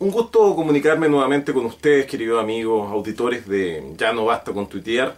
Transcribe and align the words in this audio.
un 0.00 0.10
gusto 0.10 0.56
comunicarme 0.56 1.08
nuevamente 1.10 1.52
con 1.52 1.66
ustedes, 1.66 2.06
queridos 2.06 2.42
amigos, 2.42 2.90
auditores 2.90 3.46
de 3.46 3.94
Ya 3.98 4.14
no 4.14 4.24
basta 4.24 4.50
con 4.52 4.66
tuitear. 4.66 5.14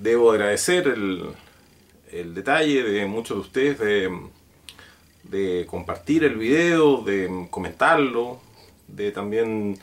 debo 0.00 0.32
agradecer 0.32 0.88
el, 0.88 2.34
detalle 2.34 2.82
de 2.82 3.06
muchos 3.06 3.36
de 3.36 3.40
ustedes 3.42 4.10
de, 5.24 5.66
compartir 5.66 6.24
el 6.24 6.36
video, 6.36 7.02
de 7.02 7.48
comentarlo, 7.50 8.40
de 8.88 9.10
también 9.10 9.78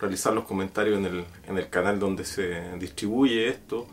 realizar 0.00 0.32
los 0.32 0.44
comentarios 0.44 0.98
en 0.98 1.04
el, 1.04 1.24
en 1.46 1.58
el 1.58 1.68
canal 1.68 1.98
donde 1.98 2.24
se 2.24 2.78
distribuye 2.78 3.48
esto. 3.48 3.86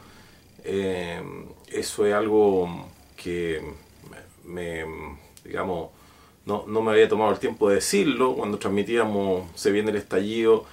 Eh, 0.63 1.21
eso 1.67 2.05
es 2.05 2.13
algo 2.13 2.87
que 3.17 3.61
me, 4.45 4.85
digamos, 5.43 5.89
no, 6.49 6.65
no, 6.67 6.81
me 6.81 6.91
había 6.91 7.07
tomado 7.07 7.31
el 7.31 7.39
tiempo 7.39 7.69
de 7.69 7.75
decirlo. 7.75 8.35
Cuando 8.35 8.57
transmitíamos 8.59 9.49
Se 9.55 9.71
viene 9.71 9.91
el 9.91 9.97
estallido, 9.97 10.65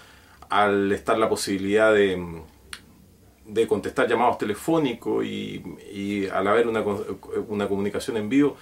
al 0.48 0.91
estar 0.92 1.18
la 1.18 1.28
posibilidad 1.28 1.92
de, 1.95 2.42
de 3.46 3.66
contestar 3.66 4.09
llamados 4.09 4.38
telefónicos 4.38 5.24
y, 5.24 5.62
y 5.92 6.27
al 6.28 6.48
haber 6.48 6.66
una, 6.66 6.82
una 7.48 7.68
comunicación 7.68 8.16
en 8.16 8.28
vivo, 8.28 8.56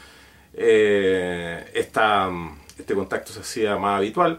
eh, 0.54 1.64
este 1.74 2.94
contacto 2.94 3.32
se 3.32 3.40
hacía 3.40 3.76
más 3.78 3.98
habitual. 3.98 4.38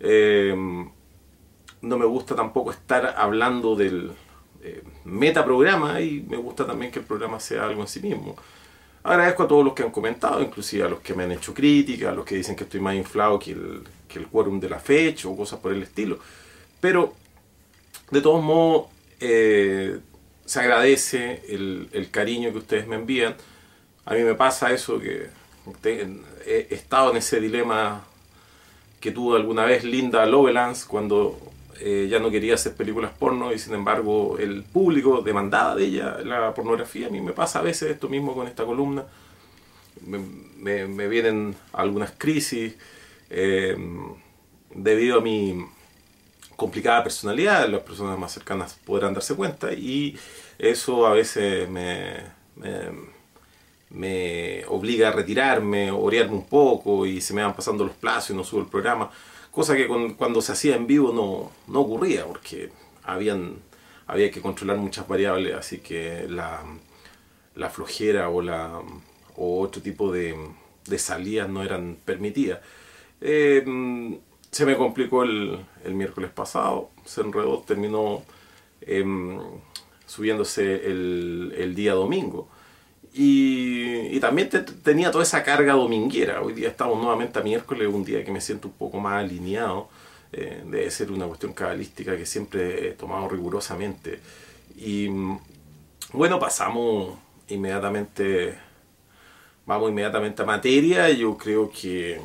Eh, 0.00 0.54
no 1.82 1.98
me 1.98 2.04
gusta 2.04 2.34
tampoco 2.34 2.72
estar 2.72 3.14
hablando 3.16 3.76
del 3.76 4.12
eh, 4.62 4.82
metaprograma 5.04 6.00
y 6.00 6.24
me 6.28 6.36
gusta 6.36 6.66
también 6.66 6.90
que 6.90 6.98
el 6.98 7.04
programa 7.04 7.38
sea 7.38 7.66
algo 7.66 7.82
en 7.82 7.88
sí 7.88 8.00
mismo. 8.00 8.36
Agradezco 9.06 9.44
a 9.44 9.48
todos 9.48 9.64
los 9.64 9.72
que 9.72 9.84
han 9.84 9.92
comentado, 9.92 10.42
inclusive 10.42 10.82
a 10.82 10.88
los 10.88 10.98
que 10.98 11.14
me 11.14 11.22
han 11.22 11.30
hecho 11.30 11.54
críticas, 11.54 12.08
a 12.08 12.12
los 12.12 12.24
que 12.24 12.34
dicen 12.34 12.56
que 12.56 12.64
estoy 12.64 12.80
más 12.80 12.96
inflado 12.96 13.38
que 13.38 13.52
el, 13.52 13.84
que 14.08 14.18
el 14.18 14.26
quórum 14.26 14.58
de 14.58 14.68
la 14.68 14.80
fecha 14.80 15.28
o 15.28 15.36
cosas 15.36 15.60
por 15.60 15.72
el 15.72 15.80
estilo. 15.84 16.18
Pero, 16.80 17.14
de 18.10 18.20
todos 18.20 18.42
modos, 18.42 18.86
eh, 19.20 20.00
se 20.44 20.58
agradece 20.58 21.40
el, 21.48 21.88
el, 21.92 22.10
cariño 22.10 22.50
que 22.50 22.58
ustedes 22.58 22.88
me 22.88 22.96
envían. 22.96 23.36
A 24.06 24.14
mí 24.14 24.22
me 24.24 24.34
pasa 24.34 24.72
eso 24.72 24.98
que 24.98 25.28
he 25.84 26.66
estado 26.74 27.12
en 27.12 27.18
ese 27.18 27.38
dilema 27.38 28.04
que 28.98 29.12
tuvo 29.12 29.36
alguna 29.36 29.66
vez 29.66 29.84
Linda 29.84 30.26
Lovelace 30.26 30.84
cuando 30.84 31.38
eh, 31.80 32.06
ya 32.10 32.18
no 32.18 32.30
quería 32.30 32.54
hacer 32.54 32.74
películas 32.74 33.12
porno 33.18 33.52
y 33.52 33.58
sin 33.58 33.74
embargo 33.74 34.38
el 34.38 34.62
público 34.64 35.20
demandaba 35.22 35.74
de 35.74 35.84
ella 35.84 36.18
la 36.24 36.54
pornografía. 36.54 37.08
A 37.08 37.10
mí 37.10 37.20
me 37.20 37.32
pasa 37.32 37.58
a 37.58 37.62
veces 37.62 37.90
esto 37.90 38.08
mismo 38.08 38.34
con 38.34 38.46
esta 38.46 38.64
columna. 38.64 39.04
Me, 40.06 40.86
me, 40.86 41.08
vienen 41.08 41.56
algunas 41.72 42.12
crisis 42.16 42.76
eh, 43.30 43.76
debido 44.74 45.18
a 45.18 45.20
mi 45.22 45.64
complicada 46.54 47.02
personalidad, 47.02 47.68
las 47.68 47.82
personas 47.82 48.18
más 48.18 48.32
cercanas 48.32 48.78
podrán 48.84 49.14
darse 49.14 49.34
cuenta 49.34 49.72
y 49.72 50.18
eso 50.58 51.06
a 51.06 51.12
veces 51.12 51.68
me, 51.68 52.22
me, 53.90 54.64
obliga 54.68 55.08
a 55.08 55.12
retirarme, 55.12 55.90
orearme 55.90 56.34
un 56.34 56.46
poco 56.46 57.06
y 57.06 57.20
se 57.20 57.34
me 57.34 57.42
van 57.42 57.54
pasando 57.54 57.84
los 57.84 57.96
plazos 57.96 58.30
y 58.30 58.34
no 58.34 58.44
subo 58.44 58.60
el 58.60 58.68
programa 58.68 59.10
cosa 59.56 59.74
que 59.74 59.88
cuando 60.18 60.42
se 60.42 60.52
hacía 60.52 60.76
en 60.76 60.86
vivo 60.86 61.14
no, 61.14 61.50
no 61.72 61.80
ocurría, 61.80 62.26
porque 62.26 62.68
habían, 63.04 63.56
había 64.06 64.30
que 64.30 64.42
controlar 64.42 64.76
muchas 64.76 65.08
variables, 65.08 65.54
así 65.54 65.78
que 65.78 66.26
la, 66.28 66.62
la 67.54 67.70
flojera 67.70 68.28
o, 68.28 68.42
la, 68.42 68.82
o 69.34 69.60
otro 69.62 69.80
tipo 69.80 70.12
de, 70.12 70.36
salidas 70.98 71.48
no 71.48 71.62
eran 71.62 71.96
permitidas. 72.04 72.60
Eh, 73.22 73.64
se 74.50 74.66
me 74.66 74.76
complicó 74.76 75.22
el, 75.22 75.58
el, 75.86 75.94
miércoles 75.94 76.30
pasado, 76.30 76.90
se 77.06 77.22
enredó, 77.22 77.60
terminó 77.66 78.24
em, 78.82 79.40
subiéndose 80.04 80.84
el, 80.84 81.54
el 81.56 81.74
día 81.74 81.94
domingo. 81.94 82.50
Y, 83.18 84.20
también 84.20 84.50
tenía 84.82 85.10
toda 85.10 85.24
esa 85.24 85.42
carga 85.42 85.72
dominguera. 85.72 86.42
Hoy 86.42 86.52
día 86.52 86.68
estamos 86.68 86.98
nuevamente 86.98 87.38
a 87.38 87.42
miércoles, 87.42 87.88
un 87.88 88.04
día 88.04 88.22
que 88.24 88.30
me 88.30 88.42
siento 88.42 88.68
un 88.68 88.74
poco 88.74 89.00
más 89.00 89.24
alineado. 89.24 89.88
Eh, 90.32 90.62
debe 90.66 90.90
ser 90.90 91.10
una 91.10 91.26
cuestión 91.26 91.54
cabalística 91.54 92.14
que 92.16 92.26
siempre 92.26 92.88
he 92.88 92.92
tomado 92.92 93.26
rigurosamente. 93.28 94.20
Y 94.76 95.08
bueno, 96.12 96.38
pasamos 96.38 97.16
inmediatamente, 97.48 98.58
vamos 99.64 99.90
inmediatamente 99.90 100.42
a 100.42 100.44
materia. 100.44 101.08
Yo 101.10 101.38
creo 101.38 101.70
que 101.70 102.20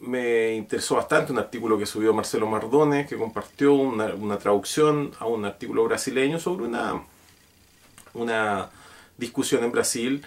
me 0.00 0.54
interesó 0.54 0.96
bastante 0.96 1.32
un 1.32 1.38
artículo 1.38 1.78
que 1.78 1.86
subió 1.86 2.12
Marcelo 2.12 2.46
Mardones, 2.46 3.06
que 3.06 3.16
compartió 3.16 3.72
una, 3.72 4.06
una 4.14 4.38
traducción 4.38 5.12
a 5.18 5.26
un 5.26 5.46
artículo 5.46 5.84
brasileño 5.84 6.38
sobre 6.38 6.66
una 6.66 7.02
una 8.14 8.70
discusión 9.16 9.64
en 9.64 9.72
Brasil 9.72 10.24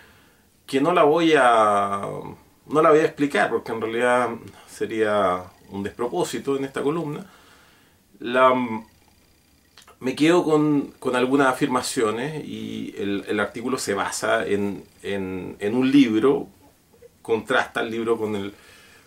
que 0.65 0.79
no 0.81 0.93
la 0.93 1.03
voy 1.03 1.33
a 1.37 2.01
no 2.67 2.81
la 2.81 2.89
voy 2.89 2.99
a 2.99 3.05
explicar 3.05 3.49
porque 3.49 3.71
en 3.71 3.81
realidad 3.81 4.29
sería 4.67 5.43
un 5.69 5.83
despropósito 5.83 6.55
en 6.55 6.65
esta 6.65 6.81
columna. 6.81 7.25
La, 8.19 8.53
me 9.99 10.15
quedo 10.15 10.43
con, 10.43 10.93
con 10.99 11.15
algunas 11.15 11.47
afirmaciones 11.47 12.43
y 12.45 12.93
el, 12.97 13.25
el 13.27 13.39
artículo 13.39 13.77
se 13.77 13.93
basa 13.93 14.45
en, 14.45 14.83
en, 15.01 15.75
un 15.75 15.91
libro, 15.91 16.47
contrasta 17.21 17.81
el 17.81 17.89
libro 17.89 18.17
con 18.17 18.35
el, 18.35 18.53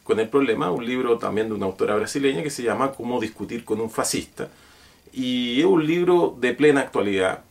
con 0.04 0.20
el 0.20 0.28
problema, 0.28 0.70
un 0.70 0.86
libro 0.86 1.18
también 1.18 1.48
de 1.48 1.54
una 1.54 1.66
autora 1.66 1.96
brasileña 1.96 2.42
que 2.42 2.50
se 2.50 2.62
llama 2.62 2.92
Cómo 2.92 3.20
discutir 3.20 3.64
con 3.64 3.80
un 3.80 3.90
fascista. 3.90 4.48
Y 5.12 5.60
es 5.60 5.66
un 5.66 5.86
libro 5.86 6.36
de 6.38 6.52
plena 6.54 6.80
actualidad, 6.80 7.44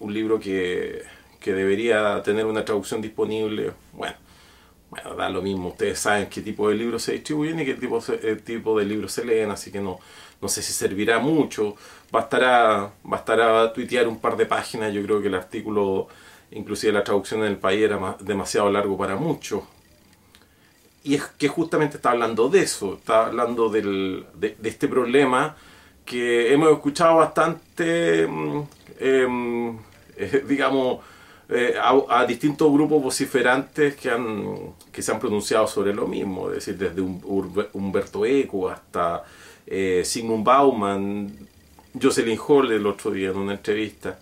un 0.00 0.12
libro 0.12 0.38
que, 0.38 1.02
que 1.40 1.52
debería 1.52 2.22
tener 2.22 2.46
una 2.46 2.64
traducción 2.64 3.00
disponible. 3.00 3.72
Bueno, 3.92 4.16
bueno, 4.90 5.14
da 5.14 5.28
lo 5.28 5.42
mismo, 5.42 5.68
ustedes 5.68 5.98
saben 5.98 6.26
qué 6.28 6.42
tipo 6.42 6.68
de 6.68 6.76
libros 6.76 7.02
se 7.02 7.12
distribuyen 7.12 7.60
y 7.60 7.64
qué 7.64 7.74
tipo, 7.74 8.00
eh, 8.08 8.36
tipo 8.44 8.78
de 8.78 8.84
libros 8.84 9.12
se 9.12 9.24
leen, 9.24 9.50
así 9.50 9.72
que 9.72 9.80
no, 9.80 9.98
no 10.40 10.48
sé 10.48 10.62
si 10.62 10.72
servirá 10.72 11.18
mucho. 11.18 11.76
Bastará, 12.10 12.92
bastará 13.02 13.72
tuitear 13.72 14.06
un 14.06 14.20
par 14.20 14.36
de 14.36 14.46
páginas, 14.46 14.92
yo 14.92 15.02
creo 15.02 15.20
que 15.20 15.28
el 15.28 15.34
artículo, 15.34 16.08
inclusive 16.50 16.92
la 16.92 17.04
traducción 17.04 17.40
en 17.40 17.46
el 17.46 17.58
país 17.58 17.82
era 17.82 18.16
demasiado 18.20 18.70
largo 18.70 18.96
para 18.96 19.16
muchos. 19.16 19.64
Y 21.02 21.14
es 21.14 21.24
que 21.38 21.48
justamente 21.48 21.96
está 21.96 22.10
hablando 22.10 22.48
de 22.48 22.62
eso, 22.62 22.94
está 22.94 23.26
hablando 23.26 23.68
del, 23.68 24.26
de, 24.34 24.56
este 24.64 24.88
problema 24.88 25.56
que 26.04 26.52
hemos 26.52 26.70
escuchado 26.72 27.16
bastante 27.16 28.26
mm, 28.26 28.62
Em, 28.98 29.78
eh, 30.16 30.44
digamos, 30.48 31.00
eh, 31.48 31.74
a, 31.80 32.24
distintos 32.26 32.72
grupos 32.72 33.02
vociferantes 33.02 33.94
que, 33.94 34.10
han, 34.10 34.74
que 34.90 35.02
se 35.02 35.12
han 35.12 35.20
pronunciado 35.20 35.66
sobre 35.66 35.94
lo 35.94 36.06
mismo, 36.06 36.48
es 36.48 36.56
decir, 36.56 36.76
desde 36.76 37.00
Humberto 37.00 38.26
Eco 38.26 38.68
hasta 38.68 39.24
eh, 39.66 40.02
Sigmund 40.04 40.44
Bauman, 40.44 41.32
Jocelyn 42.00 42.38
Hall 42.46 42.72
el 42.72 42.86
otro 42.86 43.12
día 43.12 43.30
en 43.30 43.36
una 43.36 43.52
entrevista, 43.52 44.18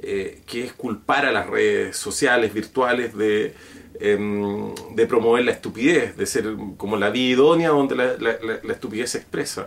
que 0.00 0.64
es 0.64 0.72
culpar 0.74 1.26
a 1.26 1.32
las 1.32 1.48
redes 1.48 1.96
sociales, 1.96 2.54
virtuales, 2.54 3.16
de, 3.16 3.52
em, 3.98 4.72
de 4.94 5.06
promover 5.08 5.44
la 5.44 5.50
estupidez, 5.50 6.16
de 6.16 6.24
ser 6.24 6.54
como 6.76 6.96
la 6.96 7.10
vida 7.10 7.32
idónea 7.32 7.70
donde 7.70 7.96
la, 7.96 8.16
la 8.16 8.72
estupidez 8.72 9.10
se 9.10 9.18
expresa. 9.18 9.66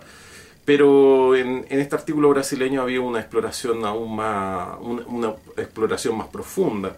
Pero 0.66 1.35
en, 1.35 1.66
este 1.69 1.95
artículo 1.95 2.29
brasileño 2.29 2.81
había 2.81 3.01
una 3.01 3.19
exploración 3.19 3.83
aún 3.85 4.16
más, 4.16 4.77
una, 4.79 5.33
exploración 5.57 6.17
más 6.17 6.27
profunda, 6.27 6.95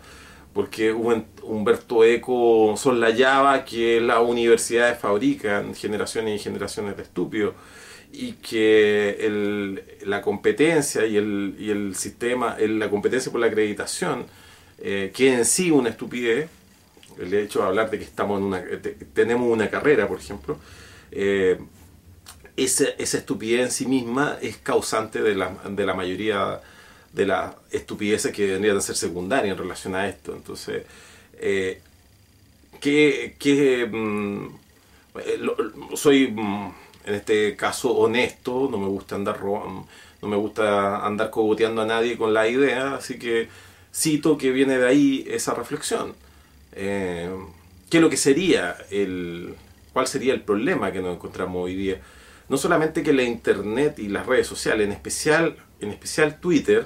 porque 0.54 0.92
Humberto 0.92 2.04
Eco 2.04 2.76
soslayaba 2.78 3.64
que 3.66 4.02
las 4.02 4.20
universidades 4.20 5.00
fabrican 5.00 5.74
generaciones 5.74 6.40
y 6.40 6.44
generaciones 6.44 6.98
de 6.98 7.04
estúpidos 7.04 7.56
y 8.12 8.34
que 8.34 9.82
la 10.06 10.22
competencia 10.22 11.06
y 11.06 11.18
el, 11.18 11.56
y 11.58 11.72
el 11.72 11.96
sistema, 11.96 12.56
la 12.60 12.90
competencia 12.90 13.32
por 13.32 13.42
la 13.42 13.48
acreditación, 13.48 14.26
eh, 14.78 15.12
que 15.16 15.34
en 15.34 15.46
sí 15.46 15.72
una 15.72 15.90
estupidez, 15.90 16.50
el 17.20 17.34
hecho 17.34 17.60
de 17.60 17.66
hablar 17.66 17.90
de 17.90 17.98
que 17.98 18.04
estamos 18.04 18.40
en 18.40 18.46
una, 18.46 18.64
tenemos 19.14 19.50
una 19.52 19.70
carrera, 19.70 20.08
por 20.08 20.20
ejemplo, 20.20 20.58
eh, 21.12 21.58
esa, 22.58 22.86
estupidez 22.98 23.62
en 23.62 23.72
sí 23.72 23.86
misma 23.86 24.38
es 24.42 24.58
causante 24.58 25.22
de 25.22 25.36
la, 25.36 25.52
de 25.70 25.86
la 25.86 25.94
mayoría 25.94 26.62
de 27.12 27.26
las 27.26 27.56
estupideces 27.72 28.32
que 28.32 28.48
deberían 28.48 28.82
ser 28.82 28.96
secundarias 28.96 29.54
en 29.54 29.58
relación 29.58 29.96
a 29.96 30.08
esto. 30.08 30.34
Entonces, 30.36 30.84
eh, 31.40 31.82
que, 32.80 33.88
mm, 33.92 34.48
eh, 35.20 35.40
soy 35.96 36.28
mm, 36.32 36.72
en 37.06 37.16
este 37.16 37.56
caso 37.56 37.92
honesto, 37.92 38.68
no 38.70 38.78
me 38.78 38.88
gusta 38.88 39.16
andar 39.16 39.40
no 39.44 40.30
me 40.30 40.38
gusta 40.38 41.06
andar 41.06 41.30
cogoteando 41.30 41.82
a 41.82 41.86
nadie 41.86 42.18
con 42.18 42.34
la 42.34 42.48
idea, 42.48 42.96
así 42.96 43.20
que 43.20 43.50
cito 43.94 44.38
que 44.38 44.52
viene 44.52 44.78
de 44.78 44.88
ahí 44.88 45.26
esa 45.28 45.54
reflexión. 45.54 46.14
Eh, 46.74 47.30
¿Qué 47.90 47.98
es 47.98 48.02
lo 48.04 48.10
que 48.10 48.18
sería 48.18 48.78
el, 48.90 49.56
cuál 49.94 50.08
sería 50.08 50.34
el 50.34 50.42
problema 50.42 50.92
que 50.92 51.02
nos 51.02 51.16
encontramos 51.16 51.64
hoy 51.64 51.76
día. 51.76 52.02
No 52.54 52.60
solamente 52.60 53.02
que 53.02 53.14
la 53.14 53.24
internet 53.24 53.98
y 53.98 54.10
las 54.10 54.28
redes 54.28 54.46
sociales, 54.46 54.86
en 54.86 54.92
especial, 54.92 55.56
en 55.80 55.90
especial 55.90 56.40
Twitter, 56.40 56.86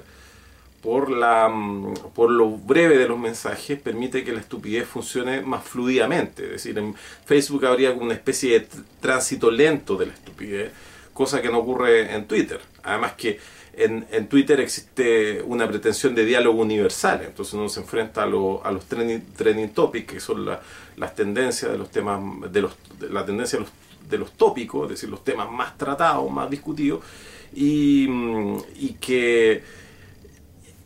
por, 0.81 1.09
la, 1.09 1.49
mm, 1.49 1.93
por 2.15 2.31
lo 2.31 2.51
breve 2.51 2.97
de 2.97 3.05
los 3.05 3.19
mensajes, 3.19 3.77
permite 3.77 4.23
que 4.23 4.31
la 4.31 4.39
estupidez 4.39 4.87
funcione 4.87 5.41
más 5.41 5.65
fluidamente. 5.65 6.45
Es 6.45 6.51
decir, 6.51 6.77
en 6.77 6.95
Facebook 7.25 7.65
habría 7.65 7.91
una 7.91 8.13
especie 8.13 8.61
de 8.61 8.67
tránsito 9.01 9.51
lento 9.51 9.97
de 9.97 10.05
la 10.05 10.13
estupidez, 10.13 10.71
cosa 11.13 11.41
que 11.41 11.49
no 11.49 11.57
ocurre 11.57 12.15
en 12.15 12.27
Twitter. 12.27 12.61
Además 12.83 13.15
que 13.17 13.37
en, 13.73 14.07
en, 14.09 14.29
Twitter 14.29 14.61
existe 14.61 15.41
una 15.41 15.67
pretensión 15.67 16.15
de 16.15 16.23
diálogo 16.23 16.61
universal, 16.61 17.23
entonces 17.25 17.53
uno 17.55 17.67
se 17.67 17.81
enfrenta 17.81 18.21
a, 18.21 18.23
a 18.23 18.71
los 18.71 18.85
trending, 18.85 19.73
topics, 19.73 20.13
que 20.13 20.19
son 20.21 20.45
las 20.45 21.13
tendencias 21.13 21.69
de 21.69 21.77
los 21.77 21.91
temas, 21.91 22.21
de, 22.53 22.61
los, 22.61 22.73
la 23.09 23.25
tendencia 23.25 23.59
de 23.59 23.65
los, 23.65 23.73
de 24.07 24.17
los, 24.17 24.31
tópicos, 24.33 24.83
es 24.83 24.89
decir, 24.91 25.09
los 25.09 25.23
temas 25.23 25.51
más 25.51 25.77
tratados, 25.77 26.29
más 26.31 26.49
discutidos, 26.49 27.03
y, 27.53 28.07
y 28.75 28.97
que 28.99 29.63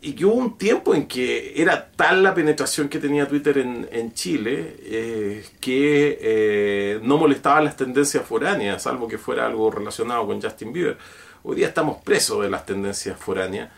y 0.04 0.14
que 0.14 0.26
hubo 0.26 0.34
un 0.34 0.58
tiempo 0.58 0.96
en 0.96 1.06
que 1.06 1.52
era 1.54 1.88
tal 1.92 2.24
la 2.24 2.34
penetración 2.34 2.88
que 2.88 2.98
tenía 2.98 3.28
Twitter 3.28 3.58
en, 3.58 3.88
en 3.92 4.12
Chile 4.12 4.76
eh, 4.82 5.44
que 5.60 6.18
eh, 6.20 7.00
no 7.04 7.18
molestaban 7.18 7.64
las 7.64 7.76
tendencias 7.76 8.26
foráneas, 8.26 8.82
salvo 8.82 9.06
que 9.06 9.16
fuera 9.16 9.46
algo 9.46 9.70
relacionado 9.70 10.26
con 10.26 10.42
Justin 10.42 10.72
Bieber. 10.72 10.98
Hoy 11.44 11.54
día 11.54 11.68
estamos 11.68 12.02
presos 12.02 12.42
de 12.42 12.50
las 12.50 12.66
tendencias 12.66 13.16
foráneas. 13.16 13.70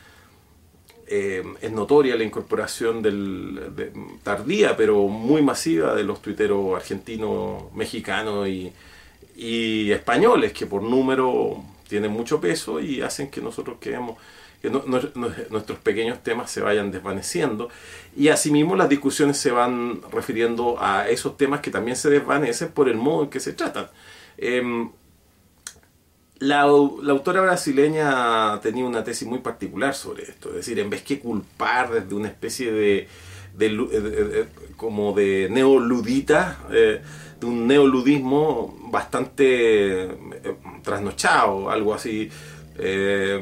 Eh, 1.06 1.44
es 1.61 1.70
notoria 1.70 2.17
la 2.17 2.25
incorporación 2.25 3.02
del, 3.02 3.61
tardía, 4.23 4.75
pero 4.79 5.06
muy 5.08 5.43
masiva, 5.43 5.94
de 5.94 6.05
los 6.05 6.23
tuiteros 6.23 6.75
argentinos, 6.75 7.64
mexicanos 7.75 8.49
y, 8.49 8.73
y 9.36 9.90
españoles, 9.92 10.52
que 10.52 10.66
por 10.66 10.82
número 10.82 11.62
tienen 11.88 12.10
mucho 12.10 12.40
peso 12.40 12.81
y 12.81 13.02
hacen 13.02 13.31
que 13.31 13.40
nosotros 13.40 13.78
quedemos 13.81 14.16
que 14.64 14.70
nuestros 14.70 15.78
pequeños 15.81 16.22
temas 16.22 16.50
se 16.50 16.62
vayan 16.62 16.90
desvaneciendo 16.90 17.69
y 18.16 18.28
asimismo 18.28 18.76
las 18.76 18.88
discusiones 18.88 19.36
se 19.36 19.50
van 19.50 20.00
refiriendo 20.10 20.76
a 20.81 21.06
esos 21.06 21.36
temas 21.36 21.60
que 21.60 21.70
también 21.70 21.98
se 21.98 22.08
desvanecen 22.08 22.69
por 22.72 22.88
el 22.88 22.96
modo 22.96 23.25
en 23.25 23.31
que 23.31 23.40
se 23.40 23.52
tratan. 23.52 23.88
Em, 24.38 24.90
la, 26.38 26.62
autora 26.62 27.42
brasileña 27.42 28.58
tenía 28.62 28.87
una 28.87 29.04
tesis 29.04 29.28
muy 29.28 29.40
particular 29.40 29.94
sobre 29.94 30.25
esto, 30.25 30.48
es 30.48 30.56
decir, 30.56 30.78
en 30.78 30.88
vez 30.88 31.02
que 31.02 31.20
culpar 31.20 31.92
desde 31.92 32.14
una 32.14 32.28
especie 32.28 32.72
de, 32.72 33.08
como 34.78 35.12
de 35.12 35.48
neoludita, 35.50 36.58
eh, 36.72 37.02
de 37.40 37.46
un 37.46 37.66
neoludismo 37.66 38.76
bastante 38.90 40.04
eh, 40.04 40.08
trasnochado, 40.82 41.70
algo 41.70 41.94
así, 41.94 42.31
eh, 42.78 43.38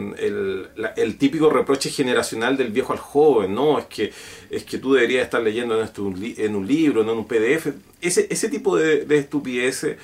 el, 0.97 1.17
típico 1.17 1.49
reproche 1.49 1.91
generacional 1.91 2.57
del 2.57 2.71
viejo 2.71 2.93
al 2.93 2.99
joven, 2.99 3.55
no, 3.55 3.79
es 3.79 3.87
que, 3.87 4.13
es 4.51 4.65
que 4.65 4.79
tú 4.79 4.95
deberías 4.95 5.25
estar 5.25 5.43
leyendo 5.43 5.81
en, 5.81 6.55
un 6.57 6.67
libro, 6.67 7.05
no 7.05 7.13
en 7.13 7.19
un 7.19 7.27
PDF. 7.27 7.69
Ese, 8.01 8.27
ese 8.31 8.49
tipo 8.49 8.77
de, 8.77 9.05
de 9.05 9.19
estupideces 9.19 9.97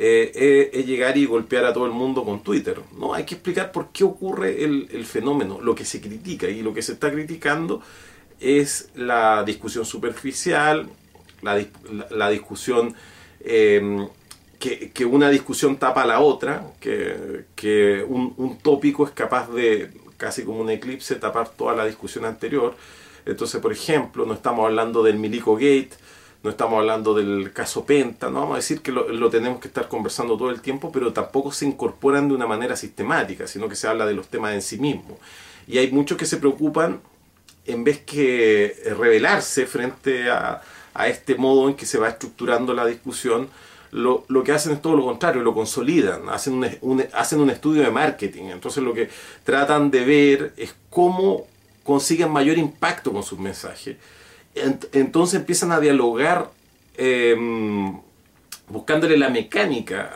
eh, 0.00 0.70
es, 0.72 0.86
llegar 0.86 1.18
y 1.18 1.24
golpear 1.24 1.64
a 1.64 1.72
todo 1.72 1.84
el 1.84 1.90
mundo 1.90 2.24
con 2.24 2.44
Twitter. 2.44 2.80
No, 2.96 3.14
hay 3.14 3.24
que 3.24 3.34
explicar 3.34 3.72
por 3.72 3.88
qué 3.88 4.04
ocurre 4.04 4.62
el, 4.62 5.04
fenómeno, 5.04 5.60
lo 5.60 5.74
que 5.74 5.84
se 5.84 6.00
critica 6.00 6.48
y 6.48 6.62
lo 6.62 6.72
que 6.72 6.82
se 6.82 6.92
está 6.92 7.10
criticando 7.10 7.82
es 8.38 8.90
la 8.94 9.42
discusión 9.42 9.84
superficial, 9.84 10.88
la, 11.42 11.60
la, 12.10 12.30
discusión 12.30 12.94
eh, 13.48 14.08
que, 14.58 15.04
una 15.04 15.30
discusión 15.30 15.76
tapa 15.76 16.02
a 16.02 16.06
la 16.06 16.20
otra, 16.20 16.64
que, 16.80 18.04
un, 18.06 18.58
tópico 18.62 19.06
es 19.06 19.12
capaz 19.12 19.50
de, 19.50 19.90
casi 20.16 20.44
como 20.44 20.60
un 20.60 20.70
eclipse, 20.70 21.14
tapar 21.14 21.48
toda 21.48 21.74
la 21.74 21.86
discusión 21.86 22.24
anterior. 22.24 22.74
Entonces, 23.24 23.60
por 23.60 23.72
ejemplo, 23.72 24.26
no 24.26 24.34
estamos 24.34 24.66
hablando 24.66 25.02
del 25.02 25.18
Milico 25.18 25.54
Gate, 25.54 25.90
no 26.42 26.50
estamos 26.50 26.78
hablando 26.78 27.14
del 27.14 27.52
caso 27.52 27.84
Penta, 27.84 28.28
no 28.30 28.40
vamos 28.40 28.54
a 28.54 28.56
decir 28.56 28.80
que 28.80 28.92
lo, 28.92 29.30
tenemos 29.30 29.60
que 29.60 29.68
estar 29.68 29.88
conversando 29.88 30.36
todo 30.36 30.50
el 30.50 30.60
tiempo, 30.60 30.90
pero 30.92 31.12
tampoco 31.12 31.52
se 31.52 31.66
incorporan 31.66 32.28
de 32.28 32.34
una 32.34 32.46
manera 32.46 32.76
sistemática, 32.76 33.46
sino 33.46 33.68
que 33.68 33.76
se 33.76 33.88
habla 33.88 34.06
de 34.06 34.14
los 34.14 34.28
temas 34.28 34.54
en 34.54 34.62
sí 34.62 34.78
mismos. 34.78 35.18
Y 35.66 35.78
hay 35.78 35.90
muchos 35.90 36.16
que 36.16 36.26
se 36.26 36.38
preocupan 36.38 37.00
en 37.66 37.84
vez 37.84 38.00
que 38.00 38.74
revelarse 38.96 39.66
frente 39.66 40.30
a, 40.30 40.62
a 40.98 41.06
este 41.06 41.36
modo 41.36 41.68
en 41.68 41.76
que 41.76 41.86
se 41.86 41.96
va 41.96 42.08
estructurando 42.08 42.74
la 42.74 42.84
discusión, 42.84 43.48
lo, 43.92 44.24
lo, 44.28 44.42
que 44.42 44.52
hacen 44.52 44.72
es 44.72 44.82
todo 44.82 44.96
lo 44.96 45.04
contrario, 45.04 45.42
lo 45.42 45.54
consolidan, 45.54 46.28
hacen 46.28 46.54
un, 46.82 47.04
hacen 47.14 47.40
un 47.40 47.50
estudio 47.50 47.82
de 47.82 47.90
marketing. 47.90 48.46
Entonces 48.50 48.82
lo 48.82 48.92
que 48.92 49.08
tratan 49.44 49.92
de 49.92 50.04
ver 50.04 50.52
es 50.56 50.74
cómo 50.90 51.46
consiguen 51.84 52.30
mayor 52.32 52.58
impacto 52.58 53.12
con 53.12 53.22
sus 53.22 53.38
mensajes. 53.38 53.96
Entonces 54.92 55.38
empiezan 55.38 55.70
a 55.70 55.78
dialogar 55.78 56.50
em, 56.96 57.96
buscándole 58.68 59.16
la 59.16 59.28
mecánica 59.28 60.12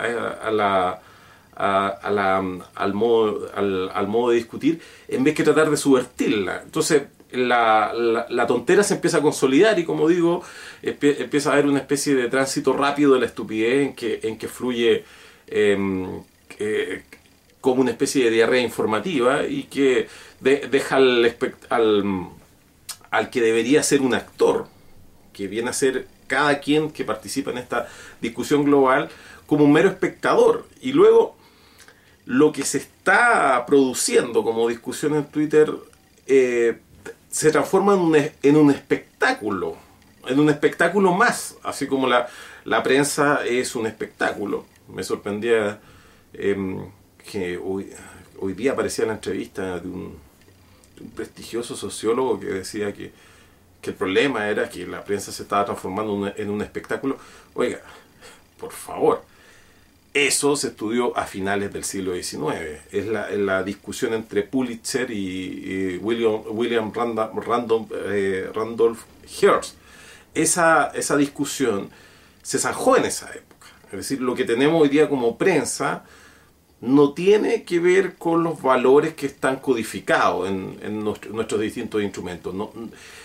al, 1.55 2.93
modo, 2.93 3.51
al, 3.55 4.09
modo 4.09 4.31
de 4.31 4.37
discutir 4.37 4.81
en 5.07 5.23
vez 5.23 5.35
que 5.37 5.45
tratar 5.45 5.71
de 5.71 5.77
subvertirla. 5.77 6.63
Entonces 6.65 7.05
la, 7.33 7.93
la, 8.29 8.47
tontera 8.47 8.83
se 8.83 8.95
empieza 8.95 9.19
a 9.19 9.23
consolidar 9.23 9.79
y 9.79 9.85
como 9.85 10.09
digo, 10.09 10.43
empieza 10.83 11.51
a 11.51 11.53
haber 11.55 11.67
una 11.67 11.79
especie 11.79 12.15
de 12.15 12.29
tránsito 12.29 12.73
rápido 12.73 13.15
de 13.15 13.21
la 13.21 13.27
estupidez 13.27 13.87
en 13.87 13.95
que, 13.95 14.21
en 14.23 14.39
que 14.39 14.49
fluye 14.49 15.05
em, 15.47 16.23
como 17.61 17.81
una 17.81 17.91
especie 17.91 18.25
de 18.25 18.31
diarrea 18.31 18.63
informativa 18.63 19.47
y 19.47 19.65
que 19.65 20.09
deja 20.41 20.97
al, 20.97 21.37
al, 21.71 22.29
al 23.11 23.31
que 23.31 23.41
debería 23.41 23.83
ser 23.83 24.01
un 24.01 24.15
actor, 24.15 24.67
que 25.33 25.47
viene 25.47 25.71
a 25.71 25.73
ser 25.73 26.07
cada 26.27 26.61
quien 26.61 26.91
que 26.91 27.05
participa 27.05 27.51
en 27.51 27.59
esta 27.59 27.89
discusión 28.21 28.65
global, 28.65 29.11
como 29.47 29.65
un 29.65 29.73
mero 29.73 29.91
espectador. 29.91 30.67
Y 30.81 30.93
luego 30.93 31.37
lo 32.25 32.53
que 32.53 32.65
se 32.65 32.79
está 32.79 33.65
produciendo 33.67 34.43
como 34.43 34.69
discusión 34.69 35.15
en 35.15 35.25
Twitter 35.27 35.71
eh, 36.27 36.79
se 37.33 37.51
transforma 37.51 37.95
en 37.95 38.57
un, 38.57 38.71
espectáculo, 38.71 39.77
en 40.29 40.39
un 40.39 40.51
espectáculo 40.51 41.15
más, 41.15 41.57
así 41.63 41.87
como 41.87 42.07
la, 42.07 42.29
prensa 42.85 43.41
es 43.47 43.75
un 43.75 43.87
espectáculo. 43.87 44.67
Me 44.87 45.03
sorprendía 45.03 45.81
em, 46.35 46.91
que 47.31 47.57
hoy, 47.57 47.91
hoy, 48.39 48.53
día 48.53 48.73
aparecía 48.73 49.07
la 49.07 49.15
entrevista 49.15 49.81
de 49.81 49.89
un, 49.89 50.19
prestigioso 51.17 51.75
sociólogo 51.75 52.39
que 52.39 52.47
decía 52.47 52.93
que, 52.93 53.13
que, 53.81 53.91
el 53.91 53.97
problema 53.97 54.49
era 54.49 54.69
que 54.69 54.87
la 54.87 55.03
prensa 55.03 55.33
se 55.33 55.43
estaba 55.43 55.65
transformando 55.65 56.31
en 56.37 56.51
un 56.51 56.61
espectáculo. 56.61 57.17
Oiga, 57.55 57.81
por 58.61 58.73
favor, 58.73 59.25
eso 60.15 60.57
se 60.57 60.69
estudió 60.69 61.17
a 61.17 61.25
finales 61.25 61.73
del 61.73 61.85
siglo 61.85 62.15
XIX. 62.15 62.81
Es 62.91 63.07
la, 63.07 63.63
discusión 63.63 64.13
entre 64.13 64.43
Pulitzer 64.43 65.11
y, 65.11 65.99
William, 65.99 66.43
William 66.51 66.93
eh, 68.07 68.51
Randolph, 68.55 69.01
Hearst. 69.41 69.77
Esa, 70.35 70.93
esa 70.95 71.17
discusión 71.17 71.91
se 72.43 72.59
zanjó 72.59 72.97
en 72.97 73.07
esa 73.07 73.31
época. 73.31 73.69
Es 73.87 73.99
decir, 73.99 74.21
lo 74.21 74.35
que 74.35 74.45
tenemos 74.45 74.83
hoy 74.83 74.89
día 74.89 75.09
como 75.09 75.39
prensa 75.39 76.05
no 76.83 77.13
tiene 77.13 77.63
que 77.63 77.79
ver 77.79 78.17
con 78.17 78.43
los 78.43 78.61
valores 78.61 79.15
que 79.15 79.27
están 79.27 79.57
codificados 79.57 80.49
en, 80.51 81.05
nuestros 81.05 81.61
distintos 81.61 82.03
instrumentos. 82.03 82.53
No, 82.55 82.73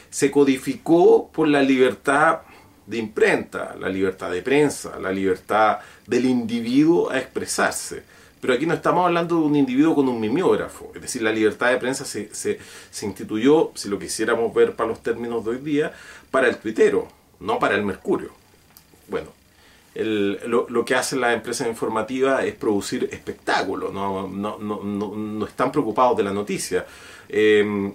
se 0.09 0.31
codificó 0.31 1.29
por 1.31 1.47
la 1.47 1.61
libertad 1.63 2.41
de 2.87 2.97
imprenta, 2.97 3.75
la 3.79 3.89
libertad 3.89 4.31
de 4.31 4.41
prensa, 4.41 4.97
la 4.97 5.11
libertad 5.11 5.79
del 6.07 6.25
individuo 6.25 7.11
a 7.11 7.19
expresarse. 7.19 8.03
Pero 8.39 8.53
aquí 8.53 8.65
no 8.65 8.73
estamos 8.73 9.05
hablando 9.05 9.35
de 9.35 9.45
un 9.45 9.55
individuo 9.55 9.93
con 9.93 10.07
un 10.07 10.19
mimeógrafo, 10.19 10.91
es 10.95 11.01
decir, 11.01 11.21
la 11.21 11.31
libertad 11.31 11.69
de 11.69 11.77
prensa 11.77 12.05
se, 12.05 12.33
se, 12.33 12.59
instituyó, 13.05 13.71
si 13.75 13.89
lo 13.89 13.99
quisiéramos 13.99 14.53
ver 14.53 14.75
para 14.75 14.89
los 14.89 15.03
términos 15.03 15.43
de 15.43 15.51
hoy 15.51 15.57
día, 15.57 15.91
para 16.31 16.47
el 16.47 16.57
tuitero, 16.57 17.07
no 17.39 17.59
para 17.59 17.75
el 17.75 17.83
mercurio. 17.83 18.31
Bueno, 19.07 19.29
lo, 19.95 20.85
que 20.85 20.95
hacen 20.95 21.19
las 21.19 21.33
empresas 21.33 21.67
informativas 21.67 22.45
es 22.45 22.53
producir 22.53 23.09
espectáculos, 23.11 23.91
no, 23.91 24.27
no, 24.27 24.59
no, 24.59 24.83
no 24.83 25.45
están 25.45 25.71
preocupados 25.71 26.15
de 26.15 26.23
la 26.23 26.31
noticia. 26.31 26.85
Eh, 27.27 27.91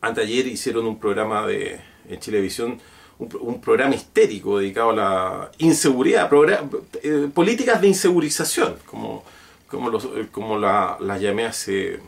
anteayer 0.00 0.46
hicieron 0.46 0.86
un 0.86 0.98
programa 0.98 1.46
de, 1.46 1.80
en 2.08 2.20
Chilevisión 2.20 2.78
un, 3.18 3.60
programa 3.60 3.94
histérico 3.94 4.58
dedicado 4.58 4.90
a 4.90 4.94
la 4.94 5.50
inseguridad, 5.58 6.30
eh, 7.02 7.28
políticas 7.32 7.80
de 7.80 7.88
insegurización, 7.88 8.76
como, 8.86 9.24
como, 9.68 9.90
los, 9.90 10.04
eh, 10.04 10.28
como 10.30 10.58
la, 10.58 10.96
las 11.00 11.20
llamé 11.20 11.46
hace, 11.46 12.00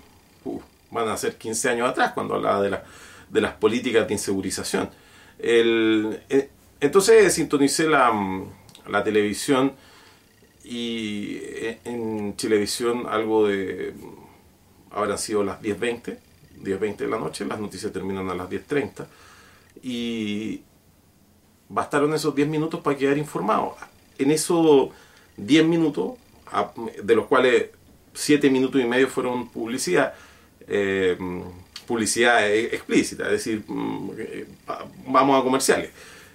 uh, 0.45 0.61
van 0.91 1.09
a 1.09 1.17
ser 1.17 1.37
15 1.37 1.71
años 1.71 1.89
atrás, 1.89 2.13
cuando 2.13 2.35
hablaba 2.35 2.63
de, 2.63 2.71
la, 2.71 2.85
de 3.31 3.41
las 3.41 3.55
políticas 3.55 4.07
de 4.07 4.15
insegurización. 4.15 4.91
El, 5.39 6.21
eh, 6.29 6.51
entonces 6.81 7.33
sintonicé 7.33 7.89
la, 7.89 8.13
la 8.89 9.05
televisión 9.05 9.73
y 10.65 11.41
en 11.85 12.35
televisión 12.35 13.07
algo 13.09 13.47
de 13.47 13.95
habrán 14.91 15.19
sido 15.19 15.45
las 15.45 15.61
10.20 15.61 16.19
10.20 16.63 16.97
de 16.97 17.09
la 17.09 17.19
noche, 17.19 17.45
las 17.45 17.61
noticias 17.61 17.93
terminan 17.93 18.29
a 18.31 18.35
las 18.35 18.49
10.30 18.49 19.07
y 19.83 20.63
bastaron 21.69 22.15
esos 22.15 22.35
10 22.35 22.49
minutos 22.49 22.81
para 22.81 22.97
quedar 22.97 23.19
informado. 23.19 23.77
En 24.19 24.31
esos 24.31 24.91
10 25.37 25.67
minutos, 25.67 26.13
de 27.03 27.15
los 27.15 27.27
cuales 27.27 27.67
7 28.15 28.51
minutos 28.51 28.81
y 28.81 28.85
medio 28.85 29.09
fueron 29.09 29.49
publicidad, 29.49 30.15
eh, 30.67 31.17
publicidad 31.87 32.49
e-, 32.49 32.75
explícita, 32.75 33.25
es 33.25 33.33
decir, 33.33 33.63
mm, 33.67 34.11
eh, 34.19 34.47
vamos 35.07 35.41
a 35.41 35.45
comerciales. 35.45 35.91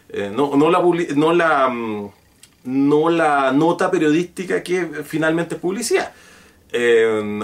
Eh, 0.10 0.32
no, 0.34 0.56
no, 0.56 0.70
la, 0.70 0.82
no, 1.16 1.34
la, 1.34 1.70
mm, 1.70 2.12
no 2.66 3.10
la 3.10 3.52
nota 3.52 3.90
periodística 3.90 4.62
que 4.62 4.86
finalmente 5.04 5.56
es 5.56 5.62
publicidad. 5.62 6.14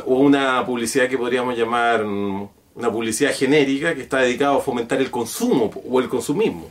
o 0.06 0.16
una 0.20 0.66
publicidad 0.66 1.10
que 1.10 1.18
podríamos 1.18 1.58
llamar 1.58 2.06
mm, 2.06 2.48
una 2.76 2.92
publicidad 2.92 3.34
genérica 3.34 3.96
que 3.96 4.02
está 4.02 4.20
dedicada 4.20 4.56
a 4.56 4.60
fomentar 4.60 5.00
el 5.02 5.10
consumo 5.12 5.72
o 5.90 6.00
el 6.00 6.08
consumismo. 6.08 6.70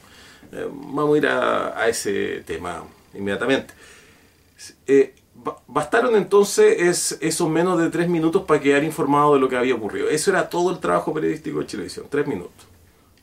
Eh, 0.52 0.68
vamos 0.70 1.14
a 1.14 1.18
ir 1.18 1.26
a, 1.26 1.88
ese 1.88 2.42
tema 2.46 2.84
inmediatamente. 3.14 3.74
Eh, 4.86 5.14
bastaron 5.66 6.16
entonces 6.16 7.16
esos 7.20 7.48
menos 7.48 7.78
de 7.78 7.90
tres 7.90 8.08
minutos 8.08 8.44
para 8.44 8.60
quedar 8.60 8.84
informado 8.84 9.34
de 9.34 9.40
lo 9.40 9.48
que 9.48 9.56
había 9.56 9.74
ocurrido. 9.74 10.08
Eso 10.08 10.30
era 10.30 10.48
todo 10.48 10.70
el 10.70 10.78
trabajo 10.78 11.12
periodístico 11.12 11.60
de 11.60 11.66
televisión, 11.66 12.06
tres 12.08 12.26
minutos, 12.26 12.66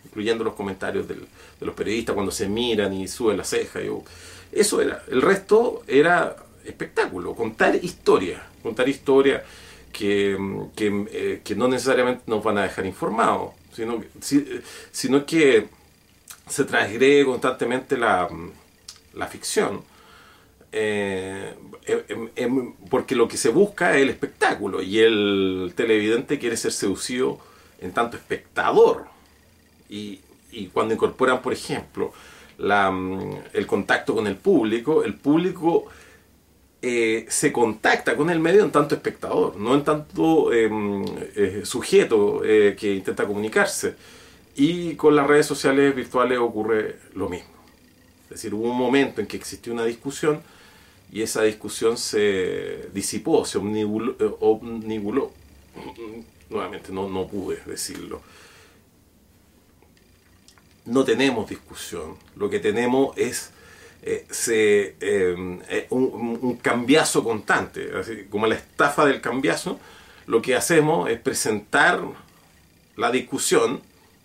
incluyendo 0.06 0.44
los 0.44 0.54
comentarios 0.54 1.08
de 1.08 1.18
los 1.62 1.76
periodistas 1.76 2.14
cuando 2.14 2.32
se 2.32 2.48
miran 2.48 2.94
y 2.94 3.08
suben 3.08 3.38
la 3.38 3.44
ceja. 3.44 3.80
eso 4.52 4.82
era. 4.82 5.04
El 5.10 5.22
resto 5.22 5.84
era 5.88 6.36
espectáculo, 6.66 7.36
contar 7.36 7.76
historia, 7.84 8.44
contar 8.62 8.88
historia 8.88 9.44
que, 9.92 10.38
eh, 10.78 11.42
que, 11.44 11.56
no 11.56 11.68
necesariamente 11.68 12.24
nos 12.28 12.44
van 12.44 12.58
a 12.58 12.64
dejar 12.64 12.86
informados, 12.86 13.52
sino, 13.74 14.04
sino 14.92 15.26
que 15.26 15.68
se 16.48 16.66
transgrede 16.66 17.26
constantemente 17.26 17.98
la, 17.98 18.28
la 19.14 19.28
ficción. 19.28 19.82
Eh, 20.76 21.54
em, 21.86 22.30
em, 22.36 22.74
porque 22.90 23.16
lo 23.16 23.28
que 23.28 23.38
se 23.38 23.50
busca 23.50 23.96
es 23.96 24.02
el 24.02 24.10
espectáculo 24.10 24.82
y 24.82 25.00
el 25.00 25.74
televidente 25.76 26.40
quiere 26.40 26.58
ser 26.58 26.72
seducido 26.72 27.40
en 27.80 27.92
tanto 27.92 28.18
espectador. 28.18 29.06
Y, 29.90 30.22
y 30.52 30.68
cuando 30.68 30.96
incorporan, 30.96 31.42
por 31.42 31.54
ejemplo, 31.54 32.12
la, 32.58 32.92
el 33.54 33.68
contacto 33.68 34.16
con 34.16 34.28
el 34.28 34.36
público, 34.36 35.04
el 35.04 35.14
público 35.16 35.86
eh, 36.82 37.26
se 37.30 37.52
contacta 37.52 38.16
con 38.16 38.30
el 38.30 38.40
medio 38.40 38.64
en 38.64 38.72
tanto 38.72 38.96
espectador, 38.96 39.56
no 39.58 39.76
en 39.76 39.84
tanto 39.84 40.52
em, 40.54 41.06
eh, 41.36 41.62
sujeto 41.66 42.42
que 42.42 42.96
intenta 42.96 43.26
comunicarse. 43.26 43.96
Y 44.56 44.96
con 44.96 45.16
las 45.16 45.28
redes 45.28 45.46
sociales 45.46 45.96
virtuales 45.96 46.38
ocurre 46.38 47.00
lo 47.14 47.30
mismo. 47.30 47.50
Es 48.26 48.30
decir, 48.30 48.54
hubo 48.54 48.70
un 48.70 48.78
momento 48.78 49.22
en 49.22 49.28
que 49.28 49.38
existió 49.38 49.74
una 49.74 49.86
discusión 49.86 50.42
y 51.12 51.22
esa 51.22 51.44
discusión 51.44 51.98
se 51.98 52.90
disipó, 52.94 53.46
se 53.46 53.58
omnibuló. 53.58 55.32
Nuevamente, 56.50 56.92
no, 56.92 57.10
no 57.10 57.28
pude 57.28 57.62
decirlo. 57.66 58.22
No 60.86 61.04
tenemos 61.04 61.50
discusión, 61.50 62.18
lo 62.36 62.50
que 62.50 62.60
tenemos 62.60 63.18
es 63.18 63.54
eh, 64.06 64.26
se, 64.30 64.98
eh, 65.00 65.60
eh, 65.70 65.88
un, 65.92 66.60
cambiazo 66.62 67.24
constante, 67.24 67.90
así 67.98 68.26
como 68.30 68.48
la 68.48 68.56
estafa 68.56 69.06
del 69.06 69.22
cambiazo, 69.22 69.80
lo 70.28 70.42
que 70.42 70.56
hacemos 70.56 71.10
es 71.10 71.20
presentar 71.22 72.02
la 72.98 73.12
discusión, 73.12 73.82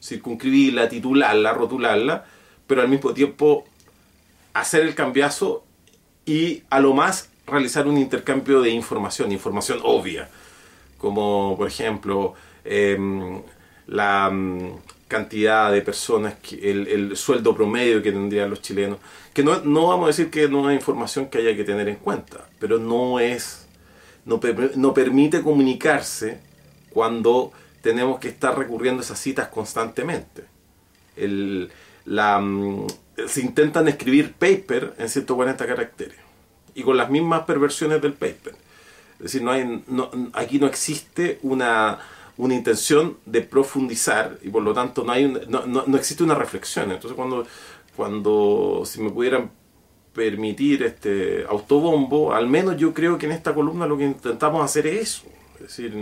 circunscribirla, 0.09 0.89
titularla, 0.89 1.53
rotularla, 1.53 2.25
pero 2.67 2.83
al 2.83 2.89
mismo 2.89 3.13
tiempo 3.13 3.65
hacer 4.55 4.83
el 4.83 4.95
cambiazo 4.95 5.65
y 6.25 6.63
a 6.71 6.81
lo 6.81 6.95
más 6.95 7.31
realizar 7.47 7.87
un 7.87 7.99
intercambio 7.99 8.61
de 8.61 8.71
información, 8.71 9.33
información 9.33 9.81
obvia, 9.83 10.29
como 10.99 11.57
por 11.57 11.69
ejemplo 11.69 12.35
em, 12.65 13.41
la 13.87 14.29
mm, 14.31 14.73
cantidad 15.09 15.73
de 15.73 15.81
personas, 15.81 16.35
que, 16.35 16.71
el, 16.71 17.17
sueldo 17.17 17.55
promedio 17.55 18.03
que 18.03 18.13
tendrían 18.13 18.51
los 18.51 18.61
chilenos, 18.61 18.99
que 19.33 19.43
no, 19.43 19.61
no 19.61 19.89
vamos 19.89 20.05
a 20.05 20.09
decir 20.09 20.31
que 20.31 20.49
no 20.49 20.69
hay 20.69 20.77
información 20.77 21.29
que 21.29 21.39
haya 21.39 21.57
que 21.57 21.65
tener 21.65 21.89
en 21.89 21.97
cuenta, 21.97 22.47
pero 22.59 22.79
no 22.79 23.19
es, 23.19 23.67
no, 24.27 24.39
no 24.77 24.95
permite 24.95 25.43
comunicarse 25.43 26.41
cuando 26.91 27.53
tenemos 27.89 28.21
que 28.21 28.29
estar 28.29 28.59
recurriendo 28.59 29.01
a 29.01 29.05
esas 29.05 29.19
citas 29.19 29.49
constantemente. 29.49 30.45
Mm, 31.17 32.87
se 33.27 33.41
intentan 33.41 33.89
escribir 33.89 34.35
paper 34.35 34.93
en 34.99 35.09
140 35.09 35.67
caracteres 35.67 36.19
y 36.75 36.83
con 36.83 36.99
las 36.99 37.09
mismas 37.09 37.45
perversiones 37.45 38.03
del 38.03 38.13
paper. 38.13 38.55
Es 39.15 39.23
decir, 39.23 39.43
no 39.43 39.53
hay, 39.53 39.83
no, 39.87 40.11
aquí 40.35 40.59
no 40.59 40.67
existe 40.67 41.39
una 41.43 41.99
una 42.37 42.55
intención 42.55 43.17
de 43.27 43.41
profundizar 43.41 44.39
y 44.43 44.51
por 44.51 44.63
lo 44.63 44.73
tanto 44.73 45.03
no, 45.03 45.11
hay 45.11 45.27
no, 45.49 45.67
no, 45.67 45.97
existe 45.97 46.23
una 46.23 46.37
reflexión. 46.37 46.93
Entonces 46.93 47.17
cuando, 47.17 47.47
cuando 47.97 48.83
si 48.85 49.01
me 49.01 49.11
pudieran 49.11 49.51
permitir 50.13 50.83
este 50.85 51.47
autobombo, 51.49 52.33
al 52.35 52.47
menos 52.47 52.77
yo 52.77 52.95
creo 52.95 53.19
que 53.19 53.27
en 53.27 53.33
esta 53.33 53.55
columna 53.55 53.87
lo 53.87 53.97
que 53.99 54.05
intentamos 54.05 54.63
hacer 54.63 54.87
es 54.87 55.01
eso. 55.01 55.38
Es 55.61 55.77
decir, 55.77 55.95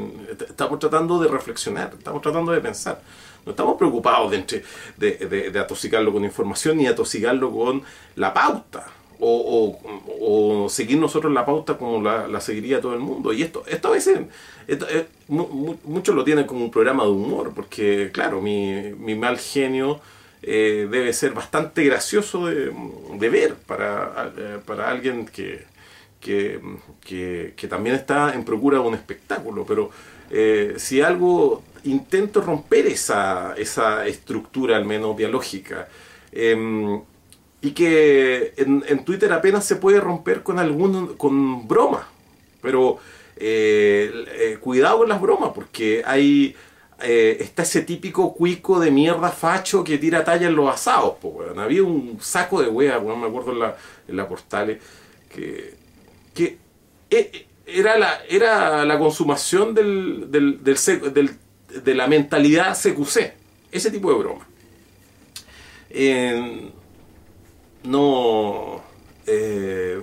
estamos 0.48 0.78
tratando 0.78 1.18
de 1.18 1.28
reflexionar, 1.28 1.94
estamos 1.98 2.22
tratando 2.22 2.52
de 2.52 2.60
pensar. 2.60 3.00
No 3.44 3.50
estamos 3.50 3.76
preocupados 3.76 4.30
de, 4.30 4.64
de, 4.96 5.50
de 5.50 5.58
atosicarlo 5.58 6.12
con 6.12 6.24
información 6.24 6.76
ni 6.76 6.86
atosicarlo 6.86 7.50
con 7.52 7.82
la 8.16 8.34
pauta 8.34 8.86
o, 9.20 9.78
o, 10.20 10.68
seguir 10.68 10.98
nosotros 10.98 11.32
la 11.32 11.44
pauta 11.44 11.76
como 11.78 12.02
la, 12.02 12.40
seguiría 12.40 12.80
todo 12.80 12.94
el 12.94 13.00
mundo. 13.00 13.32
Y 13.32 13.42
esto, 13.42 13.64
esto 13.66 13.88
a 13.88 13.92
veces, 13.92 14.20
eh, 14.68 15.06
muchos 15.28 16.14
lo 16.14 16.24
tienen 16.24 16.46
como 16.46 16.64
un 16.64 16.70
programa 16.70 17.04
de 17.04 17.10
humor, 17.10 17.52
porque 17.54 18.10
claro, 18.12 18.40
mi, 18.40 18.92
mi 18.98 19.14
mal 19.14 19.38
genio 19.38 20.00
eh, 20.42 20.86
debe 20.90 21.12
ser 21.12 21.32
bastante 21.32 21.84
gracioso 21.84 22.46
de, 22.46 23.28
ver 23.28 23.54
para, 23.54 24.32
eh, 24.36 24.58
para 24.64 24.90
alguien 24.90 25.26
que, 25.26 25.64
que, 26.26 27.54
que, 27.56 27.68
también 27.68 27.94
está 27.94 28.34
en 28.34 28.44
procura 28.44 28.78
de 28.78 28.84
un 28.84 28.94
espectáculo. 28.94 29.64
Pero 29.66 29.90
si 30.76 31.00
algo 31.00 31.62
intento 31.84 32.40
romper 32.40 32.86
esa, 32.86 33.54
esa 33.56 34.06
estructura, 34.06 34.76
al 34.76 34.84
menos 34.84 35.16
biológica, 35.16 35.88
em, 36.32 37.00
y 37.60 37.70
que 37.72 38.52
en, 38.56 39.04
Twitter 39.04 39.32
apenas 39.32 39.64
se 39.64 39.76
puede 39.76 40.00
romper 40.00 40.42
con 40.42 40.58
algún 40.58 41.16
con 41.16 41.66
broma 41.66 42.06
pero 42.60 42.98
eh, 43.36 44.12
eh, 44.38 44.58
cuidado 44.60 44.98
con 44.98 45.08
las 45.08 45.20
bromas 45.20 45.50
porque 45.54 46.02
hay 46.04 46.54
eh, 47.02 47.38
está 47.40 47.62
ese 47.62 47.82
típico 47.82 48.34
cuico 48.34 48.78
de 48.78 48.90
mierda 48.90 49.30
facho 49.30 49.82
que 49.82 49.98
tira 49.98 50.24
talla 50.24 50.46
en 50.46 50.54
los 50.54 50.72
asados 50.72 51.14
había 51.56 51.82
un 51.82 52.18
saco 52.20 52.60
de 52.60 52.68
wea 52.68 52.98
bueno, 52.98 53.18
me 53.18 53.28
acuerdo 53.28 53.52
en 53.52 53.58
la, 53.58 53.76
en 54.06 54.16
la 54.16 54.28
portales 54.28 54.78
que 55.34 55.74
era 57.10 57.98
la 57.98 58.20
era 58.28 58.84
la 58.84 58.98
consumación 58.98 59.74
del, 59.74 60.30
del, 60.30 60.62
del, 60.62 61.30
de 61.84 61.94
la 61.94 62.06
mentalidad 62.06 62.76
CQC 62.76 63.32
ese 63.72 63.90
tipo 63.90 64.12
de 64.12 64.18
broma. 64.18 64.46
No 67.84 68.82
eh, 69.26 70.00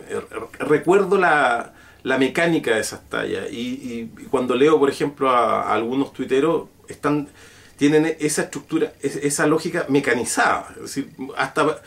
recuerdo 0.60 1.18
la, 1.18 1.74
mecánica 2.04 2.76
de 2.76 2.82
esas 2.82 3.08
tallas 3.10 3.52
y, 3.52 4.10
cuando 4.30 4.56
leo 4.56 4.78
por 4.78 4.90
ejemplo 4.90 5.30
a, 5.30 5.74
algunos 5.74 6.12
tuiteros 6.14 6.68
están 6.88 7.30
tienen 7.78 8.16
esa 8.20 8.44
estructura 8.44 8.94
esa 9.02 9.48
lógica 9.48 9.86
mecanizada 9.90 10.74
decir 10.80 11.10
hasta 11.38 11.82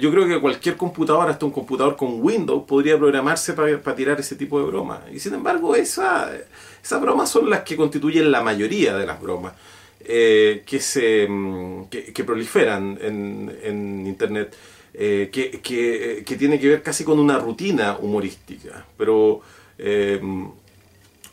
yo 0.00 0.10
creo 0.10 0.26
que 0.26 0.40
cualquier 0.40 0.76
computador 0.76 1.30
hasta 1.30 1.46
un 1.46 1.52
computador 1.52 1.96
con 1.96 2.20
Windows 2.22 2.64
podría 2.66 2.98
programarse 2.98 3.54
para, 3.54 3.94
tirar 3.94 4.20
ese 4.20 4.36
tipo 4.36 4.60
de 4.60 4.66
bromas 4.66 5.00
y 5.12 5.18
sin 5.18 5.34
embargo 5.34 5.74
esa, 5.74 6.30
esas 6.82 7.00
bromas 7.00 7.30
son 7.30 7.48
las 7.48 7.62
que 7.62 7.76
constituyen 7.76 8.30
la 8.30 8.42
mayoría 8.42 8.96
de 8.96 9.06
las 9.06 9.20
bromas 9.20 9.54
eh, 10.00 10.62
que 10.64 10.80
se 10.80 11.26
mm, 11.28 11.84
que, 11.88 12.24
proliferan 12.24 12.98
en, 13.00 13.58
en 13.62 14.06
internet 14.06 14.54
eh, 14.94 15.28
que, 15.30 15.60
que, 15.60 16.36
tiene 16.36 16.58
que 16.58 16.68
ver 16.68 16.82
casi 16.82 17.04
con 17.04 17.20
una 17.20 17.38
rutina 17.38 17.98
humorística. 17.98 18.84
Pero 18.96 19.40
eh, 19.78 20.20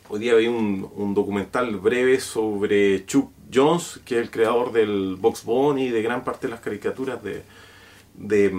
hoy 0.08 0.20
día 0.20 0.34
vi 0.34 0.46
un, 0.46 0.88
un, 0.94 1.14
documental 1.14 1.74
breve 1.76 2.20
sobre 2.20 3.04
Chuck 3.06 3.30
Jones, 3.52 4.00
que 4.04 4.16
es 4.16 4.22
el 4.22 4.30
creador 4.30 4.72
del 4.72 5.16
Box 5.16 5.44
Bunny 5.44 5.86
y 5.86 5.90
de 5.90 6.02
gran 6.02 6.24
parte 6.24 6.46
de 6.46 6.52
las 6.52 6.60
caricaturas 6.60 7.22
de, 7.22 7.42
de, 8.14 8.52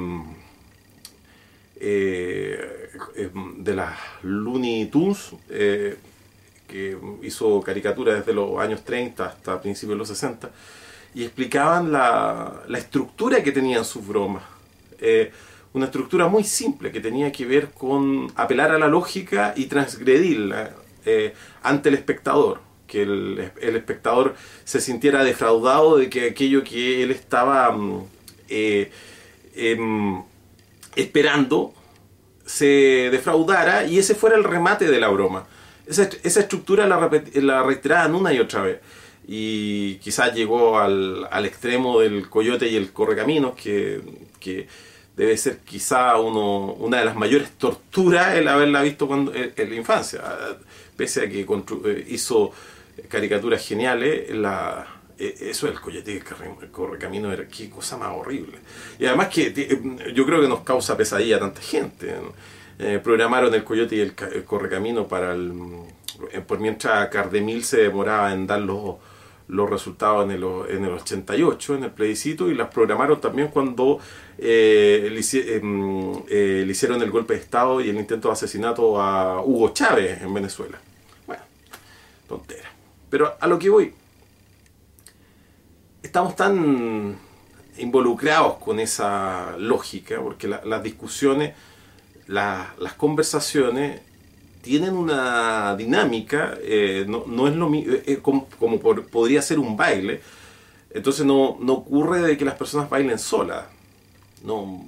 eh, 1.80 2.90
de 3.58 3.76
las 3.76 3.98
Looney 4.24 4.86
Tunes, 4.88 5.32
eh, 5.50 5.98
que 6.68 6.98
hizo 7.24 7.62
caricaturas 7.62 8.20
desde 8.20 8.34
los 8.34 8.60
años 8.60 8.84
30 8.84 9.26
hasta 9.26 9.62
principios 9.62 9.96
de 9.96 10.00
los 10.00 10.08
60, 10.08 10.50
y 11.16 11.24
explicaban 11.24 11.92
la, 11.92 12.64
la 12.68 12.78
estructura 12.78 13.42
que 13.42 13.52
tenían 13.52 13.84
sus 13.86 14.06
bromas. 14.06 14.44
Eh, 15.00 15.32
una 15.74 15.86
estructura 15.86 16.28
muy 16.28 16.44
simple 16.44 16.92
que 16.92 17.00
tenía 17.00 17.32
que 17.32 17.46
ver 17.46 17.72
con 17.72 18.32
apelar 18.36 18.72
a 18.72 18.80
la 18.80 18.88
lógica 18.88 19.54
y 19.56 19.66
transgredirla 19.66 20.72
ante 21.64 21.88
el 21.88 21.96
espectador 21.96 22.67
que 22.88 23.04
el, 23.04 23.52
el, 23.62 23.76
espectador 23.76 24.36
se 24.64 24.82
sintiera 24.82 25.24
defraudado 25.24 25.98
de 25.98 26.10
que 26.10 26.30
aquello 26.30 26.64
que 26.64 27.04
él 27.04 27.12
estaba 27.12 27.72
mm, 27.72 28.06
eh, 28.50 28.92
em, 29.56 30.24
esperando 30.96 31.74
se 32.46 33.10
defraudara 33.12 33.86
y 33.86 34.00
ese 34.00 34.16
fuera 34.16 34.36
el 34.36 34.44
remate 34.44 34.86
de 34.90 35.00
la 35.00 35.10
broma. 35.10 35.46
Esa, 35.86 36.10
esa 36.24 36.40
estructura 36.40 36.88
la, 36.88 37.10
la 37.36 37.64
reiteraban 37.64 38.16
una 38.16 38.34
y 38.34 38.40
otra 38.40 38.62
vez. 38.62 38.80
Y 39.28 39.96
quizás 39.96 40.34
llegó 40.34 40.80
al, 40.80 41.28
al, 41.30 41.46
extremo 41.46 42.00
del 42.00 42.30
coyote 42.30 42.68
y 42.70 42.78
el 42.78 42.94
correcaminos, 42.94 43.56
que, 43.56 44.02
que 44.40 44.68
debe 45.18 45.36
ser 45.36 45.58
quizá 45.60 46.18
uno, 46.18 46.74
una 46.74 47.00
de 47.00 47.06
las 47.06 47.16
mayores 47.16 47.52
torturas 47.58 48.36
el 48.36 48.48
haberla 48.48 48.82
visto 48.82 49.08
cuando, 49.08 49.34
en, 49.34 49.52
en 49.58 49.70
la 49.70 49.76
infancia. 49.76 50.22
Pese 50.96 51.26
a 51.26 51.30
que 51.30 51.42
eh, 51.42 52.06
hizo 52.10 52.52
caricaturas 53.10 53.66
geniales, 53.66 54.36
la, 54.36 54.98
e, 55.20 55.50
eso 55.50 55.66
del 55.68 55.80
coyote 55.80 56.20
que 56.20 56.68
corre 56.72 56.98
camino 56.98 57.32
era 57.32 57.48
qué 57.48 57.70
cosa 57.70 57.98
más 57.98 58.10
horrible. 58.16 58.58
Y 59.00 59.06
además 59.06 59.30
que 59.30 59.54
eh, 59.56 60.14
yo 60.14 60.26
creo 60.26 60.42
que 60.42 60.48
nos 60.48 60.62
causa 60.62 60.96
pesadilla 60.96 61.38
a 61.38 61.40
tanta 61.40 61.62
gente. 61.62 62.14
Eh, 62.80 63.00
programaron 63.04 63.54
el 63.54 63.64
coyote 63.64 63.96
y 63.96 64.00
el, 64.02 64.14
correcamino 64.46 65.08
para 65.08 65.34
el. 65.34 65.54
Eh, 66.32 66.42
por 66.42 66.60
mientras 66.60 67.10
Cardemil 67.10 67.64
se 67.64 67.78
demoraba 67.78 68.32
en 68.34 68.46
dar 68.46 68.62
los, 68.62 68.96
los 69.48 69.70
resultados 69.70 70.26
en 70.26 70.32
el, 70.32 70.44
en 70.70 70.86
el 70.86 70.92
88, 70.92 71.76
en 71.76 71.84
el 71.86 71.92
plebiscito, 71.92 72.50
y 72.50 72.56
las 72.56 72.70
programaron 72.70 73.20
también 73.20 73.48
cuando 73.48 74.00
le, 74.38 75.10
le 75.10 75.20
hicieron 76.72 77.02
el 77.02 77.10
golpe 77.10 77.34
de 77.34 77.40
Estado 77.40 77.82
y 77.82 77.90
el 77.90 77.98
intento 77.98 78.28
de 78.28 78.34
asesinato 78.34 79.02
a 79.02 79.42
Hugo 79.42 79.74
Chávez 79.74 80.22
en 80.22 80.34
Venezuela. 80.34 80.80
Bueno, 81.26 81.42
tontera. 82.28 82.77
Pero 83.10 83.36
a 83.40 83.48
lo 83.48 83.58
que 83.58 83.70
voy, 83.70 83.94
estamos 86.04 86.36
tan 86.36 87.18
involucrados 87.78 88.58
con 88.58 88.80
esa 88.80 89.56
lógica, 89.58 90.20
porque 90.22 90.48
las 90.48 90.84
discusiones, 90.84 91.54
las 92.28 92.94
conversaciones 92.98 94.02
tienen 94.62 94.96
una 94.96 95.76
dinámica, 95.78 96.58
eh, 96.62 97.06
no, 97.08 97.48
es 97.48 97.56
lo 97.56 97.74
eh, 97.74 98.04
eh, 98.06 98.20
como, 98.22 98.48
podría 99.12 99.42
ser 99.42 99.60
un 99.60 99.78
baile, 99.78 100.22
entonces 100.90 101.26
no, 101.26 101.58
ocurre 101.68 102.22
de 102.22 102.38
que 102.38 102.46
las 102.46 102.56
personas 102.56 102.90
bailen 102.90 103.20
solas. 103.20 103.66
No, 104.44 104.86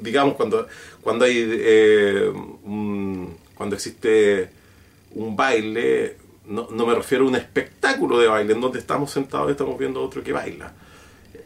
digamos 0.00 0.34
cuando, 0.34 0.66
cuando 1.02 1.24
hay 1.24 2.32
cuando 3.54 3.76
existe 3.76 4.50
un 5.12 5.36
baile 5.36 6.16
no, 6.46 6.68
no, 6.70 6.86
me 6.86 6.94
refiero 6.94 7.24
a 7.24 7.28
un 7.28 7.36
espectáculo 7.36 8.18
de 8.18 8.28
baile 8.28 8.52
en 8.52 8.60
donde 8.60 8.78
estamos 8.78 9.10
sentados 9.10 9.48
y 9.48 9.52
estamos 9.52 9.78
viendo 9.78 10.00
a 10.00 10.04
otro 10.04 10.22
que 10.22 10.32
baila. 10.32 10.72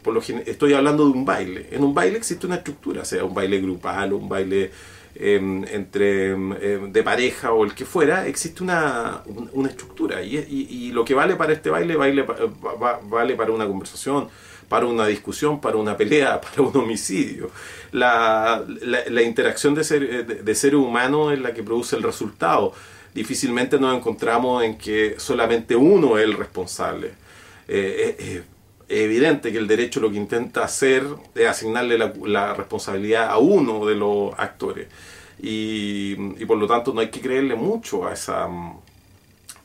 Por 0.01 0.13
lo 0.13 0.19
estoy 0.19 0.73
hablando 0.73 1.05
de 1.05 1.11
un 1.11 1.25
baile. 1.25 1.67
En 1.71 1.83
un 1.83 1.93
baile 1.93 2.17
existe 2.17 2.47
una 2.47 2.55
estructura, 2.55 3.05
sea 3.05 3.23
un 3.23 3.33
baile 3.33 3.59
grupal 3.61 4.13
un 4.13 4.27
baile 4.27 4.71
em, 5.15 5.63
entre 5.65 6.31
em, 6.31 6.91
de 6.91 7.03
pareja 7.03 7.51
o 7.51 7.63
el 7.63 7.75
que 7.75 7.85
fuera, 7.85 8.27
existe 8.27 8.63
una, 8.63 9.21
una 9.53 9.69
estructura. 9.69 10.23
Y, 10.23 10.37
y, 10.37 10.91
lo 10.91 11.05
que 11.05 11.13
vale 11.13 11.35
para 11.35 11.53
este 11.53 11.69
baile, 11.69 11.95
baile 11.95 12.25
vale 13.09 13.35
para 13.35 13.51
una 13.51 13.67
conversación, 13.67 14.27
para 14.69 14.85
una 14.87 15.05
discusión, 15.05 15.61
para 15.61 15.77
una 15.77 15.97
pelea, 15.97 16.41
para 16.41 16.61
un 16.63 16.75
homicidio. 16.75 17.51
La, 17.91 18.63
la, 18.67 19.21
interacción 19.21 19.75
de 19.75 19.83
ser, 19.83 20.43
de 20.43 20.55
ser 20.55 20.75
humano 20.75 21.31
es 21.31 21.39
la 21.39 21.53
que 21.53 21.61
produce 21.61 21.95
el 21.95 22.03
resultado 22.03 22.73
difícilmente 23.13 23.79
nos 23.79 23.95
encontramos 23.95 24.63
en 24.63 24.77
que 24.77 25.15
solamente 25.17 25.75
uno 25.75 26.17
es 26.17 26.25
el 26.25 26.33
responsable. 26.33 27.07
Eh, 27.67 28.15
eh, 28.19 28.43
es 28.87 28.99
evidente 28.99 29.51
que 29.51 29.57
el 29.57 29.67
derecho 29.67 30.01
lo 30.01 30.11
que 30.11 30.17
intenta 30.17 30.63
hacer 30.63 31.05
es 31.33 31.47
asignarle 31.47 31.97
la, 31.97 32.53
responsabilidad 32.53 33.29
a 33.29 33.37
uno 33.37 33.85
de 33.85 33.95
los 33.95 34.33
actores. 34.37 34.87
Y, 35.41 36.15
por 36.45 36.57
lo 36.57 36.67
tanto 36.67 36.93
no 36.93 36.99
hay 36.99 37.09
que 37.09 37.21
creerle 37.21 37.55
mucho 37.55 38.05
a 38.05 38.13
esa, 38.13 38.47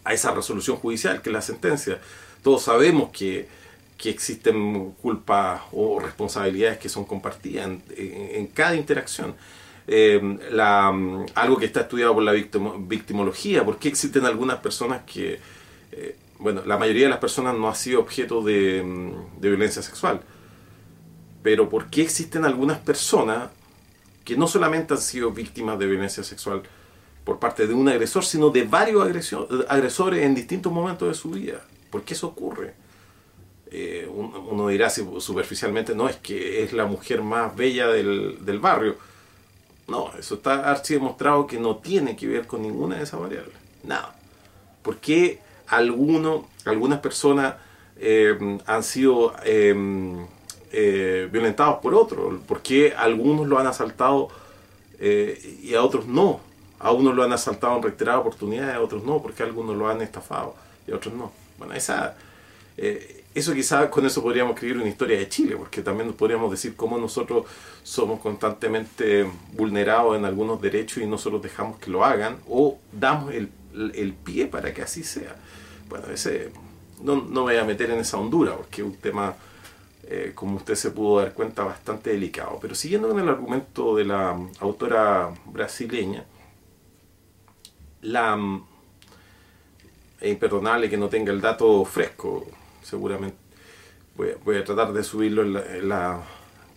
a 0.04 0.14
esa 0.14 0.30
resolución 0.30 0.76
judicial, 0.76 1.20
que 1.20 1.30
es 1.30 1.34
la 1.34 1.42
sentencia. 1.42 2.00
Todos 2.42 2.62
sabemos 2.62 3.10
que, 3.10 3.48
que 3.98 4.10
existen 4.10 4.92
culpas 5.02 5.62
o 5.72 5.98
responsabilidades 5.98 6.78
que 6.78 6.88
son 6.88 7.04
compartidas 7.04 7.68
en 7.96 8.46
cada 8.54 8.76
interacción. 8.76 9.34
Eh, 9.88 10.38
la, 10.50 10.88
algo 11.34 11.56
que 11.58 11.66
está 11.66 11.82
estudiado 11.82 12.14
por 12.14 12.24
la 12.24 12.32
victimología, 12.32 13.64
porque 13.64 13.88
existen 13.88 14.24
algunas 14.24 14.58
personas 14.58 15.02
que, 15.06 15.38
eh, 15.92 16.16
bueno, 16.40 16.62
la 16.66 16.76
mayoría 16.76 17.04
de 17.04 17.10
las 17.10 17.20
personas 17.20 17.54
no 17.54 17.68
ha 17.68 17.74
sido 17.74 18.00
objeto 18.00 18.42
de, 18.42 18.82
de 19.38 19.48
violencia 19.48 19.82
sexual, 19.82 20.22
pero 21.42 21.68
¿por 21.68 21.88
qué 21.88 22.02
existen 22.02 22.44
algunas 22.44 22.78
personas 22.78 23.50
que 24.24 24.36
no 24.36 24.48
solamente 24.48 24.94
han 24.94 25.00
sido 25.00 25.30
víctimas 25.30 25.78
de 25.78 25.86
violencia 25.86 26.24
sexual 26.24 26.62
por 27.22 27.38
parte 27.38 27.68
de 27.68 27.74
un 27.74 27.88
agresor, 27.88 28.24
sino 28.24 28.50
de 28.50 28.64
varios 28.64 29.32
agresores 29.68 30.24
en 30.24 30.34
distintos 30.34 30.72
momentos 30.72 31.06
de 31.06 31.14
su 31.14 31.30
vida? 31.30 31.60
¿Por 31.90 32.02
qué 32.02 32.14
eso 32.14 32.26
ocurre? 32.26 32.74
Eh, 33.70 34.08
uno 34.10 34.66
dirá 34.66 34.90
superficialmente, 34.90 35.94
no, 35.94 36.08
es 36.08 36.16
que 36.16 36.64
es 36.64 36.72
la 36.72 36.86
mujer 36.86 37.22
más 37.22 37.54
bella 37.54 37.86
del, 37.86 38.44
del 38.44 38.58
barrio 38.58 38.96
no, 39.88 40.10
eso 40.18 40.34
está 40.36 40.68
archi 40.70 40.94
demostrado 40.94 41.46
que 41.46 41.58
no 41.58 41.76
tiene 41.76 42.16
que 42.16 42.26
ver 42.26 42.46
con 42.46 42.62
ninguna 42.62 42.96
de 42.96 43.04
esas 43.04 43.20
variables. 43.20 43.54
Nada. 43.84 44.14
¿Por 44.82 44.96
qué 44.96 45.40
alguno, 45.68 46.48
algunas 46.64 46.98
personas 46.98 47.54
eh, 47.98 48.58
han 48.66 48.82
sido 48.82 49.34
eh, 49.44 49.74
eh, 50.72 51.28
violentados 51.30 51.78
por 51.78 51.94
otros? 51.94 52.40
¿Por 52.46 52.62
qué 52.62 52.94
algunos 52.96 53.46
lo 53.46 53.58
han 53.58 53.66
asaltado 53.66 54.28
y 54.98 55.74
a 55.74 55.82
otros 55.82 56.06
no? 56.06 56.40
A 56.78 56.90
unos 56.90 57.14
lo 57.14 57.22
han 57.22 57.32
asaltado 57.32 57.76
en 57.76 57.82
reiteradas 57.82 58.20
oportunidades, 58.20 58.74
a 58.74 58.80
otros 58.80 59.04
no, 59.04 59.22
porque 59.22 59.42
algunos 59.42 59.76
lo 59.76 59.88
han 59.88 60.02
estafado 60.02 60.54
y 60.86 60.92
a 60.92 60.96
otros 60.96 61.14
no. 61.14 61.32
Bueno, 61.58 61.74
esa, 61.74 62.16
eso 63.38 63.52
quizás 63.52 63.88
con 63.90 64.06
eso 64.06 64.22
podríamos 64.22 64.54
escribir 64.54 64.78
una 64.78 64.88
historia 64.88 65.18
de 65.18 65.28
Chile, 65.28 65.56
porque 65.56 65.82
también 65.82 66.10
podríamos 66.14 66.50
decir 66.50 66.74
cómo 66.74 66.96
nosotros 66.96 67.44
somos 67.82 68.18
constantemente 68.20 69.30
vulnerados 69.52 70.16
en 70.16 70.24
algunos 70.24 70.60
derechos 70.60 71.02
y 71.02 71.06
nosotros 71.06 71.42
dejamos 71.42 71.78
que 71.78 71.90
lo 71.90 72.02
hagan 72.02 72.38
o 72.48 72.78
damos 72.92 73.34
el, 73.34 73.50
el 73.94 74.14
pie 74.14 74.46
para 74.46 74.72
que 74.72 74.80
así 74.80 75.04
sea. 75.04 75.36
Bueno, 75.90 76.06
ese 76.10 76.50
no, 77.02 77.16
no 77.16 77.44
me 77.44 77.52
voy 77.52 77.56
a 77.56 77.64
meter 77.64 77.90
en 77.90 77.98
esa 77.98 78.16
hondura, 78.16 78.56
porque 78.56 78.80
es 78.80 78.88
un 78.88 78.96
tema, 78.96 79.34
eh, 80.04 80.32
como 80.34 80.56
usted 80.56 80.74
se 80.74 80.90
pudo 80.90 81.20
dar 81.20 81.34
cuenta, 81.34 81.62
bastante 81.62 82.10
delicado. 82.10 82.58
Pero 82.60 82.74
siguiendo 82.74 83.08
con 83.08 83.20
el 83.20 83.28
argumento 83.28 83.96
de 83.96 84.04
la 84.06 84.34
autora 84.60 85.30
brasileña, 85.44 86.24
la... 88.00 88.38
Es 90.18 90.32
imperdonable 90.32 90.88
que 90.88 90.96
no 90.96 91.10
tenga 91.10 91.30
el 91.30 91.42
dato 91.42 91.84
fresco 91.84 92.46
seguramente. 92.86 93.36
Voy 94.16 94.56
a, 94.56 94.64
tratar 94.64 94.92
de 94.94 95.04
subirlo 95.04 95.42
en 95.42 95.88
la, 95.88 96.22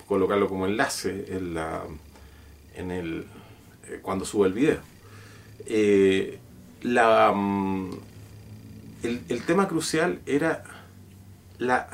colocarlo 0.07 0.49
como 0.49 0.65
enlace 0.65 1.25
en 1.29 1.53
la 1.53 1.83
en 2.75 2.91
el 2.91 3.25
eh, 3.87 3.99
cuando 4.01 4.25
suba 4.25 4.47
el 4.47 4.53
video. 4.53 4.79
Eh, 5.65 6.37
la, 6.81 7.31
mm, 7.33 7.91
el, 9.03 9.21
el, 9.29 9.43
tema 9.43 9.69
crucial 9.69 10.19
era 10.25 10.63
la 11.59 11.87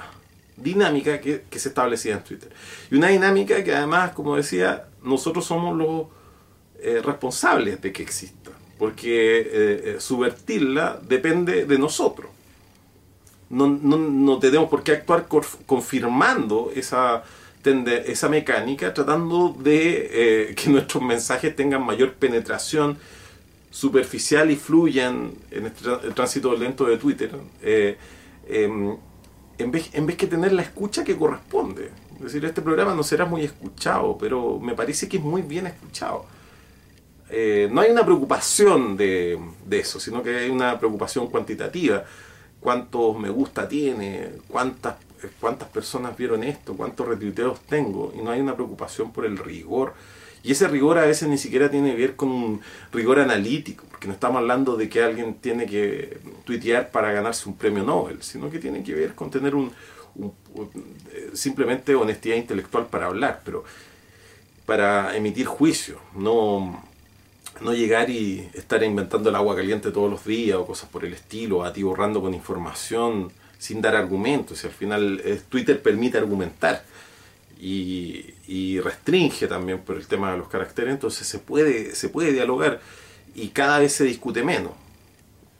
dinámica 0.58 1.22
que, 1.22 1.44
que, 1.48 1.60
se 1.60 1.70
establecía 1.70 2.16
en 2.16 2.24
Twitter. 2.24 2.52
Y 2.90 2.96
una 2.96 3.10
dinámica 3.10 3.64
que 3.64 3.76
además, 3.76 4.14
como 4.14 4.36
decía, 4.36 4.88
nosotros 5.04 5.46
somos 5.46 5.78
los 5.78 6.08
eh, 6.80 7.02
responsables 7.04 7.82
de 7.82 7.92
que 7.92 8.02
exista. 8.02 8.52
Porque 8.80 9.96
subvertirla 10.00 11.00
depende 11.02 11.66
de 11.66 11.80
nosotros 11.80 12.35
no, 13.50 13.68
no, 13.68 13.98
no 13.98 14.40
tenemos 14.40 14.70
por 14.70 14.84
qué 14.84 14.94
actuar 14.94 15.28
confirmando 15.66 16.72
esa, 16.76 17.24
esa 17.64 18.30
mecánica, 18.30 18.94
tratando 18.94 19.56
de 19.60 20.10
eh, 20.50 20.56
que 20.56 20.70
nuestros 20.72 21.04
mensajes 21.04 21.56
tengan 21.56 21.86
mayor 21.86 22.14
penetración 22.14 22.98
superficial 23.70 24.50
y 24.52 24.56
fluyan 24.56 25.34
en 25.52 25.66
el 25.66 26.14
tránsito 26.14 26.56
lento 26.56 26.86
de 26.86 26.98
Twitter, 26.98 27.32
eh, 27.62 27.98
em, 28.48 28.96
en, 29.58 29.72
vez, 29.72 29.90
en 29.94 30.06
vez 30.06 30.16
que 30.16 30.28
tener 30.28 30.54
la 30.54 30.62
escucha 30.62 31.04
que 31.04 31.18
corresponde. 31.18 31.92
Es 32.16 32.22
decir, 32.22 32.46
este 32.46 32.62
programa 32.62 32.96
no 32.96 33.04
será 33.04 33.26
muy 33.26 33.44
escuchado, 33.44 34.18
pero 34.18 34.60
me 34.60 34.76
parece 34.76 35.10
que 35.10 35.18
es 35.18 35.24
muy 35.24 35.42
bien 35.42 35.68
escuchado. 35.68 36.26
Eh, 37.30 37.68
no 37.70 37.82
hay 37.82 37.92
una 37.92 38.06
preocupación 38.06 38.96
de, 38.96 39.38
de, 39.66 39.80
eso, 39.80 40.00
sino 40.00 40.24
que 40.24 40.38
hay 40.38 40.50
una 40.50 40.80
preocupación 40.80 41.28
cuantitativa. 41.28 42.06
¿Cuántos 42.66 43.20
me 43.20 43.30
gusta 43.30 43.70
tiene? 43.70 44.28
¿Cuántas, 44.48 44.96
cuántas 45.40 45.70
personas 45.70 46.18
vieron 46.18 46.44
esto? 46.44 46.76
¿Cuántos 46.76 47.08
retuiteos 47.08 47.60
tengo? 47.60 48.12
Y 48.18 48.24
no 48.24 48.32
hay 48.32 48.42
una 48.42 48.56
preocupación 48.56 49.12
por 49.12 49.28
el 49.28 49.38
rigor. 49.38 49.94
Y 50.42 50.54
ese 50.54 50.68
rigor 50.68 50.98
a 50.98 51.06
veces 51.06 51.30
ni 51.30 51.38
siquiera 51.38 51.70
tiene 51.70 51.92
que 51.92 52.02
ver 52.02 52.16
con 52.16 52.32
un 52.32 52.62
rigor 52.92 53.20
analítico, 53.20 53.86
porque 53.92 54.08
no 54.08 54.14
estamos 54.14 54.40
hablando 54.40 54.78
de 54.78 54.90
que 54.90 55.04
alguien 55.04 55.36
tiene 55.36 55.68
que 55.68 56.18
tuitear 56.44 56.90
para 56.90 57.12
ganarse 57.12 57.48
un 57.48 57.56
premio 57.56 57.84
Nobel, 57.84 58.24
sino 58.24 58.50
que 58.50 58.58
tiene 58.58 58.84
que 58.84 58.96
ver 58.96 59.14
con 59.14 59.30
tener 59.30 59.54
un, 59.54 59.72
simplemente 61.34 61.94
honestidad 61.94 62.36
intelectual 62.36 62.88
para 62.88 63.06
hablar, 63.06 63.42
pero 63.46 63.64
para 64.66 65.16
emitir 65.16 65.46
juicio, 65.46 66.00
no, 66.16 66.84
no 67.62 67.74
llegar 67.74 68.10
y 68.10 68.50
estar 68.54 68.84
inventando 68.84 69.30
el 69.30 69.36
agua 69.36 69.56
caliente 69.56 69.92
todos 69.92 70.10
los 70.10 70.26
días 70.26 70.58
o 70.58 70.66
cosas 70.66 70.90
por 70.90 71.06
el 71.06 71.14
estilo, 71.14 71.64
atiborrando 71.64 72.22
con 72.22 72.34
información 72.34 73.32
sin 73.58 73.82
dar 73.82 73.96
argumentos. 73.96 74.64
Y 74.64 74.68
al 74.68 74.74
final 74.74 75.22
eh, 75.24 75.42
Twitter 75.50 75.82
permite 75.82 76.18
argumentar 76.18 76.84
y, 77.60 78.34
y, 78.48 78.80
restringe 78.82 79.48
también 79.48 79.80
por 79.80 79.96
el 79.96 80.08
tema 80.08 80.32
de 80.32 80.38
los 80.38 80.50
caracteres, 80.50 80.94
entonces 80.94 81.26
se 81.26 81.40
puede, 81.40 81.96
se 81.96 82.10
puede 82.10 82.34
dialogar 82.34 82.82
y 83.34 83.50
cada 83.50 83.80
vez 83.80 83.94
se 83.94 84.06
discute 84.06 84.44
menos. 84.44 84.72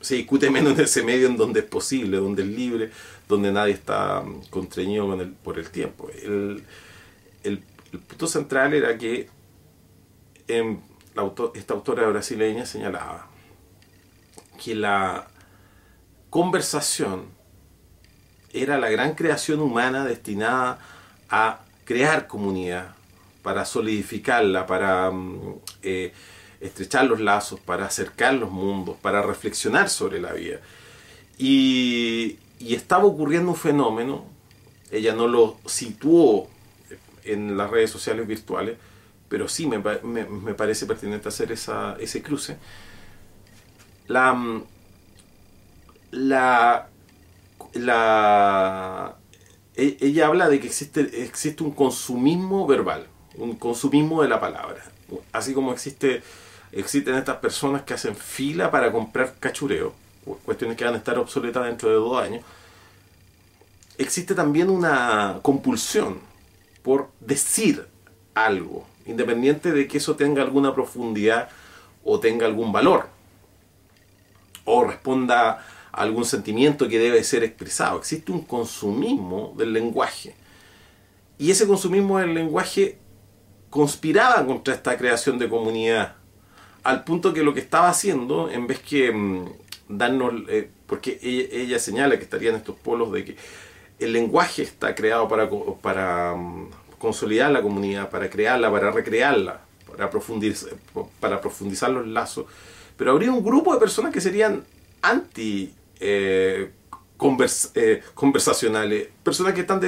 Se 0.02 0.16
discute 0.16 0.50
menos 0.50 0.78
en 0.78 0.86
ese 0.86 1.04
medio 1.04 1.28
en 1.28 1.38
donde 1.38 1.62
es 1.62 1.66
posible, 1.66 2.18
donde 2.18 2.44
es 2.44 2.50
libre, 2.50 2.92
donde 3.28 3.52
nadie 3.52 3.74
está 3.74 4.22
mm, 4.22 4.46
contrañido 4.50 5.08
con 5.08 5.22
el, 5.22 5.32
por 5.32 5.60
el 5.60 5.70
tiempo. 5.70 6.10
El, 6.24 6.64
punto 8.10 8.28
central 8.28 8.74
era 8.74 8.98
que 8.98 9.30
en, 10.50 10.82
la 11.16 11.32
esta 11.54 11.74
autora 11.74 12.08
brasileña 12.08 12.66
señalaba 12.66 13.28
que 14.62 14.76
la 14.76 15.28
conversación 16.30 17.26
era 18.54 18.78
la 18.78 18.90
gran 18.90 19.16
creación 19.16 19.62
humana 19.62 20.06
destinada 20.06 20.80
a 21.30 21.60
crear 21.86 22.28
comunidad, 22.28 22.96
para 23.42 23.64
solidificarla, 23.64 24.66
para 24.66 25.12
mm, 25.12 25.60
eh, 25.84 26.14
estrechar 26.60 27.06
los 27.06 27.20
lazos, 27.20 27.60
para 27.60 27.86
acercar 27.86 28.34
los 28.34 28.50
mundos, 28.50 28.98
para 29.02 29.22
reflexionar 29.22 29.90
sobre 29.90 30.20
la 30.20 30.34
vida. 30.34 30.60
Y, 31.38 32.40
y 32.60 32.74
estaba 32.74 33.06
ocurriendo 33.06 33.52
un 33.52 33.58
fenómeno, 33.58 34.26
ella 34.90 35.14
no 35.14 35.28
lo 35.28 35.58
situó 35.66 36.48
en 37.24 37.56
las 37.56 37.70
redes 37.70 37.92
sociales 37.92 38.26
virtuales, 38.26 38.78
pero 39.30 39.48
sí 39.48 39.68
me, 39.68 39.80
me, 39.80 40.26
me 40.26 40.54
parece 40.54 40.86
pertinente 40.86 41.30
hacer 41.30 41.52
esa, 41.52 41.96
ese 42.00 42.22
cruce. 42.22 42.58
La, 44.08 44.62
la, 46.12 46.90
la, 47.74 49.16
e, 49.76 49.98
ella 50.00 50.28
habla 50.28 50.50
de 50.50 50.60
que 50.60 50.68
existe, 50.68 51.24
existe 51.24 51.64
un 51.64 51.72
consumismo 51.72 52.68
verbal, 52.68 53.08
un 53.36 53.56
consumismo 53.56 54.22
de 54.22 54.30
la 54.30 54.40
palabra, 54.40 54.84
así 55.34 55.54
como 55.54 55.74
existe, 55.74 56.24
existen 56.72 57.16
estas 57.16 57.38
personas 57.38 57.84
que 57.84 57.94
hacen 57.94 58.16
fila 58.16 58.72
para 58.72 58.92
comprar 58.92 59.36
cachureo, 59.40 59.94
cuestiones 60.46 60.78
que 60.78 60.86
van 60.86 60.94
a 60.94 60.98
estar 60.98 61.18
obsoletas 61.18 61.66
dentro 61.66 61.90
de 61.90 61.96
dos 61.96 62.22
años, 62.22 62.44
existe 63.98 64.36
también 64.36 64.70
una 64.70 65.40
compulsión 65.42 66.20
por 66.82 67.10
decir 67.20 67.88
algo, 68.34 68.86
independiente 69.06 69.72
de 69.72 69.88
que 69.88 69.98
eso 69.98 70.16
tenga 70.16 70.42
alguna 70.42 70.74
profundidad 70.74 71.50
o 72.04 72.20
tenga 72.20 72.46
algún 72.46 72.72
valor, 72.72 73.10
o 74.64 74.84
responda 74.84 75.66
a 75.92 76.02
algún 76.02 76.26
sentimiento 76.26 76.88
que 76.88 77.00
debe 77.00 77.24
ser 77.24 77.44
expresado. 77.44 78.00
Existe 78.00 78.32
un 78.32 78.42
consumismo 78.42 79.54
del 79.58 79.74
lenguaje. 79.74 80.36
Y 81.38 81.52
ese 81.52 81.68
consumismo 81.68 82.20
del 82.20 82.34
lenguaje 82.34 82.98
conspiraba 83.70 84.46
contra 84.46 84.74
esta 84.74 84.98
creación 84.98 85.38
de 85.38 85.50
comunidad, 85.50 86.16
al 86.84 87.04
punto 87.04 87.34
que 87.34 87.44
lo 87.44 87.54
que 87.54 87.60
estaba 87.60 87.90
haciendo, 87.90 88.50
en 88.50 88.68
vez 88.68 88.80
que 88.80 89.12
mm, 89.12 89.50
darnos, 89.90 90.34
eh, 90.48 90.70
porque 90.86 91.20
ella, 91.22 91.80
señala 91.80 92.18
que 92.18 92.24
estarían 92.24 92.56
estos 92.56 92.76
polos 92.76 93.12
de 93.12 93.26
que 93.26 93.36
el 94.00 94.14
lenguaje 94.14 94.62
está 94.62 94.94
creado 94.96 95.28
para, 95.28 96.36
mm, 96.36 96.70
consolidar 97.06 97.52
la 97.52 97.62
comunidad, 97.62 98.10
para 98.10 98.30
crearla, 98.30 98.72
para 98.72 98.92
recrearla, 98.92 99.62
para 99.88 100.10
profundizar, 100.10 100.72
para 101.20 101.40
profundizar 101.40 101.92
los 101.92 102.08
lazos. 102.08 102.46
Pero 102.98 103.12
habría 103.12 103.32
un 103.32 103.44
grupo 103.44 103.74
de 103.74 103.80
personas 103.80 104.12
que 104.12 104.20
serían 104.20 104.64
anti 105.02 105.74
eh, 106.00 106.72
eh, 107.76 108.04
conversacionales, 108.14 109.08
personas 109.24 109.54
que 109.54 109.62
están 109.62 109.80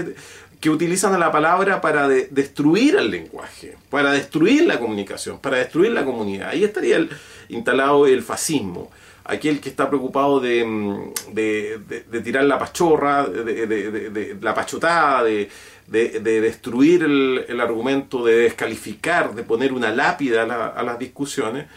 que 0.60 0.70
utilizan 0.72 1.20
la 1.20 1.32
palabra 1.32 1.82
para 1.82 2.08
destruir 2.08 2.96
el 2.96 3.12
lenguaje, 3.12 3.78
para 3.92 4.12
destruir 4.12 4.66
la 4.66 4.80
comunicación, 4.80 5.40
para 5.40 5.58
destruir 5.58 5.92
la 5.92 6.04
comunidad. 6.04 6.50
Ahí 6.50 6.64
estaría 6.64 7.08
instalado 7.50 8.08
el 8.08 8.24
fascismo 8.24 8.90
aquel 9.28 9.60
que 9.60 9.70
está 9.70 9.90
preocupado 9.90 10.40
de, 10.40 10.66
mm, 10.66 12.24
tirar 12.24 12.46
la 12.46 12.58
pachorra, 12.58 13.26
de, 13.26 14.38
la 14.42 14.54
pachotada, 14.54 15.24
de, 15.24 15.50
destruir 15.88 17.04
el, 17.04 17.62
argumento, 17.62 18.26
de 18.26 18.38
descalificar, 18.38 19.34
de 19.36 19.44
poner 19.44 19.72
una 19.74 19.92
lápida 19.92 20.44
a, 20.44 20.84
las 20.84 21.00
discusiones. 21.00 21.68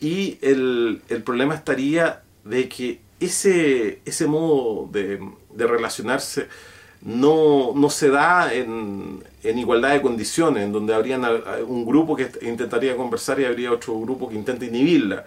Y 0.00 0.38
el, 0.42 1.02
problema 1.24 1.54
estaría 1.54 2.22
de 2.44 2.68
que 2.68 3.00
ese, 3.20 4.00
ese 4.04 4.26
modo 4.26 4.88
de, 4.90 5.20
relacionarse 5.56 6.48
no, 7.02 7.72
no, 7.74 7.90
se 7.90 8.08
da 8.08 8.52
en, 8.52 9.22
en, 9.42 9.58
igualdad 9.58 9.92
de 9.92 10.02
condiciones, 10.02 10.64
en 10.64 10.72
donde 10.72 10.94
habría 10.94 11.18
un 11.66 11.84
grupo 11.84 12.16
que 12.16 12.30
intentaría 12.42 12.96
conversar 12.96 13.38
y 13.40 13.44
habría 13.44 13.72
otro 13.72 13.98
grupo 14.00 14.28
que 14.28 14.34
intenta 14.34 14.64
inhibirla 14.64 15.24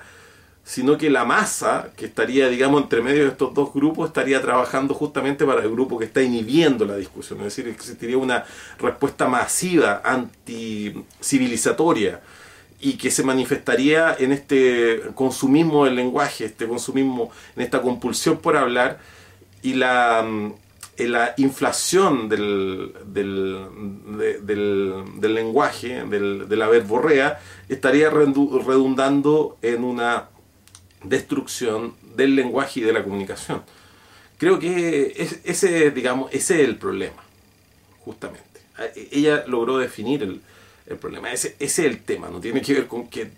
sino 0.68 0.98
que 0.98 1.10
la 1.10 1.24
masa 1.24 1.92
que 1.96 2.08
estaría, 2.08 2.50
digamos, 2.50 2.82
entre 2.82 3.02
medio 3.02 3.24
de 3.24 3.30
estos 3.30 3.54
dos 3.54 3.74
grupos 3.74 4.10
estaría 4.10 4.42
trabajando 4.42 4.94
justamente 4.94 5.46
para 5.46 5.64
el 5.64 5.72
grupo 5.72 5.98
que 5.98 6.04
está 6.04 6.22
inhibiendo 6.22 6.84
la 6.84 6.98
discusión. 6.98 7.40
Es 7.40 7.46
decir, 7.46 7.70
existiría 7.70 8.18
una 8.18 8.44
respuesta 8.78 9.30
masiva, 9.30 10.02
anticivilizatoria, 10.04 12.20
y 12.82 12.98
que 12.98 13.12
se 13.12 13.24
manifestaría 13.24 14.18
en 14.20 14.34
este 14.34 15.04
consumismo 15.16 15.86
del 15.86 15.96
lenguaje, 15.96 16.44
este 16.44 16.68
consumismo, 16.68 17.32
en 17.56 17.64
esta 17.64 17.82
compulsión 17.82 18.40
por 18.40 18.58
hablar, 18.58 19.00
y 19.62 19.74
la, 19.74 20.22
mm, 20.22 20.52
la 20.98 21.34
inflación 21.38 22.28
del, 22.28 22.92
del, 23.06 23.70
del, 24.42 25.34
lenguaje, 25.34 26.04
de 26.04 26.58
la 26.58 26.68
verborrea, 26.68 27.40
estaría 27.70 28.10
redundando 28.10 29.56
en 29.62 29.86
una 29.86 30.28
destrucción 31.04 31.96
del 32.16 32.36
lenguaje 32.36 32.80
y 32.80 32.84
de 32.84 32.94
la 32.94 33.04
comunicación. 33.04 33.64
Creo 34.38 34.60
que 34.60 35.14
ese, 35.44 35.92
digamos, 35.92 36.32
ese 36.32 36.62
es 36.62 36.70
el 36.70 36.78
problema, 36.78 37.24
justamente. 38.06 38.44
Ella 39.12 39.44
logró 39.48 39.80
definir 39.80 40.22
el, 40.24 40.98
problema, 40.98 41.32
ese, 41.32 41.56
ese, 41.60 41.86
es 41.86 41.92
el 41.92 42.04
tema, 42.04 42.30
no 42.30 42.40
tiene 42.40 42.62
que 42.62 42.74
ver 42.74 42.88
con 42.88 43.08
que, 43.08 43.32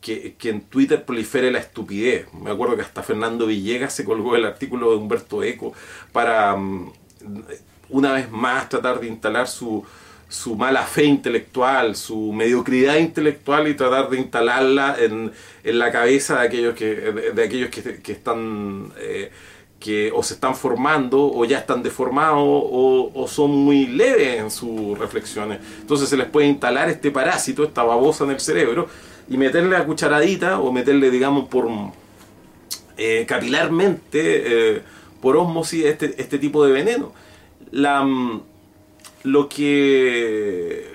que, 0.00 0.36
en 0.42 0.60
Twitter 0.62 1.04
prolifere 1.04 1.50
la 1.50 1.60
estupidez. 1.60 2.32
Me 2.34 2.50
acuerdo 2.50 2.76
que 2.76 2.82
hasta 2.82 3.02
Fernando 3.02 3.46
Villegas 3.46 3.94
se 3.94 4.04
colgó 4.04 4.36
el 4.36 4.44
artículo 4.44 4.90
de 4.90 4.96
Humberto 4.96 5.42
Eco 5.42 5.72
para, 6.12 6.54
mm, 6.54 6.92
una 7.88 8.12
vez 8.12 8.30
más, 8.30 8.68
tratar 8.68 9.00
de 9.00 9.06
instalar 9.06 9.48
su, 9.48 9.84
su 10.34 10.56
mala 10.56 10.82
fe 10.82 11.04
intelectual, 11.04 11.94
su 11.94 12.32
mediocridad 12.32 12.96
intelectual 12.96 13.68
y 13.68 13.74
tratar 13.74 14.10
de 14.10 14.18
instalarla 14.18 14.96
en, 14.98 15.30
en 15.62 15.78
la 15.78 15.92
cabeza 15.92 16.40
de 16.40 16.46
aquellos 16.48 16.74
que, 16.74 16.86
de, 16.86 17.44
aquellos 17.44 17.70
que, 17.70 18.02
que 18.02 18.12
están 18.12 18.92
eh, 18.98 19.30
que 19.78 20.10
o 20.12 20.24
se 20.24 20.34
están 20.34 20.56
formando 20.56 21.24
o 21.24 21.44
ya 21.44 21.58
están 21.58 21.84
deformados 21.84 22.40
o, 22.42 23.12
o, 23.14 23.28
son 23.28 23.52
muy 23.52 23.86
leves 23.86 24.40
en 24.40 24.50
sus 24.50 24.98
reflexiones. 24.98 25.60
Entonces 25.80 26.08
se 26.08 26.16
les 26.16 26.26
puede 26.26 26.48
instalar 26.48 26.88
este 26.88 27.12
parásito, 27.12 27.62
esta 27.62 27.84
babosa 27.84 28.24
en 28.24 28.30
el 28.30 28.40
cerebro 28.40 28.88
y 29.28 29.36
meterle 29.36 29.76
a 29.76 29.84
cucharadita 29.84 30.58
o 30.58 30.72
meterle, 30.72 31.12
digamos, 31.12 31.48
por 31.48 31.68
eh, 32.96 33.24
capilarmente, 33.28 34.76
eh, 34.76 34.82
por 35.20 35.36
osmosis, 35.36 35.84
este, 35.84 36.20
este 36.20 36.40
tipo 36.40 36.66
de 36.66 36.72
veneno. 36.72 37.12
La 37.70 38.04
mm, 39.24 39.28
lo 39.28 39.48
que 39.48 40.94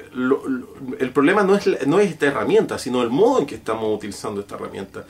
el 1.00 1.12
problema 1.12 1.44
no 1.44 1.56
es, 1.56 1.88
no 1.88 2.00
es 2.00 2.12
esta 2.12 2.28
herramienta, 2.28 2.78
sino 2.80 3.02
el 3.02 3.10
modo 3.10 3.40
en 3.40 3.46
que 3.46 3.56
estamos 3.56 3.96
utilizando 3.96 4.42
esta 4.42 4.56
herramienta, 4.56 5.06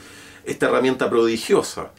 esta 0.45 0.67
herramienta 0.67 1.09
prodigiosa. 1.09 1.91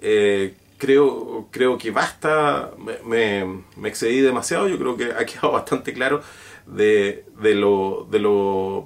Eh, 0.00 0.54
creo, 0.78 1.46
creo 1.50 1.78
que 1.78 1.90
basta, 1.90 2.72
me, 3.06 3.62
me, 3.76 3.88
excedí 3.88 4.20
demasiado, 4.20 4.68
yo 4.68 4.78
creo 4.78 4.96
que 4.96 5.12
ha 5.12 5.24
quedado 5.24 5.52
bastante 5.52 5.92
claro 5.92 6.22
de, 6.66 7.24
de 7.40 7.54
lo, 7.54 8.06
de 8.10 8.18
lo 8.18 8.84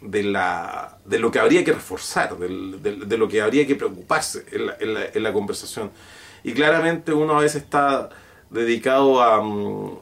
de, 0.00 0.22
la, 0.22 0.98
de 1.04 1.18
lo 1.18 1.30
que 1.30 1.38
habría 1.38 1.64
que 1.64 1.72
reforzar, 1.72 2.36
de, 2.38 3.18
lo 3.18 3.28
que 3.28 3.42
habría 3.42 3.66
que 3.66 3.74
preocuparse 3.74 4.46
en 4.50 4.66
la, 4.66 4.76
en, 5.12 5.22
la, 5.22 5.32
conversación. 5.32 5.90
Y 6.42 6.52
claramente 6.52 7.12
uno 7.12 7.38
a 7.38 7.42
veces 7.42 7.64
está 7.64 8.08
dedicado 8.50 9.22
a, 9.22 9.40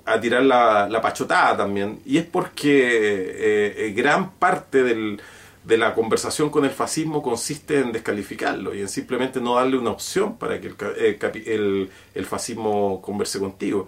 a 0.04 0.20
tirar 0.20 0.42
la, 0.42 0.88
la, 0.88 1.00
pachotada 1.00 1.56
también, 1.56 2.00
y 2.04 2.18
es 2.18 2.24
porque 2.24 2.88
eh, 2.88 3.74
eh, 3.86 3.92
gran 3.94 4.32
parte 4.32 4.82
del, 4.82 5.20
de 5.64 5.76
la 5.76 5.94
conversación 5.94 6.50
con 6.50 6.64
el 6.64 6.70
fascismo 6.70 7.22
consiste 7.22 7.80
en 7.80 7.92
descalificarlo 7.92 8.74
y 8.74 8.80
en 8.80 8.88
simplemente 8.88 9.40
no 9.40 9.56
darle 9.56 9.76
una 9.78 9.90
opción 9.90 10.36
para 10.38 10.60
que 10.60 10.68
el, 10.68 10.76
eh, 10.96 11.18
el, 11.46 11.90
el 12.14 12.26
fascismo 12.26 13.02
converse 13.02 13.38
contigo. 13.38 13.86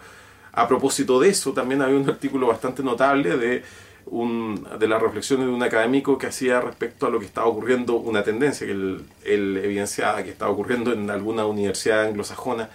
A 0.52 0.68
propósito 0.68 1.20
de 1.20 1.30
eso, 1.30 1.52
también 1.52 1.80
había 1.80 1.96
un 1.96 2.08
artículo 2.08 2.48
bastante 2.48 2.82
notable 2.82 3.36
de 3.36 3.62
de 4.10 4.88
las 4.88 5.00
reflexiones 5.00 5.46
de 5.46 5.52
un 5.52 5.62
académico 5.62 6.18
que 6.18 6.26
hacía 6.26 6.60
respecto 6.60 7.06
a 7.06 7.10
lo 7.10 7.20
que 7.20 7.26
estaba 7.26 7.46
ocurriendo, 7.46 7.94
una 7.96 8.24
tendencia 8.24 8.66
que 8.66 8.72
él, 8.72 9.04
evidenciaba 9.24 10.22
que 10.24 10.30
estaba 10.30 10.50
ocurriendo 10.50 10.92
en 10.92 11.08
alguna 11.10 11.46
universidad 11.46 12.06
anglosajona, 12.06 12.70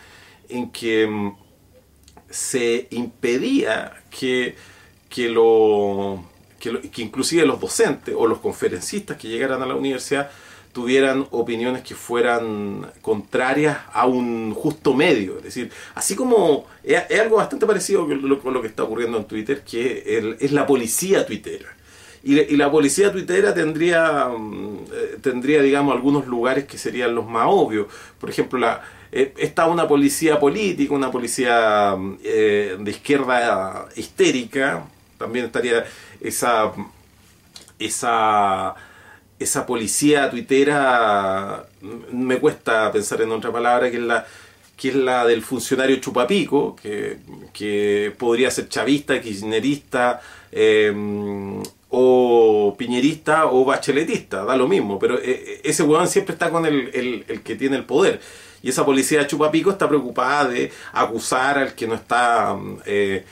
en 0.47 0.71
que 0.71 1.05
mm, 1.07 1.35
se 2.29 2.87
impedía 2.91 4.03
que, 4.09 4.55
que, 5.09 5.29
lo, 5.29 6.23
que 6.59 7.01
inclusive 7.01 7.45
los 7.45 7.59
docentes 7.59 8.15
o 8.17 8.27
los 8.27 8.39
conferencistas 8.39 9.17
que 9.17 9.27
llegaran 9.27 9.61
a 9.61 9.65
la 9.65 9.75
universidad 9.75 10.29
tuvieran 10.75 11.25
opiniones 11.31 11.83
que 11.83 11.95
fueran 11.95 12.91
contrarias 13.01 13.77
a 13.93 14.07
un 14.07 14.53
justo 14.53 14.93
medio. 14.93 15.37
Es 15.37 15.43
decir, 15.45 15.71
así 15.93 16.17
como 16.17 16.65
es, 16.83 17.01
algo 17.17 17.37
bastante 17.37 17.65
parecido 17.65 18.05
con 18.05 18.53
lo, 18.53 18.61
que 18.61 18.67
está 18.67 18.83
ocurriendo 18.83 19.17
en 19.17 19.23
Twitter, 19.23 19.63
que 19.63 20.35
es 20.37 20.51
la 20.51 20.67
policía 20.67 21.25
tuitera. 21.25 21.75
Y, 22.25 22.57
la 22.57 22.71
policía 22.71 23.11
tuitera 23.11 23.53
tendría, 23.53 24.27
mm, 24.27 24.77
eh, 24.91 25.17
tendría, 25.21 25.61
digamos, 25.61 25.95
algunos 25.95 26.25
lugares 26.25 26.65
que 26.65 26.79
serían 26.79 27.13
los 27.13 27.27
más 27.27 27.45
obvios. 27.47 27.85
Por 28.19 28.31
ejemplo, 28.31 28.57
la, 28.57 28.81
eh, 29.15 29.33
está 29.37 29.65
una 29.67 29.87
policía 29.87 30.39
política, 30.39 30.93
una 30.93 31.09
policía 31.09 31.95
mm, 31.97 32.17
eh, 32.23 32.77
de 32.79 32.91
izquierda 32.91 33.87
histérica, 33.95 34.85
también 35.17 35.45
estaría 35.45 35.85
esa, 36.21 36.73
esa 37.79 38.75
esa 39.39 39.65
policía 39.65 40.29
tuitera, 40.29 41.65
me 42.11 42.39
cuesta 42.39 42.91
pensar 42.91 43.21
en 43.21 43.31
otra 43.31 43.51
palabra, 43.51 43.91
que 43.91 43.97
es 43.97 44.03
la, 44.03 44.25
que 44.77 44.89
es 44.89 44.95
la 44.95 45.25
del 45.25 45.41
funcionario 45.41 45.97
chupapico, 45.97 46.75
que, 46.75 47.17
que 47.53 48.13
podría 48.17 48.49
ser 48.49 48.69
chavista, 48.69 49.19
kirchnerista, 49.21 50.21
em, 50.51 51.61
o 51.89 52.75
piñerista 52.77 53.45
o 53.47 53.63
bacheletista, 53.65 54.43
da 54.43 54.55
lo 54.57 54.67
mismo, 54.67 54.99
pero 54.99 55.17
eh, 55.21 55.61
ese 55.63 55.83
huevón 55.83 56.07
siempre 56.07 56.33
está 56.33 56.49
con 56.49 56.65
el, 56.65 56.89
el, 56.93 57.25
el 57.27 57.41
que 57.41 57.55
tiene 57.55 57.77
el 57.77 57.85
poder. 57.85 58.19
Y 58.65 58.69
esa 58.69 58.83
policía 58.83 59.27
chupapico 59.27 59.69
está 59.69 59.87
preocupada 59.87 60.49
de 60.49 60.71
acusar 60.91 61.59
al 61.59 61.75
que 61.75 61.85
no 61.85 61.93
está 61.93 62.57
eh, 62.87 63.23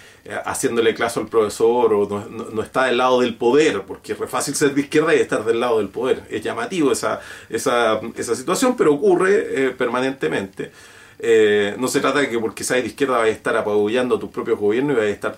haciéndole 0.45 0.93
caso 0.93 1.21
al 1.21 1.27
profesor 1.27 1.91
o 1.91 2.27
no, 2.29 2.61
está 2.61 2.83
del 2.83 2.99
lado 2.99 3.21
del 3.21 3.33
poder, 3.33 3.81
porque 3.81 4.11
es 4.11 4.29
fácil 4.29 4.53
ser 4.53 4.75
de 4.75 4.81
izquierda 4.81 5.15
y 5.15 5.17
estar 5.17 5.43
del 5.43 5.59
lado 5.59 5.79
del 5.79 5.89
poder. 5.89 6.21
Es 6.29 6.43
llamativo 6.43 6.91
esa, 6.91 7.19
esa, 7.49 7.99
esa 8.15 8.35
situación, 8.35 8.77
pero 8.77 8.93
ocurre 8.93 9.69
eh, 9.69 9.69
permanentemente. 9.71 10.71
Eh, 11.17 11.73
no 11.79 11.87
se 11.87 11.99
trata 11.99 12.19
de 12.19 12.29
que 12.29 12.37
porque 12.37 12.63
seas 12.63 12.83
de 12.83 12.89
izquierda 12.89 13.17
vayas 13.17 13.33
a 13.33 13.37
estar 13.37 13.57
apabullando 13.57 14.17
a 14.17 14.19
tus 14.19 14.29
propios 14.29 14.59
gobiernos 14.59 14.95
y 14.95 14.99
vayas 14.99 15.13
a 15.13 15.29
estar 15.29 15.35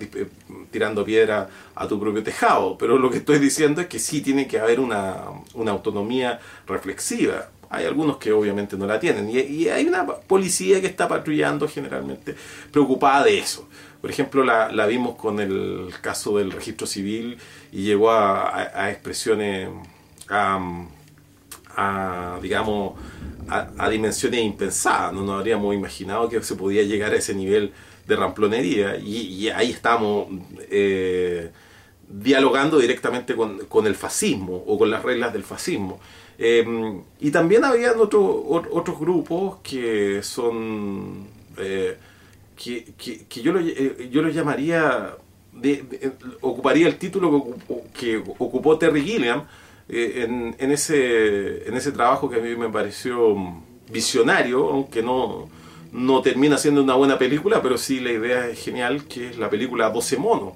tirando 0.71 1.05
piedra 1.05 1.47
a 1.73 1.87
tu 1.87 1.97
propio 2.01 2.21
tejado, 2.21 2.77
pero 2.77 2.97
lo 2.97 3.09
que 3.09 3.19
estoy 3.19 3.39
diciendo 3.39 3.79
es 3.79 3.87
que 3.87 3.99
sí 3.99 4.19
tiene 4.19 4.45
que 4.45 4.59
haber 4.59 4.81
una, 4.81 5.23
una 5.53 5.71
autonomía 5.71 6.41
reflexiva 6.67 7.49
hay 7.69 7.85
algunos 7.85 8.17
que 8.17 8.31
obviamente 8.31 8.77
no 8.77 8.85
la 8.85 8.99
tienen. 8.99 9.29
Y, 9.29 9.67
hay 9.67 9.85
una 9.85 10.05
policía 10.05 10.81
que 10.81 10.87
está 10.87 11.07
patrullando 11.07 11.67
generalmente 11.67 12.35
preocupada 12.71 13.23
de 13.25 13.39
eso. 13.39 13.67
Por 14.01 14.09
ejemplo, 14.09 14.43
la, 14.43 14.85
vimos 14.85 15.15
con 15.15 15.39
el 15.39 15.93
caso 16.01 16.37
del 16.37 16.51
registro 16.51 16.85
civil 16.85 17.37
y 17.71 17.83
llegó 17.83 18.11
a, 18.11 18.89
expresiones, 18.91 19.69
a, 20.29 20.59
digamos, 22.41 22.93
a, 23.49 23.89
dimensiones 23.89 24.41
impensadas. 24.43 25.13
No 25.13 25.23
nos 25.23 25.39
habríamos 25.39 25.73
imaginado 25.73 26.29
que 26.29 26.41
se 26.43 26.55
podía 26.55 26.83
llegar 26.83 27.13
a 27.13 27.15
ese 27.15 27.33
nivel 27.33 27.73
de 28.07 28.15
ramplonería. 28.15 28.97
Y, 28.97 29.49
ahí 29.49 29.71
estamos 29.71 30.27
eh, 30.69 31.51
dialogando 32.07 32.77
directamente 32.77 33.35
con 33.35 33.87
el 33.87 33.95
fascismo 33.95 34.63
o 34.67 34.77
con 34.77 34.91
las 34.91 35.03
reglas 35.03 35.33
del 35.33 35.43
fascismo. 35.43 35.99
Em, 36.37 37.01
y 37.19 37.31
también 37.31 37.63
había 37.63 37.93
otro, 37.93 38.45
otros 38.71 38.99
grupos 38.99 39.57
que 39.63 40.21
son. 40.21 41.27
Eh, 41.57 41.97
que, 42.55 42.93
que, 42.97 43.41
yo, 43.41 43.57
eh, 43.57 44.09
yo 44.11 44.21
lo 44.21 44.29
llamaría. 44.29 45.15
De, 45.53 46.11
ocuparía 46.41 46.87
el 46.87 46.97
título 46.97 47.55
que, 47.97 48.17
ocupó 48.17 48.77
Terry 48.77 49.01
Gilliam 49.01 49.43
eh, 49.87 50.25
en, 50.25 50.53
en, 50.59 50.71
ese, 50.71 51.65
en 51.65 51.75
ese 51.75 51.93
trabajo 51.93 52.29
que 52.29 52.35
a 52.35 52.39
mí 52.39 52.57
me 52.57 52.67
pareció 52.67 53.37
visionario, 53.89 54.67
aunque 54.69 55.01
no, 55.01 55.47
no 55.93 56.21
termina 56.21 56.57
siendo 56.57 56.83
una 56.83 56.95
buena 56.95 57.17
película, 57.17 57.61
pero 57.61 57.77
sí 57.77 58.01
la 58.01 58.11
idea 58.11 58.47
es 58.49 58.61
genial, 58.61 59.05
que 59.05 59.29
es 59.29 59.37
la 59.37 59.49
película 59.49 59.89
12 59.89 60.17
monos. 60.17 60.53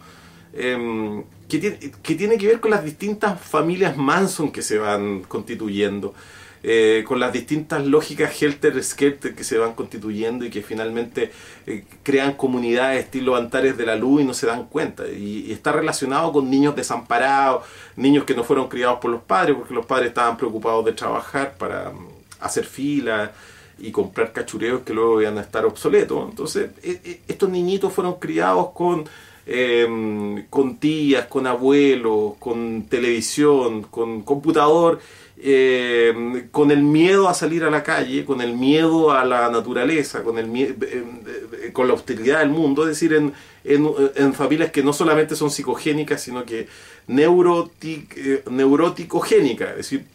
Em, 0.53 1.23
que 1.47 1.57
tiene, 1.57 1.77
que 1.79 2.15
tiene 2.15 2.37
que 2.37 2.47
ver 2.47 2.59
con 2.59 2.71
las 2.71 2.83
distintas 2.83 3.39
familias 3.41 3.97
Manson 3.97 4.51
que 4.51 4.61
se 4.61 4.77
van 4.77 5.21
constituyendo, 5.23 6.13
eh, 6.61 7.03
con 7.07 7.19
las 7.19 7.31
distintas 7.31 7.85
lógicas 7.85 8.41
helter-skelter 8.41 9.33
que 9.33 9.43
se 9.43 9.57
van 9.57 9.73
constituyendo 9.73 10.43
y 10.45 10.49
que 10.49 10.61
finalmente 10.61 11.31
eh, 11.65 11.85
crean 12.03 12.33
comunidades 12.33 13.05
estilo 13.05 13.35
Antares 13.35 13.77
de 13.77 13.85
la 13.85 13.95
Luz 13.95 14.21
y 14.21 14.25
no 14.25 14.33
se 14.33 14.45
dan 14.45 14.65
cuenta. 14.65 15.07
Y, 15.07 15.51
está 15.51 15.71
relacionado 15.71 16.31
con 16.33 16.49
niños 16.49 16.75
desamparados, 16.75 17.65
niños 17.95 18.25
que 18.25 18.35
no 18.35 18.43
fueron 18.43 18.67
criados 18.67 18.99
por 18.99 19.09
los 19.09 19.21
padres 19.21 19.55
porque 19.55 19.73
los 19.73 19.85
padres 19.85 20.09
estaban 20.09 20.37
preocupados 20.37 20.83
de 20.85 20.93
trabajar 20.93 21.55
para 21.57 21.91
mm, 21.91 22.07
hacer 22.41 22.65
filas 22.65 23.31
y 23.77 23.91
comprar 23.91 24.33
cachureos 24.33 24.81
que 24.81 24.93
luego 24.93 25.21
iban 25.21 25.37
a 25.37 25.41
estar 25.41 25.65
obsoletos. 25.65 26.29
Entonces, 26.29 26.71
e, 26.83 26.99
e, 27.03 27.21
estos 27.27 27.49
niñitos 27.49 27.93
fueron 27.93 28.15
criados 28.19 28.71
con 28.73 29.05
Em, 29.45 30.45
con 30.49 30.77
tías, 30.77 31.25
con 31.25 31.47
abuelos, 31.47 32.33
con 32.37 32.83
televisión, 32.83 33.81
con 33.83 34.21
computador, 34.21 34.99
em, 35.41 36.49
con 36.49 36.69
el 36.69 36.83
miedo 36.83 37.27
a 37.27 37.33
salir 37.33 37.63
a 37.63 37.71
la 37.71 37.81
calle, 37.81 38.25
con 38.25 38.41
el 38.41 38.53
miedo 38.53 39.11
a 39.11 39.25
la 39.25 39.49
naturaleza, 39.49 40.23
con, 40.23 40.37
el 40.37 40.45
em, 40.45 41.71
con 41.73 41.87
la 41.87 41.95
hostilidad 41.95 42.39
del 42.39 42.49
mundo, 42.49 42.83
es 42.83 42.89
decir, 42.89 43.13
en, 43.13 43.33
en, 43.63 44.33
familias 44.33 44.71
que 44.71 44.83
no 44.83 44.93
solamente 44.93 45.35
son 45.35 45.49
psicogénicas, 45.49 46.21
sino 46.21 46.45
que 46.45 46.67
eh, 47.07 48.43
neuroticogénicas, 48.47 49.69
es 49.71 49.77
decir, 49.77 50.05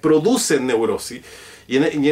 producen 0.00 0.66
neurosis. 0.66 1.22
Y 1.68 1.76
en, 1.76 2.04
y 2.04 2.10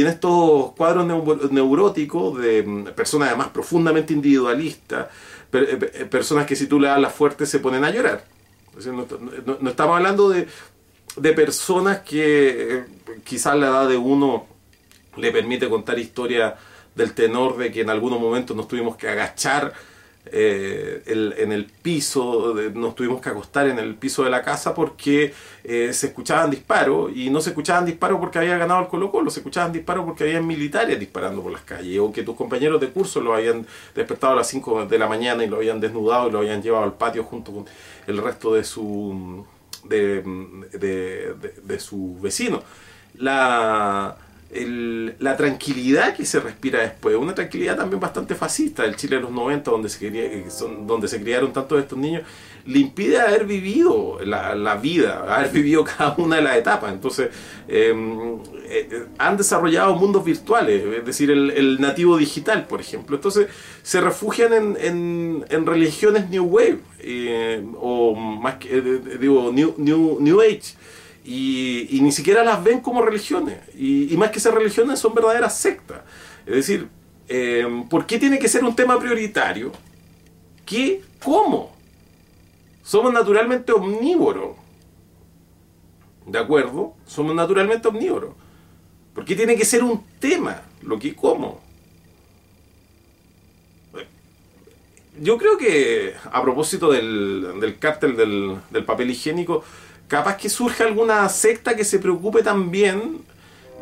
en, 0.00 0.06
estos 0.08 0.72
cuadros 0.72 1.06
neuróticos 1.52 2.38
de 2.38 2.64
personas 2.96 3.28
además 3.28 3.48
profundamente 3.48 4.12
individualistas, 4.12 5.06
eh, 5.06 5.10
eh, 5.10 5.37
personas 5.50 6.46
que 6.46 6.56
si 6.56 6.66
tú 6.66 6.78
le 6.80 6.88
das 6.88 7.00
la 7.00 7.10
fuerte 7.10 7.46
se 7.46 7.58
ponen 7.58 7.84
a 7.84 7.90
llorar. 7.90 8.24
No, 8.86 9.70
estamos 9.70 9.96
hablando 9.96 10.28
de, 10.28 10.46
de 11.16 11.32
personas 11.32 12.00
que 12.00 12.76
eh, 12.76 12.84
quizás 13.24 13.56
la 13.56 13.68
edad 13.68 13.88
de 13.88 13.96
uno 13.96 14.46
le 15.16 15.32
permite 15.32 15.68
contar 15.68 15.98
historias 15.98 16.54
del 16.94 17.12
tenor 17.12 17.56
de 17.56 17.72
que 17.72 17.80
en 17.80 17.90
algunos 17.90 18.20
momentos 18.20 18.56
nos 18.56 18.68
tuvimos 18.68 18.96
que 18.96 19.08
agachar 19.08 19.72
eh, 20.32 21.02
en 21.06 21.52
el 21.52 21.66
piso, 21.66 22.54
nos 22.74 22.94
tuvimos 22.94 23.20
que 23.20 23.28
acostar 23.28 23.68
en 23.68 23.78
el 23.78 23.94
piso 23.94 24.24
de 24.24 24.30
la 24.30 24.42
casa 24.42 24.74
porque 24.74 25.32
eh, 25.64 25.92
se 25.92 26.08
escuchaban 26.08 26.50
disparos 26.50 27.10
y 27.14 27.30
no 27.30 27.40
se 27.40 27.50
escuchaban 27.50 27.84
disparos 27.84 28.18
porque 28.20 28.38
había 28.38 28.56
ganado 28.56 28.80
el 28.80 28.88
Colo 28.88 29.10
Colo, 29.10 29.30
se 29.30 29.40
escuchaban 29.40 29.72
disparos 29.72 30.04
porque 30.04 30.24
había 30.24 30.40
militares 30.40 30.98
disparando 30.98 31.42
por 31.42 31.52
las 31.52 31.62
calles 31.62 31.98
o 31.98 32.12
que 32.12 32.22
tus 32.22 32.36
compañeros 32.36 32.80
de 32.80 32.88
curso 32.88 33.20
lo 33.20 33.34
habían 33.34 33.66
despertado 33.94 34.32
a 34.34 34.36
las 34.36 34.48
5 34.48 34.86
de 34.86 34.98
la 34.98 35.08
mañana 35.08 35.44
y 35.44 35.48
lo 35.48 35.56
habían 35.56 35.80
desnudado 35.80 36.28
y 36.28 36.32
lo 36.32 36.38
habían 36.38 36.62
llevado 36.62 36.84
al 36.84 36.94
patio 36.94 37.24
junto 37.24 37.52
con 37.52 37.66
el 38.06 38.18
resto 38.18 38.54
de 38.54 38.64
su 38.64 39.44
de, 39.84 40.22
de, 40.72 41.34
de, 41.62 41.80
su 41.80 42.18
vecino. 42.20 42.62
La, 43.14 44.16
la 44.50 45.36
tranquilidad 45.36 46.16
que 46.16 46.24
se 46.24 46.40
respira 46.40 46.80
después, 46.80 47.14
una 47.16 47.34
tranquilidad 47.34 47.76
también 47.76 48.00
bastante 48.00 48.34
fascista 48.34 48.82
del 48.82 48.96
Chile 48.96 49.16
de 49.16 49.22
los 49.22 49.30
90, 49.30 49.70
donde 49.70 49.90
se, 49.90 49.98
quería, 49.98 50.22
donde 50.86 51.06
se 51.06 51.20
criaron 51.20 51.52
tantos 51.52 51.76
de 51.76 51.82
estos 51.82 51.98
niños, 51.98 52.22
le 52.64 52.78
impide 52.78 53.20
haber 53.20 53.44
vivido 53.44 54.18
la, 54.24 54.76
vida, 54.76 55.36
haber 55.36 55.50
vivido 55.52 55.84
cada 55.98 56.14
una 56.16 56.36
de 56.36 56.42
las 56.42 56.56
etapas. 56.56 56.92
Entonces, 56.92 57.28
em, 57.68 58.38
eh, 58.64 59.04
han 59.18 59.36
desarrollado 59.36 59.94
mundos 59.96 60.24
virtuales, 60.24 60.82
es 60.82 61.04
decir, 61.04 61.30
el, 61.30 61.78
nativo 61.78 62.16
digital, 62.16 62.66
por 62.66 62.80
ejemplo. 62.80 63.16
Entonces, 63.16 63.48
se 63.82 64.00
refugian 64.00 64.76
en, 64.80 65.66
religiones 65.66 66.30
New 66.30 66.44
Wave, 66.44 66.78
eh, 67.00 67.62
o 67.78 68.14
más 68.14 68.56
que, 68.56 68.78
eh, 68.78 69.18
digo, 69.20 69.52
New, 69.52 69.74
New, 69.76 70.18
New 70.20 70.40
Age 70.40 70.77
y, 71.30 72.00
ni 72.00 72.10
siquiera 72.10 72.42
las 72.42 72.64
ven 72.64 72.80
como 72.80 73.02
religiones. 73.02 73.58
Y, 73.76 74.16
más 74.16 74.30
que 74.30 74.40
ser 74.40 74.54
religiones, 74.54 74.98
son 74.98 75.14
verdaderas 75.14 75.58
sectas. 75.58 76.00
Es 76.46 76.54
decir, 76.54 76.88
eh, 77.28 77.84
¿por 77.90 78.06
qué 78.06 78.18
tiene 78.18 78.38
que 78.38 78.48
ser 78.48 78.64
un 78.64 78.74
tema 78.74 78.98
prioritario? 78.98 79.70
¿Qué? 80.64 81.02
¿Cómo? 81.22 81.76
Somos 82.82 83.12
naturalmente 83.12 83.72
omnívoros. 83.72 84.56
¿De 86.26 86.38
acuerdo? 86.38 86.94
Somos 87.04 87.34
naturalmente 87.34 87.88
omnívoros. 87.88 88.30
¿Por 89.12 89.26
qué 89.26 89.36
tiene 89.36 89.54
que 89.54 89.66
ser 89.66 89.84
un 89.84 90.02
tema? 90.18 90.62
Lo 90.80 90.98
que 90.98 91.14
cómo. 91.14 91.60
Yo 95.20 95.36
creo 95.36 95.58
que 95.58 96.14
a 96.32 96.40
propósito 96.40 96.90
del, 96.90 97.60
del 97.60 97.78
cártel 97.78 98.16
del, 98.16 98.56
del 98.70 98.84
papel 98.84 99.10
higiénico, 99.10 99.64
capaz 100.08 100.36
que 100.36 100.48
surja 100.48 100.84
alguna 100.84 101.28
secta 101.28 101.76
que 101.76 101.84
se 101.84 101.98
preocupe 101.98 102.42
también 102.42 103.18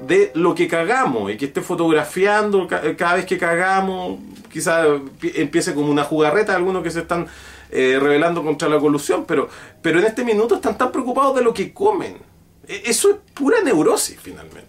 de 0.07 0.31
lo 0.35 0.55
que 0.55 0.69
cagamos 0.69 1.33
y 1.33 1.37
que 1.37 1.47
esté 1.47 1.63
fotografiando 1.63 2.69
cada 2.69 3.15
vez 3.15 3.25
que 3.25 3.39
cagamos, 3.39 4.19
quizás 4.53 4.87
empiece 5.23 5.73
como 5.73 5.91
una 5.91 6.05
jugarreta 6.05 6.55
algunos 6.55 6.83
que 6.83 6.91
se 6.91 7.01
están 7.01 7.27
eh, 7.71 7.99
rebelando 8.01 8.43
contra 8.45 8.69
la 8.69 8.79
colusión, 8.79 9.25
pero, 9.25 9.49
pero 9.81 9.99
en 9.99 10.07
este 10.07 10.25
minuto 10.25 10.57
están 10.57 10.77
tan 10.77 10.93
preocupados 10.93 11.35
de 11.35 11.43
lo 11.43 11.55
que 11.55 11.73
comen. 11.73 12.19
E, 12.69 12.83
eso 12.85 13.11
es 13.11 13.17
pura 13.33 13.61
neurosis 13.63 14.19
finalmente. 14.21 14.67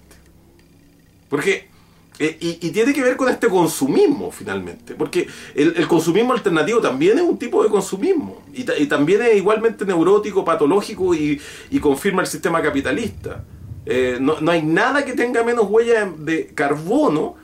Porque 1.29 1.69
eh, 2.19 2.37
y, 2.39 2.71
tiene 2.71 2.93
que 2.93 3.03
ver 3.03 3.15
con 3.15 3.29
este 3.29 3.47
consumismo, 3.47 4.31
finalmente. 4.31 4.95
Porque 4.95 5.27
el, 5.53 5.87
consumismo 5.87 6.33
alternativo 6.33 6.81
también 6.81 7.17
es 7.17 7.23
un 7.23 7.37
tipo 7.37 7.63
de 7.63 7.69
consumismo. 7.69 8.41
Y, 8.53 8.63
también 8.87 9.21
es 9.21 9.37
igualmente 9.37 9.85
neurótico, 9.85 10.43
patológico 10.43 11.13
y, 11.13 11.39
confirma 11.79 12.21
el 12.21 12.27
sistema 12.27 12.61
capitalista. 12.61 13.43
Eh, 13.85 14.17
no, 14.19 14.35
hay 14.49 14.63
nada 14.63 15.05
que 15.05 15.13
tenga 15.13 15.43
menos 15.43 15.67
huella 15.69 16.11
de 16.17 16.47
carbono 16.47 17.35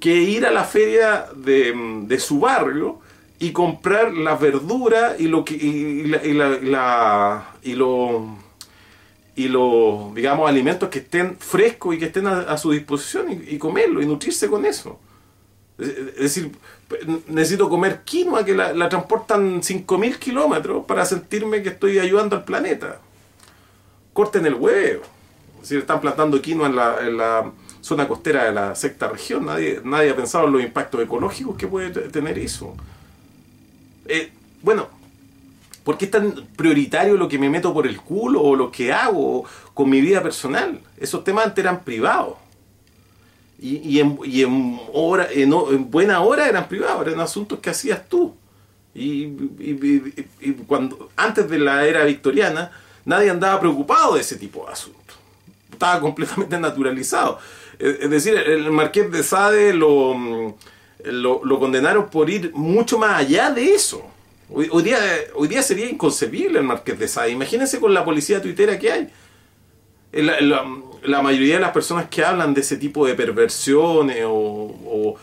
que 0.00 0.14
ir 0.14 0.46
a 0.46 0.50
la 0.50 0.64
feria 0.64 1.26
de, 1.36 2.18
su 2.18 2.40
barrio 2.40 3.00
y 3.38 3.52
comprar 3.52 4.14
las 4.14 4.40
verduras 4.40 5.20
y 5.20 5.28
lo 5.28 5.44
que 5.44 5.54
y 5.54 6.04
la, 6.04 7.48
y 7.62 7.74
lo 7.74 8.43
y 9.36 9.48
los, 9.48 10.14
digamos, 10.14 10.48
alimentos 10.48 10.88
que 10.88 11.00
estén 11.00 11.36
frescos 11.38 11.94
y 11.94 11.98
que 11.98 12.06
estén 12.06 12.26
a, 12.26 12.56
su 12.56 12.70
disposición 12.70 13.26
y, 13.30 13.58
comerlo 13.58 14.00
y 14.00 14.06
nutrirse 14.06 14.48
con 14.48 14.64
eso. 14.64 15.00
Es, 15.78 16.16
decir, 16.16 16.52
necesito 17.26 17.68
comer 17.68 18.02
quinoa 18.04 18.44
que 18.44 18.54
la, 18.54 18.72
la 18.72 18.88
transportan 18.88 19.60
5.000 19.60 20.18
kilómetros 20.18 20.84
para 20.86 21.04
sentirme 21.04 21.62
que 21.62 21.70
estoy 21.70 21.98
ayudando 21.98 22.36
al 22.36 22.44
planeta. 22.44 23.00
Corten 24.12 24.46
el 24.46 24.54
huevo. 24.54 25.02
Es 25.56 25.62
decir, 25.62 25.78
están 25.78 26.00
plantando 26.00 26.40
quinoa 26.40 26.68
en 26.68 26.76
la, 26.76 26.96
en 27.00 27.16
la 27.16 27.52
zona 27.80 28.06
costera 28.06 28.44
de 28.44 28.52
la 28.52 28.74
sexta 28.76 29.08
región. 29.08 29.46
Nadie, 29.46 29.80
nadie 29.82 30.10
ha 30.10 30.16
pensado 30.16 30.46
en 30.46 30.52
los 30.52 30.62
impactos 30.62 31.02
ecológicos 31.02 31.56
que 31.56 31.66
puede 31.66 31.90
tener 31.90 32.38
eso. 32.38 32.76
Eh, 34.06 34.30
bueno, 34.62 34.88
¿Por 35.84 35.98
qué 35.98 36.06
es 36.06 36.10
tan 36.10 36.32
prioritario 36.56 37.16
lo 37.16 37.28
que 37.28 37.38
me 37.38 37.50
meto 37.50 37.74
por 37.74 37.86
el 37.86 38.00
culo 38.00 38.40
o 38.40 38.56
lo 38.56 38.72
que 38.72 38.90
hago 38.90 39.44
con 39.74 39.90
mi 39.90 40.00
vida 40.00 40.22
personal? 40.22 40.80
Esos 40.96 41.22
temas 41.22 41.44
antes 41.44 41.62
eran 41.62 41.84
privados. 41.84 42.36
Y, 43.60 44.00
en, 44.00 44.18
hora, 44.92 45.28
en, 45.30 45.90
buena 45.90 46.20
hora 46.20 46.48
eran 46.48 46.68
privados, 46.68 47.06
eran 47.06 47.20
asuntos 47.20 47.60
que 47.60 47.70
hacías 47.70 48.08
tú. 48.08 48.34
Y, 48.94 49.28
antes 51.16 51.48
de 51.48 51.58
la 51.58 51.86
era 51.86 52.04
victoriana, 52.04 52.70
nadie 53.04 53.30
andaba 53.30 53.60
preocupado 53.60 54.14
de 54.14 54.22
ese 54.22 54.36
tipo 54.36 54.66
de 54.66 54.72
asuntos. 54.72 55.16
Estaba 55.70 56.00
completamente 56.00 56.58
naturalizado. 56.58 57.38
Es 57.78 58.08
decir, 58.08 58.34
el 58.36 58.70
marqués 58.70 59.10
de 59.10 59.22
Sade 59.22 59.74
lo, 59.74 60.56
lo 61.02 61.58
condenaron 61.58 62.08
por 62.08 62.30
ir 62.30 62.52
mucho 62.54 62.98
más 62.98 63.18
allá 63.18 63.50
de 63.50 63.74
eso. 63.74 64.13
Hoy, 64.50 64.82
día, 64.82 64.98
hoy 65.34 65.48
día 65.48 65.62
sería 65.62 65.88
inconcebible 65.88 66.58
el 66.58 66.64
Marqués 66.64 66.98
de 66.98 67.08
Sade. 67.08 67.30
Imagínense 67.30 67.80
con 67.80 67.94
la 67.94 68.04
policía 68.04 68.42
tuitera 68.42 68.78
que 68.78 68.92
hay. 68.92 69.08
La, 70.12 71.22
mayoría 71.22 71.54
de 71.54 71.60
las 71.60 71.72
personas 71.72 72.08
que 72.08 72.24
hablan 72.24 72.54
de 72.54 72.60
ese 72.60 72.76
tipo 72.76 73.06
de 73.06 73.14
perversiones 73.14 74.24
o, 74.26 75.18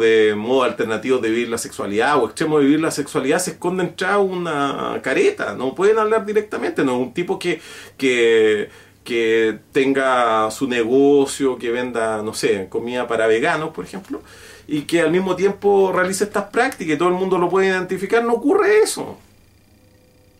de 0.00 0.34
modo 0.36 0.64
alternativo 0.64 1.18
de 1.18 1.30
vivir 1.30 1.48
la 1.48 1.58
sexualidad 1.58 2.18
o 2.18 2.26
extremo 2.26 2.58
de 2.58 2.64
vivir 2.64 2.80
la 2.80 2.90
sexualidad 2.90 3.38
se 3.38 3.52
esconden 3.52 3.94
tras 3.96 4.18
una 4.18 5.00
careta. 5.02 5.54
No 5.54 5.74
pueden 5.74 5.98
hablar 5.98 6.26
directamente. 6.26 6.84
No 6.84 6.98
un 6.98 7.14
tipo 7.14 7.38
que, 7.38 7.60
que, 7.96 8.68
que 9.04 9.58
tenga 9.72 10.50
su 10.50 10.66
negocio, 10.66 11.56
que 11.58 11.70
venda, 11.70 12.22
no 12.22 12.34
sé, 12.34 12.66
comida 12.68 13.06
para 13.06 13.28
veganos, 13.28 13.70
por 13.70 13.84
ejemplo 13.84 14.20
y 14.66 14.82
que 14.82 15.00
al 15.00 15.10
mismo 15.10 15.36
tiempo 15.36 15.92
realice 15.92 16.24
estas 16.24 16.44
prácticas 16.44 16.94
y 16.94 16.98
todo 16.98 17.08
el 17.08 17.14
mundo 17.14 17.38
lo 17.38 17.48
puede 17.48 17.68
identificar, 17.68 18.24
no 18.24 18.34
ocurre 18.34 18.80
eso. 18.82 19.18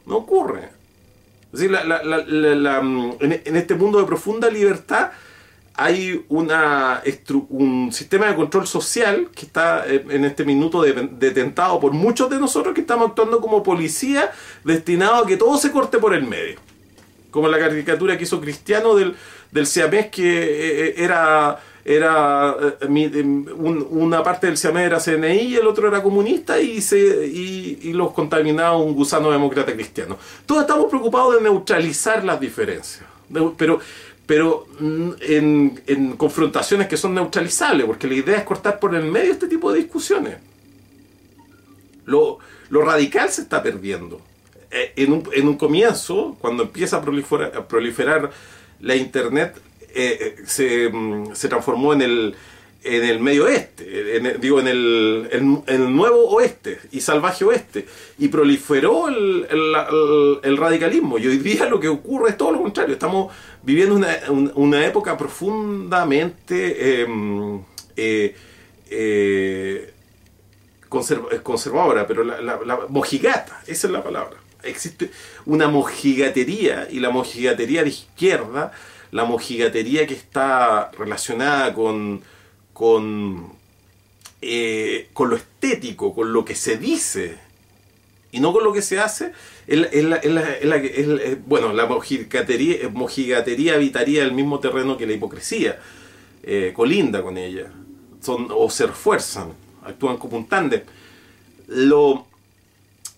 No 0.06 0.16
ocurre. 0.16 0.70
Es 1.52 1.60
decir, 1.60 1.76
en, 3.20 3.56
este 3.56 3.74
mundo 3.74 4.00
de 4.00 4.06
profunda 4.06 4.50
libertad 4.50 5.12
hay 5.76 6.24
una, 6.28 7.02
un 7.48 7.92
sistema 7.92 8.26
de 8.26 8.34
control 8.34 8.66
social 8.66 9.28
que 9.34 9.46
está 9.46 9.86
eh, 9.86 10.04
en 10.08 10.24
este 10.24 10.44
minuto 10.44 10.82
detentado 10.82 11.80
por 11.80 11.92
muchos 11.92 12.30
de 12.30 12.38
nosotros 12.38 12.74
que 12.74 12.80
estamos 12.80 13.08
actuando 13.08 13.40
como 13.40 13.62
policía 13.62 14.30
destinado 14.64 15.16
a 15.16 15.26
que 15.26 15.36
todo 15.36 15.56
se 15.58 15.70
corte 15.70 15.98
por 15.98 16.14
el 16.14 16.26
medio. 16.26 16.58
Como 17.30 17.48
la 17.48 17.58
caricatura 17.58 18.16
que 18.16 18.22
hizo 18.22 18.40
Cristiano 18.40 18.94
del, 18.94 19.16
del 19.50 19.66
siamés 19.66 20.06
que 20.10 20.42
eh, 20.42 20.88
eh, 20.88 20.94
era 20.98 21.60
era 21.84 22.56
eh, 22.80 23.22
una 23.22 24.22
parte 24.22 24.46
del 24.46 24.56
CIAME 24.56 24.84
era 24.84 24.98
CNI 24.98 25.40
y 25.40 25.56
el 25.56 25.66
otro 25.66 25.86
era 25.88 26.02
comunista 26.02 26.58
y, 26.58 26.80
se, 26.80 27.26
y, 27.26 27.92
los 27.92 28.12
contaminaba 28.12 28.76
un 28.78 28.94
gusano 28.94 29.30
demócrata 29.30 29.72
cristiano. 29.74 30.16
Todos 30.46 30.62
estamos 30.62 30.86
preocupados 30.86 31.34
de 31.34 31.42
neutralizar 31.42 32.24
las 32.24 32.40
diferencias, 32.40 33.04
pero, 33.58 33.80
pero 34.24 34.66
mm, 34.80 35.10
en, 35.20 35.82
en, 35.86 36.16
confrontaciones 36.16 36.88
que 36.88 36.96
son 36.96 37.14
neutralizables, 37.14 37.86
porque 37.86 38.08
la 38.08 38.14
idea 38.14 38.38
es 38.38 38.44
cortar 38.44 38.80
por 38.80 38.94
el 38.94 39.04
medio 39.04 39.32
este 39.32 39.46
tipo 39.46 39.70
de 39.70 39.80
discusiones. 39.80 40.38
Lo, 42.06 42.38
lo 42.70 42.82
radical 42.82 43.28
se 43.28 43.42
está 43.42 43.62
perdiendo. 43.62 44.20
Eh, 44.70 44.92
en 44.96 45.12
un, 45.12 45.28
en 45.32 45.48
un 45.48 45.56
comienzo, 45.56 46.36
cuando 46.40 46.62
empieza 46.62 46.96
a 46.96 47.02
proliferar, 47.02 47.56
a 47.56 47.68
proliferar 47.68 48.30
la 48.80 48.96
Internet, 48.96 49.54
eh, 49.94 50.36
se, 50.46 50.88
mm, 50.88 51.34
se, 51.34 51.48
transformó 51.48 51.92
en 51.92 52.02
el, 52.02 52.34
en 52.82 53.04
el 53.04 53.20
medio 53.20 53.44
oeste, 53.44 53.84
digo, 54.40 54.60
en 54.60 54.68
el, 54.68 55.28
en, 55.32 55.62
el, 55.66 55.94
nuevo 55.94 56.28
oeste 56.30 56.78
y 56.92 57.00
salvaje 57.00 57.44
oeste, 57.44 57.86
y 58.18 58.28
proliferó 58.28 59.08
el, 59.08 59.46
el, 60.42 60.56
radicalismo. 60.56 61.18
Y 61.18 61.26
hoy 61.26 61.38
día 61.38 61.66
lo 61.66 61.80
que 61.80 61.88
ocurre 61.88 62.30
es 62.30 62.36
todo 62.36 62.52
lo 62.52 62.60
contrario. 62.60 62.92
Estamos 62.92 63.32
viviendo 63.62 63.94
una, 63.94 64.18
una 64.54 64.86
época 64.86 65.16
profundamente 65.16 67.02
em, 67.02 67.62
eh, 67.96 68.36
eh, 68.90 69.92
conservadora, 70.88 72.06
pero 72.06 72.22
la, 72.22 72.40
la, 72.40 72.80
mojigata, 72.88 73.62
esa 73.66 73.86
es 73.86 73.92
la 73.92 74.02
palabra. 74.02 74.36
Existe 74.62 75.10
una 75.46 75.68
mojigatería, 75.68 76.88
y 76.90 77.00
la 77.00 77.10
mojigatería 77.10 77.82
de 77.82 77.88
izquierda 77.88 78.72
la 79.14 79.24
mojigatería 79.24 80.08
que 80.08 80.14
está 80.14 80.90
relacionada 80.98 81.72
con, 81.72 82.20
con, 82.72 83.52
eh, 84.42 85.08
con 85.12 85.30
lo 85.30 85.36
estético, 85.36 86.12
con 86.12 86.32
lo 86.32 86.44
que 86.44 86.56
se 86.56 86.78
dice 86.78 87.38
y 88.32 88.40
no 88.40 88.52
con 88.52 88.64
lo 88.64 88.72
que 88.72 88.82
se 88.82 88.98
hace, 88.98 89.30
bueno, 91.46 91.72
la 91.72 91.86
mojigatería, 91.86 92.88
mojigatería 92.88 93.74
habitaría 93.74 94.24
el 94.24 94.32
mismo 94.32 94.58
terreno 94.58 94.96
que 94.96 95.06
la 95.06 95.12
hipocresía, 95.12 95.78
eh, 96.42 96.72
colinda 96.74 97.22
con 97.22 97.38
ella, 97.38 97.70
son, 98.20 98.48
o 98.50 98.68
se 98.68 98.88
refuerzan, 98.88 99.52
actúan 99.84 100.16
como 100.16 100.38
un 100.38 100.48
tándem. 100.48 100.82
Lo, 101.68 102.26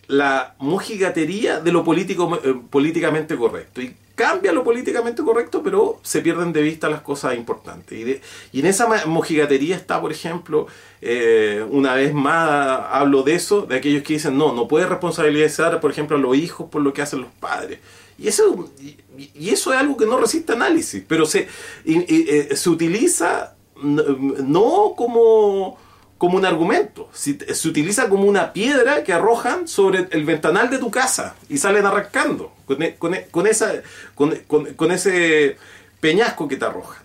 la 0.08 0.56
mojigatería 0.58 1.60
de 1.60 1.72
lo 1.72 1.82
político, 1.82 2.38
eh, 2.44 2.54
políticamente 2.68 3.34
correcto. 3.34 3.80
¿Y 3.80 3.96
cambia 4.16 4.50
lo 4.50 4.64
políticamente 4.64 5.22
correcto, 5.22 5.62
pero 5.62 6.00
se 6.02 6.22
pierden 6.22 6.52
de 6.52 6.62
vista 6.62 6.88
las 6.88 7.02
cosas 7.02 7.36
importantes. 7.36 8.20
Y, 8.52 8.58
en 8.58 8.66
esa 8.66 8.88
mojigatería 9.06 9.76
está, 9.76 10.00
por 10.00 10.10
ejemplo, 10.10 10.66
eh, 11.02 11.64
una 11.70 11.94
vez 11.94 12.12
más 12.14 12.80
hablo 12.90 13.22
de 13.22 13.34
eso, 13.34 13.62
de 13.62 13.76
aquellos 13.76 14.02
que 14.02 14.14
dicen, 14.14 14.36
no, 14.36 14.52
no 14.52 14.66
puede 14.66 14.86
responsabilizar, 14.86 15.78
por 15.80 15.90
ejemplo, 15.90 16.16
a 16.16 16.20
los 16.20 16.34
hijos 16.36 16.68
por 16.70 16.82
lo 16.82 16.92
que 16.92 17.02
hacen 17.02 17.20
los 17.20 17.30
padres. 17.38 17.78
Y 18.18 18.28
eso, 18.28 18.70
y, 18.80 19.50
eso 19.50 19.72
es 19.74 19.78
algo 19.78 19.98
que 19.98 20.06
no 20.06 20.18
resiste 20.18 20.54
análisis, 20.54 21.04
pero 21.06 21.26
se, 21.26 21.46
eh, 21.84 22.48
se 22.56 22.70
utiliza 22.70 23.54
no 23.82 24.94
como 24.96 25.76
como 26.18 26.36
un 26.36 26.46
argumento. 26.46 27.08
se 27.12 27.68
utiliza 27.68 28.08
como 28.08 28.24
una 28.24 28.52
piedra 28.52 29.04
que 29.04 29.12
arrojan 29.12 29.68
sobre 29.68 30.08
el 30.10 30.24
ventanal 30.24 30.70
de 30.70 30.78
tu 30.78 30.90
casa 30.90 31.34
y 31.48 31.58
salen 31.58 31.84
arrancando 31.84 32.52
con, 32.66 32.82
e, 32.82 32.96
con, 32.96 33.14
e, 33.14 33.26
con 33.26 33.46
esa, 33.46 33.82
con, 34.14 34.90
ese 34.90 35.56
peñasco 36.00 36.48
que 36.48 36.56
te 36.56 36.64
arrojan. 36.64 37.04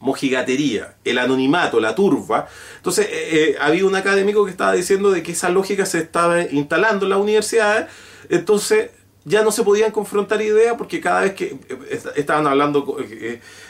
Mojigatería, 0.00 0.94
el 1.04 1.18
anonimato, 1.18 1.78
la 1.78 1.94
turba. 1.94 2.48
Entonces, 2.76 3.06
eh, 3.10 3.28
eh, 3.32 3.56
había 3.60 3.84
un 3.84 3.94
académico 3.94 4.46
que 4.46 4.50
estaba 4.50 4.72
diciendo 4.72 5.10
de 5.10 5.22
que 5.22 5.32
esa 5.32 5.50
lógica 5.50 5.84
se 5.84 5.98
estaba 5.98 6.42
instalando 6.42 7.04
en 7.04 7.10
las 7.10 7.18
universidades. 7.18 7.88
Entonces, 8.30 8.90
ya 9.26 9.42
no 9.42 9.52
se 9.52 9.62
podían 9.62 9.92
confrontar 9.92 10.40
ideas 10.40 10.74
porque 10.78 11.02
cada 11.02 11.20
vez 11.20 11.34
que 11.34 11.58
eh, 11.68 12.02
estaban 12.16 12.46
hablando, 12.46 12.96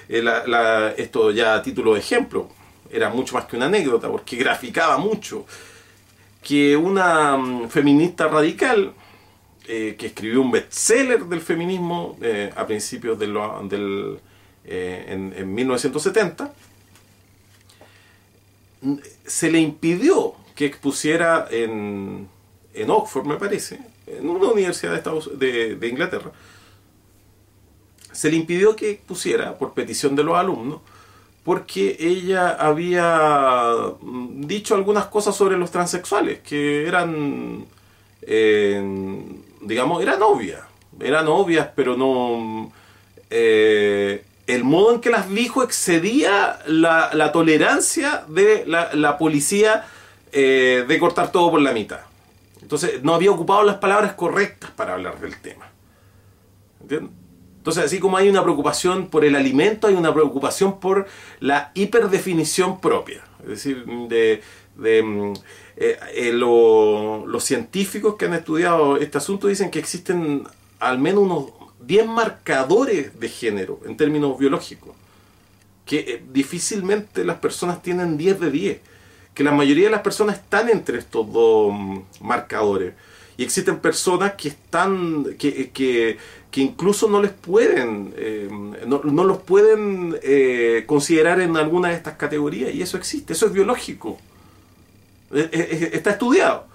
esto 0.08 1.30
ya 1.32 1.56
a 1.56 1.62
título 1.62 1.94
de 1.94 2.00
ejemplo, 2.00 2.48
era 2.90 3.10
mucho 3.10 3.34
más 3.34 3.46
que 3.46 3.56
una 3.56 3.66
anécdota, 3.66 4.08
porque 4.08 4.36
graficaba 4.36 4.98
mucho, 4.98 5.46
que 6.42 6.76
una 6.76 7.36
mm, 7.36 7.68
feminista 7.68 8.28
radical, 8.28 8.92
eh, 9.68 9.94
que 9.98 10.06
escribió 10.06 10.40
un 10.40 10.50
bestseller 10.50 11.24
del 11.26 11.40
feminismo 11.40 12.18
eh, 12.20 12.50
a 12.56 12.66
principios 12.66 13.18
del, 13.18 14.18
eh, 14.64 15.04
en, 15.08 15.54
1970, 15.54 16.52
se 19.26 19.50
le 19.50 19.60
impidió 19.60 20.34
que 20.54 20.66
expusiera 20.66 21.46
en, 21.50 22.28
en 22.74 22.90
Oxford, 22.90 23.26
me 23.26 23.36
parece, 23.36 23.78
en 24.06 24.28
una 24.28 24.48
universidad 24.48 24.92
de, 24.92 24.98
Estados, 24.98 25.38
de, 25.38 25.76
de 25.76 25.88
Inglaterra, 25.88 26.32
se 28.12 28.30
le 28.30 28.36
impidió 28.36 28.74
que 28.74 28.90
expusiera, 28.90 29.56
por 29.56 29.72
petición 29.72 30.16
de 30.16 30.24
los 30.24 30.36
alumnos, 30.36 30.80
porque 31.44 31.96
ella 31.98 32.50
había 32.50 33.94
mm, 34.00 34.46
dicho 34.46 34.74
algunas 34.74 35.06
cosas 35.06 35.34
sobre 35.34 35.56
los 35.56 35.70
transexuales 35.70 36.40
que 36.40 36.86
eran, 36.86 37.66
eh, 38.22 39.24
digamos, 39.62 40.02
eran 40.02 40.22
obvias, 40.22 40.60
eran 41.00 41.26
obvias, 41.28 41.68
pero 41.74 41.96
no... 41.96 42.72
Eh, 43.30 44.24
el 44.46 44.64
modo 44.64 44.94
en 44.94 45.00
que 45.00 45.10
las 45.10 45.30
dijo 45.30 45.62
excedía 45.62 46.58
la, 46.66 47.30
tolerancia 47.32 48.24
de 48.26 48.64
la, 48.66 49.16
policía 49.16 49.84
eh, 50.32 50.84
de 50.88 50.98
cortar 50.98 51.30
todo 51.30 51.52
por 51.52 51.60
la 51.60 51.72
mitad. 51.72 52.00
Entonces 52.60 53.02
no 53.04 53.14
había 53.14 53.30
ocupado 53.30 53.62
las 53.62 53.76
palabras 53.76 54.14
correctas 54.14 54.72
para 54.72 54.94
hablar 54.94 55.20
del 55.20 55.40
tema. 55.40 55.70
¿Entiendes? 56.80 57.19
Entonces, 57.60 57.84
así 57.84 58.00
como 58.00 58.16
hay 58.16 58.26
una 58.30 58.42
preocupación 58.42 59.08
por 59.08 59.22
el 59.22 59.36
alimento, 59.36 59.86
hay 59.86 59.92
una 59.92 60.14
preocupación 60.14 60.80
por 60.80 61.06
la 61.40 61.72
hiperdefinición 61.74 62.80
propia. 62.80 63.22
Es 63.42 63.48
decir, 63.48 63.84
de, 63.84 64.42
mm, 65.02 65.32
eh, 65.76 65.98
eh, 66.14 66.32
los 66.32 67.44
científicos 67.44 68.16
que 68.16 68.24
han 68.24 68.32
estudiado 68.32 68.96
este 68.96 69.18
asunto 69.18 69.46
dicen 69.46 69.70
que 69.70 69.78
existen 69.78 70.44
al 70.78 70.98
menos 70.98 71.24
unos 71.24 71.50
10 71.82 72.06
marcadores 72.06 73.20
de 73.20 73.28
género 73.28 73.78
en 73.84 73.94
términos 73.94 74.38
biológicos, 74.38 74.94
que 75.84 75.98
eh, 75.98 76.22
difícilmente 76.32 77.26
las 77.26 77.40
personas 77.40 77.82
tienen 77.82 78.16
10 78.16 78.40
de 78.40 78.50
10, 78.50 78.80
que 79.34 79.44
la 79.44 79.52
mayoría 79.52 79.84
de 79.84 79.90
las 79.90 80.00
personas 80.00 80.36
están 80.36 80.70
entre 80.70 80.96
estos 80.98 81.30
dos 81.30 81.74
mm, 81.74 81.98
marcadores. 82.22 82.94
Y 83.40 83.42
existen 83.42 83.78
personas 83.78 84.34
que 84.34 84.48
están, 84.48 85.24
que, 85.38 85.70
que 86.50 86.60
incluso 86.60 87.08
no 87.08 87.22
les 87.22 87.30
pueden, 87.30 88.12
eh, 88.18 88.50
no, 88.86 89.24
los 89.24 89.38
pueden 89.38 90.14
eh, 90.22 90.84
considerar 90.86 91.40
en 91.40 91.56
alguna 91.56 91.88
de 91.88 91.94
estas 91.94 92.16
categorías, 92.16 92.74
y 92.74 92.82
eso 92.82 92.98
existe, 92.98 93.32
eso 93.32 93.46
es 93.46 93.54
biológico. 93.54 94.18
Eh, 95.32 95.88
está 95.94 96.10
estudiado. 96.10 96.66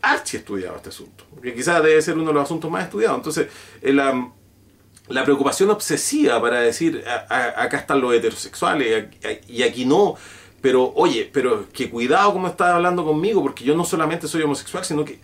archi 0.00 0.38
estudiado 0.38 0.76
este 0.76 0.88
asunto, 0.88 1.26
que 1.42 1.52
quizás 1.54 1.82
debe 1.82 2.00
ser 2.00 2.14
uno 2.14 2.28
de 2.28 2.32
los 2.32 2.44
asuntos 2.44 2.70
más 2.70 2.84
estudiados. 2.84 3.18
Entonces, 3.18 3.48
la, 3.82 4.30
la, 5.08 5.24
preocupación 5.24 5.68
obsesiva 5.68 6.40
para 6.40 6.62
decir, 6.62 7.04
acá 7.28 7.76
están 7.76 8.00
los 8.00 8.14
heterosexuales 8.14 9.08
y 9.48 9.62
aquí 9.64 9.84
no, 9.84 10.14
pero 10.62 10.94
oye, 10.94 11.28
pero 11.30 11.66
que 11.74 11.90
cuidado 11.90 12.32
como 12.32 12.48
estás 12.48 12.68
hablando 12.68 13.04
conmigo, 13.04 13.42
porque 13.42 13.64
yo 13.64 13.76
no 13.76 13.84
solamente 13.84 14.26
soy 14.28 14.40
homosexual, 14.40 14.82
sino 14.86 15.04
que 15.04 15.18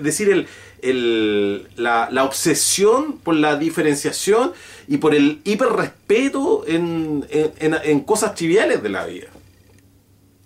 decir 0.00 0.30
el, 0.30 0.46
el, 0.82 1.68
la, 1.76 2.08
la, 2.10 2.24
obsesión 2.24 3.18
por 3.18 3.34
la 3.34 3.56
diferenciación 3.56 4.52
y 4.88 4.98
por 4.98 5.14
el 5.14 5.40
hiperrespeto 5.44 6.64
en, 6.66 7.26
en, 7.30 7.76
en, 7.82 8.00
cosas 8.00 8.34
triviales 8.34 8.82
de 8.82 8.88
la 8.88 9.06
vida. 9.06 9.28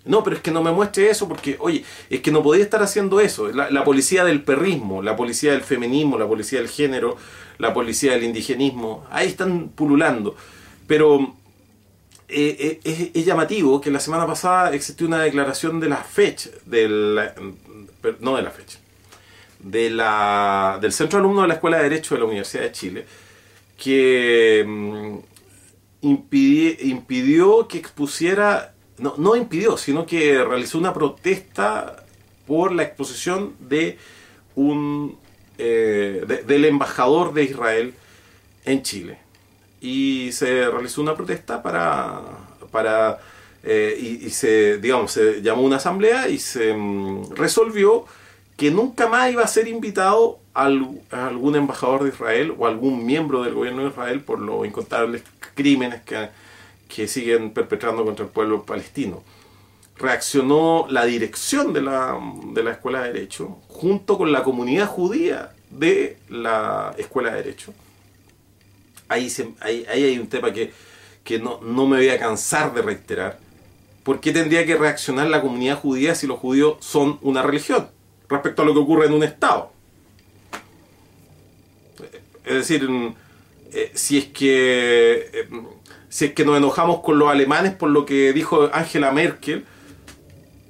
No, 0.06 0.22
pero 0.22 0.36
es 0.36 0.42
que 0.42 0.52
no 0.52 0.62
me 0.62 0.70
muestre 0.70 1.10
eso 1.10 1.26
porque, 1.26 1.56
oye, 1.58 1.84
es 2.10 2.20
que 2.20 2.30
no 2.30 2.42
podía 2.42 2.62
estar 2.62 2.82
haciendo 2.82 3.20
eso. 3.20 3.48
La, 3.48 3.84
policía 3.84 4.24
del 4.24 4.42
perrismo, 4.42 5.02
la 5.02 5.16
policía 5.16 5.52
del 5.52 5.62
feminismo, 5.62 6.16
la 6.16 6.28
policía 6.28 6.60
del 6.60 6.68
género, 6.68 7.16
la 7.58 7.74
policía 7.74 8.12
del 8.12 8.22
indigenismo, 8.22 9.04
ahí 9.10 9.26
están 9.26 9.70
pululando. 9.70 10.36
Pero 10.86 11.34
eh, 12.28 12.80
eh, 12.84 13.10
es, 13.14 13.24
llamativo 13.24 13.80
que 13.80 13.90
la 13.90 13.98
semana 13.98 14.26
pasada 14.26 14.72
existió 14.74 15.08
una 15.08 15.22
declaración 15.22 15.80
de 15.80 15.88
la 15.88 15.96
fecha, 15.96 16.50
del, 16.66 17.20
no 18.20 18.36
de 18.36 18.42
la 18.42 18.50
fecha, 18.52 18.78
de 19.66 19.90
la, 19.90 20.78
del 20.80 20.92
centro 20.92 21.18
alumno 21.18 21.42
de 21.42 21.48
la 21.48 21.54
Escuela 21.54 21.78
de 21.78 21.84
Derecho 21.84 22.14
de 22.14 22.20
la 22.20 22.26
Universidad 22.26 22.62
de 22.62 22.72
Chile, 22.72 23.06
que 23.76 24.64
mm, 24.66 25.18
impidió, 26.02 27.66
que 27.66 27.78
expusiera, 27.78 28.74
no, 28.98 29.14
no 29.18 29.34
impidió, 29.36 29.76
sino 29.76 30.06
que 30.06 30.42
realizó 30.44 30.78
una 30.78 30.94
protesta 30.94 32.04
por 32.46 32.72
la 32.72 32.84
exposición 32.84 33.54
de 33.58 33.98
un 34.54 35.18
eh, 35.58 36.42
del 36.46 36.64
embajador 36.66 37.34
de 37.34 37.44
Israel 37.44 37.94
en 38.64 38.82
Chile. 38.82 39.18
Y 39.80 40.30
se 40.32 40.68
realizó 40.70 41.02
una 41.02 41.14
protesta 41.14 41.62
para, 41.62 42.22
para 42.70 43.18
eh, 43.62 44.20
y, 44.22 44.30
se, 44.30 44.78
digamos, 44.78 45.12
se 45.12 45.42
llamó 45.42 45.62
una 45.62 45.76
asamblea 45.76 46.28
y 46.28 46.38
se 46.38 46.72
mm, 46.72 47.34
resolvió 47.34 48.04
que 48.56 48.70
nunca 48.70 49.06
más 49.06 49.30
iba 49.30 49.42
a 49.42 49.48
ser 49.48 49.68
invitado 49.68 50.40
a 50.54 50.64
algún 50.64 51.56
embajador 51.56 52.04
de 52.04 52.08
Israel 52.08 52.54
o 52.58 52.66
algún 52.66 53.04
miembro 53.04 53.42
del 53.42 53.54
gobierno 53.54 53.82
de 53.82 53.88
Israel 53.90 54.20
por 54.20 54.38
los 54.38 54.66
incontables 54.66 55.22
crímenes 55.54 56.02
que, 56.02 56.30
que 56.88 57.06
siguen 57.06 57.50
perpetrando 57.50 58.04
contra 58.04 58.24
el 58.24 58.30
pueblo 58.30 58.64
palestino. 58.64 59.22
Reaccionó 59.98 60.86
la 60.88 61.04
dirección 61.04 61.74
de 61.74 61.82
la, 61.82 62.18
de 62.52 62.62
la 62.62 62.72
Escuela 62.72 63.02
de 63.02 63.12
Derecho 63.12 63.58
junto 63.68 64.16
con 64.16 64.32
la 64.32 64.42
comunidad 64.42 64.86
judía 64.86 65.52
de 65.70 66.18
la 66.30 66.94
Escuela 66.96 67.30
de 67.30 67.42
Derecho. 67.42 67.74
Ahí, 69.08 69.30
ahí, 69.60 69.86
hay 69.88 70.18
un 70.18 70.28
tema 70.28 70.52
que, 70.52 70.72
que 71.22 71.38
no, 71.38 71.60
no 71.60 71.86
me 71.86 71.98
voy 71.98 72.08
a 72.08 72.18
cansar 72.18 72.72
de 72.72 72.82
reiterar. 72.82 73.38
¿Por 74.02 74.20
qué 74.20 74.32
tendría 74.32 74.64
que 74.64 74.76
reaccionar 74.76 75.28
la 75.28 75.42
comunidad 75.42 75.78
judía 75.78 76.14
si 76.14 76.26
los 76.26 76.38
judíos 76.38 76.76
son 76.80 77.18
una 77.22 77.42
religión? 77.42 77.88
Respecto 78.28 78.62
a 78.62 78.64
lo 78.64 78.72
que 78.72 78.80
ocurre 78.80 79.06
en 79.06 79.12
un 79.12 79.22
Estado. 79.22 79.70
Es 82.44 82.54
decir, 82.54 82.88
eh, 83.72 83.90
si 83.94 84.18
es 84.18 84.26
que 84.26 85.30
eh, 85.32 85.48
si 86.08 86.26
es 86.26 86.32
que 86.32 86.44
nos 86.44 86.56
enojamos 86.56 87.00
con 87.00 87.18
los 87.18 87.28
alemanes 87.28 87.74
por 87.74 87.90
lo 87.90 88.06
que 88.06 88.32
dijo 88.32 88.70
Angela 88.72 89.10
Merkel 89.10 89.66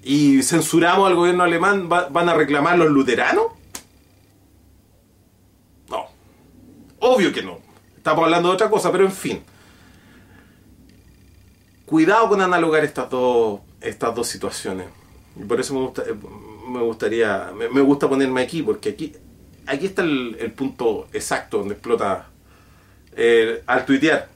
y 0.02 0.42
censuramos 0.42 1.06
al 1.06 1.14
gobierno 1.14 1.44
alemán, 1.44 1.88
¿van 1.88 2.28
a 2.28 2.34
reclamar 2.34 2.78
los 2.78 2.90
luteranos? 2.90 3.46
No. 5.88 6.06
Obvio 7.00 7.32
que 7.32 7.42
no. 7.42 7.58
Estamos 7.96 8.24
hablando 8.24 8.48
de 8.48 8.54
otra 8.54 8.70
cosa, 8.70 8.90
pero 8.90 9.04
en 9.04 9.12
fin. 9.12 9.42
Cuidado 11.84 12.28
con 12.28 12.40
analogar 12.40 12.84
estas 12.84 13.10
dos, 13.10 13.60
estas 13.80 14.14
dos 14.14 14.26
situaciones. 14.26 14.88
Y 15.36 15.44
por 15.44 15.60
eso 15.60 15.74
me 15.74 15.80
gusta, 15.80 16.02
eh, 16.02 16.14
me 16.66 16.80
gustaría, 16.80 17.52
me, 17.52 17.80
gusta 17.80 18.08
ponerme 18.08 18.42
aquí, 18.42 18.62
porque 18.62 18.90
aquí, 18.90 19.12
aquí 19.66 19.86
está 19.86 20.02
el, 20.02 20.52
punto 20.56 21.08
exacto 21.12 21.58
donde 21.58 21.74
explota 21.74 22.28
eh, 23.16 23.62
al 23.66 23.84
tuitear. 23.84 24.28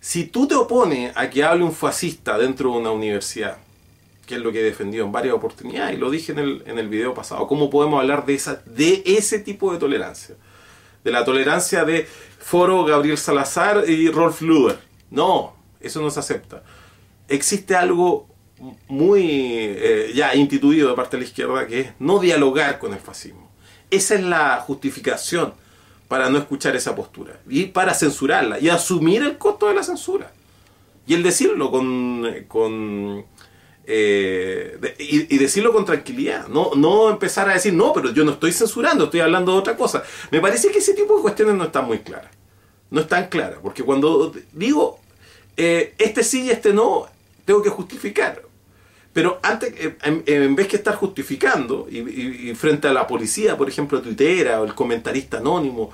Si 0.00 0.24
tú 0.24 0.48
te 0.48 0.54
opones 0.54 1.16
a 1.16 1.30
que 1.30 1.44
hable 1.44 1.64
un 1.64 1.72
fascista 1.72 2.36
dentro 2.36 2.72
de 2.72 2.78
una 2.78 2.90
universidad, 2.90 3.58
que 4.26 4.34
es 4.34 4.40
lo 4.40 4.50
que 4.50 4.60
he 4.60 4.64
defendido 4.64 5.04
en 5.04 5.12
varias 5.12 5.34
oportunidades, 5.34 5.96
y 5.96 5.98
lo 5.98 6.10
dije 6.10 6.32
en 6.32 6.38
el, 6.38 6.62
en 6.66 6.78
el 6.78 6.88
video 6.88 7.14
pasado, 7.14 7.46
cómo 7.46 7.70
podemos 7.70 8.00
hablar 8.00 8.26
de, 8.26 8.34
esa, 8.34 8.62
de 8.66 9.02
ese 9.06 9.38
tipo 9.38 9.72
de 9.72 9.78
tolerancia. 9.78 10.34
De 11.04 11.10
la 11.10 11.24
tolerancia 11.24 11.84
de 11.84 12.06
Foro, 12.38 12.84
Gabriel 12.84 13.18
Salazar 13.18 13.88
y 13.88 14.08
Rolf 14.10 14.40
Luder. 14.42 14.78
No, 15.10 15.54
eso 15.80 16.00
no 16.00 16.10
se 16.10 16.20
acepta. 16.20 16.62
Existe 17.28 17.76
algo 17.76 18.31
muy 18.88 19.24
eh, 19.28 20.12
ya 20.14 20.34
instituido 20.34 20.90
de 20.90 20.96
parte 20.96 21.16
de 21.16 21.22
la 21.22 21.28
izquierda 21.28 21.66
que 21.66 21.80
es 21.80 21.92
no 21.98 22.18
dialogar 22.18 22.78
con 22.78 22.92
el 22.92 23.00
fascismo. 23.00 23.50
Esa 23.90 24.14
es 24.14 24.22
la 24.22 24.58
justificación 24.60 25.54
para 26.08 26.30
no 26.30 26.38
escuchar 26.38 26.76
esa 26.76 26.94
postura 26.94 27.40
y 27.48 27.66
para 27.66 27.94
censurarla 27.94 28.58
y 28.58 28.68
asumir 28.68 29.22
el 29.22 29.38
costo 29.38 29.68
de 29.68 29.74
la 29.74 29.82
censura. 29.82 30.32
Y 31.06 31.14
el 31.14 31.22
decirlo 31.22 31.70
con, 31.70 32.26
con 32.48 33.24
eh, 33.84 34.94
y, 34.98 35.36
decirlo 35.38 35.72
con 35.72 35.84
tranquilidad, 35.84 36.46
no, 36.46 36.70
no 36.76 37.10
empezar 37.10 37.48
a 37.48 37.54
decir, 37.54 37.74
no, 37.74 37.92
pero 37.92 38.12
yo 38.12 38.24
no 38.24 38.32
estoy 38.32 38.52
censurando, 38.52 39.04
estoy 39.04 39.20
hablando 39.20 39.52
de 39.52 39.58
otra 39.58 39.76
cosa. 39.76 40.02
Me 40.30 40.40
parece 40.40 40.70
que 40.70 40.78
ese 40.78 40.94
tipo 40.94 41.16
de 41.16 41.22
cuestiones 41.22 41.56
no 41.56 41.64
están 41.64 41.86
muy 41.86 41.98
claras. 41.98 42.30
No 42.90 43.00
están 43.00 43.28
claras, 43.28 43.58
porque 43.62 43.82
cuando 43.82 44.32
digo 44.52 45.00
eh, 45.56 45.94
este 45.98 46.22
sí 46.22 46.44
y 46.44 46.50
este 46.50 46.72
no, 46.72 47.06
tengo 47.44 47.62
que 47.62 47.70
justificar. 47.70 48.42
Pero 49.12 49.40
antes, 49.42 49.74
eh, 49.76 49.96
en, 50.26 50.56
vez 50.56 50.68
que 50.68 50.76
estar 50.76 50.94
justificando, 50.94 51.86
y, 51.90 52.54
frente 52.54 52.88
a 52.88 52.92
la 52.92 53.06
policía, 53.06 53.56
por 53.56 53.68
ejemplo, 53.68 54.00
tuitera, 54.00 54.60
o 54.60 54.64
el 54.64 54.74
comentarista 54.74 55.38
anónimo, 55.38 55.92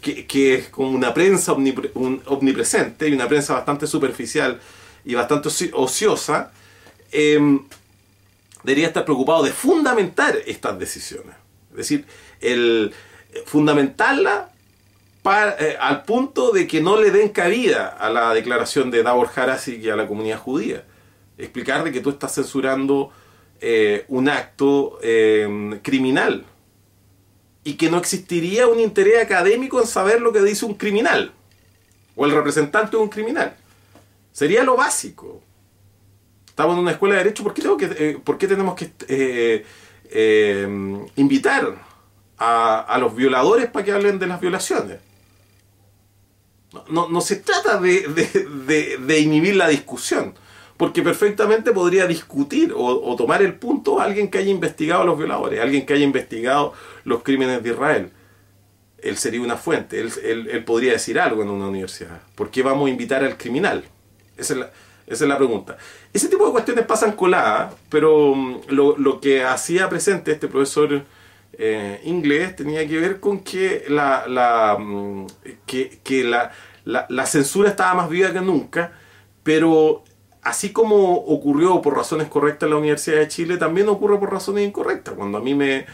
que, 0.00 0.54
es 0.54 0.68
como 0.70 0.90
una 0.90 1.12
prensa 1.12 1.52
omnipresente, 1.52 3.08
y 3.08 3.12
una 3.12 3.28
prensa 3.28 3.54
bastante 3.54 3.86
superficial 3.86 4.58
y 5.04 5.14
bastante 5.14 5.50
ociosa, 5.74 6.50
em, 7.12 7.62
debería 8.62 8.86
estar 8.88 9.04
preocupado 9.04 9.42
de 9.42 9.52
fundamentar 9.52 10.36
estas 10.46 10.78
decisiones. 10.78 11.36
Es 11.72 11.76
decir, 11.76 12.06
el 12.40 12.92
fundamentarla 13.44 14.50
eh, 15.58 15.76
al 15.78 16.04
punto 16.04 16.52
de 16.52 16.66
que 16.66 16.80
no 16.80 16.98
le 16.98 17.10
den 17.10 17.30
cabida 17.30 17.88
a 17.88 18.08
la 18.08 18.32
declaración 18.32 18.90
de 18.90 19.02
Davor 19.02 19.28
Harasi 19.34 19.76
y 19.76 19.90
a 19.90 19.96
la 19.96 20.06
comunidad 20.06 20.38
judía 20.38 20.84
explicar 21.38 21.84
de 21.84 21.92
que 21.92 22.00
tú 22.00 22.10
estás 22.10 22.34
censurando 22.34 23.12
eh, 23.60 24.04
un 24.08 24.28
acto 24.28 24.98
eh, 25.02 25.80
criminal 25.82 26.44
y 27.64 27.74
que 27.74 27.90
no 27.90 27.98
existiría 27.98 28.66
un 28.66 28.80
interés 28.80 29.22
académico 29.22 29.80
en 29.80 29.86
saber 29.86 30.20
lo 30.20 30.32
que 30.32 30.42
dice 30.42 30.64
un 30.64 30.74
criminal 30.74 31.32
o 32.14 32.24
el 32.24 32.32
representante 32.32 32.96
de 32.96 33.02
un 33.02 33.08
criminal. 33.08 33.56
Sería 34.32 34.62
lo 34.62 34.76
básico. 34.76 35.42
Estamos 36.46 36.74
en 36.74 36.80
una 36.80 36.92
escuela 36.92 37.16
de 37.16 37.24
derecho, 37.24 37.42
¿por 37.42 37.52
qué, 37.52 37.62
tengo 37.62 37.76
que, 37.76 37.86
eh, 37.98 38.18
¿por 38.22 38.38
qué 38.38 38.46
tenemos 38.46 38.74
que 38.74 39.64
invitar 41.16 41.74
a, 42.38 42.96
los 42.98 43.14
violadores 43.14 43.68
para 43.68 43.84
que 43.84 43.92
hablen 43.92 44.18
de 44.18 44.26
las 44.26 44.40
violaciones? 44.40 44.98
No, 46.88 47.20
se 47.20 47.36
trata 47.36 47.78
de 47.78 49.18
inhibir 49.18 49.56
la 49.56 49.68
discusión 49.68 50.34
porque 50.76 51.02
perfectamente 51.02 51.72
podría 51.72 52.06
discutir 52.06 52.72
o, 52.76 53.16
tomar 53.16 53.42
el 53.42 53.54
punto 53.54 54.00
alguien 54.00 54.30
que 54.30 54.38
haya 54.38 54.50
investigado 54.50 55.02
a 55.02 55.04
los 55.06 55.18
violadores, 55.18 55.60
alguien 55.60 55.86
que 55.86 55.94
haya 55.94 56.04
investigado 56.04 56.74
los 57.04 57.22
crímenes 57.22 57.62
de 57.62 57.70
Israel. 57.70 58.10
Él 58.98 59.16
sería 59.16 59.40
una 59.40 59.56
fuente, 59.56 60.00
él, 60.00 60.64
podría 60.64 60.92
decir 60.92 61.18
algo 61.18 61.42
en 61.42 61.48
una 61.48 61.68
universidad. 61.68 62.20
¿Por 62.34 62.50
qué 62.50 62.62
vamos 62.62 62.86
a 62.86 62.90
invitar 62.90 63.24
al 63.24 63.36
criminal? 63.36 63.84
Esa 64.36 64.70
es 65.06 65.20
la, 65.20 65.36
pregunta. 65.38 65.78
Ese 66.12 66.28
tipo 66.28 66.44
de 66.46 66.52
cuestiones 66.52 66.84
pasan 66.84 67.12
coladas, 67.12 67.74
pero 67.88 68.34
mm, 68.34 68.62
lo, 68.68 69.20
que 69.20 69.44
hacía 69.44 69.88
presente 69.88 70.32
este 70.32 70.48
profesor 70.48 71.04
eh, 71.54 72.00
inglés 72.04 72.54
tenía 72.56 72.86
que 72.86 72.98
ver 72.98 73.20
con 73.20 73.40
que 73.40 73.84
la, 73.88 74.26
la 74.26 74.76
mm, 74.78 75.26
que, 75.64 76.24
la, 76.24 76.52
la 76.84 77.26
censura 77.26 77.70
estaba 77.70 77.94
más 77.94 78.10
viva 78.10 78.32
que 78.32 78.40
nunca, 78.40 78.92
pero 79.42 80.04
así 80.46 80.70
como 80.70 81.12
ocurrió 81.12 81.82
por 81.82 81.96
razones 81.96 82.28
correctas 82.28 82.68
en 82.68 82.70
la 82.70 82.76
Universidad 82.76 83.18
de 83.18 83.26
Chile, 83.26 83.56
también 83.56 83.88
ocurre 83.88 84.16
por 84.16 84.32
razones 84.32 84.64
incorrectas. 84.64 85.14
Cuando 85.14 85.38
a 85.38 85.40
mí 85.40 85.54
me, 85.54 85.86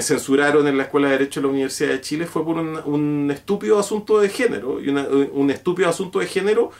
censuraron 0.00 0.68
en 0.68 0.76
la 0.76 0.84
Escuela 0.84 1.08
de 1.08 1.18
Derecho 1.18 1.40
de 1.40 1.46
la 1.46 1.52
Universidad 1.52 1.90
de 1.90 2.00
Chile 2.00 2.26
fue 2.26 2.44
por 2.44 2.58
un, 2.58 3.28
estúpido 3.32 3.80
asunto 3.80 4.20
de 4.20 4.28
género, 4.28 4.80
y 4.80 4.88
un 4.88 5.50
estúpido 5.50 5.88
asunto 5.88 6.20
de 6.20 6.26
género 6.26 6.70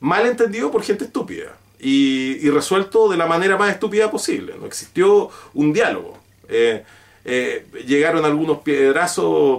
mal 0.00 0.26
entendido 0.26 0.70
por 0.70 0.82
gente 0.82 1.06
estúpida 1.06 1.56
y, 1.80 2.50
resuelto 2.50 3.08
de 3.08 3.16
la 3.16 3.26
manera 3.26 3.56
más 3.56 3.70
estúpida 3.70 4.10
posible. 4.10 4.56
No 4.60 4.66
existió 4.66 5.30
un 5.54 5.72
diálogo. 5.72 6.18
Eh, 6.50 6.84
eh, 7.24 7.66
llegaron 7.86 8.26
algunos 8.26 8.58
piedrazos 8.58 9.58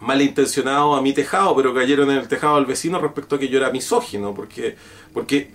malintencionados 0.00 0.98
a 0.98 1.02
mi 1.02 1.12
tejado, 1.12 1.56
pero 1.56 1.74
cayeron 1.74 2.10
en 2.10 2.18
el 2.18 2.28
tejado 2.28 2.56
del 2.56 2.66
vecino 2.66 2.98
respecto 2.98 3.36
a 3.36 3.38
que 3.38 3.48
yo 3.48 3.58
era 3.58 3.70
misógino, 3.70 4.34
porque, 4.34 4.76
porque 5.12 5.50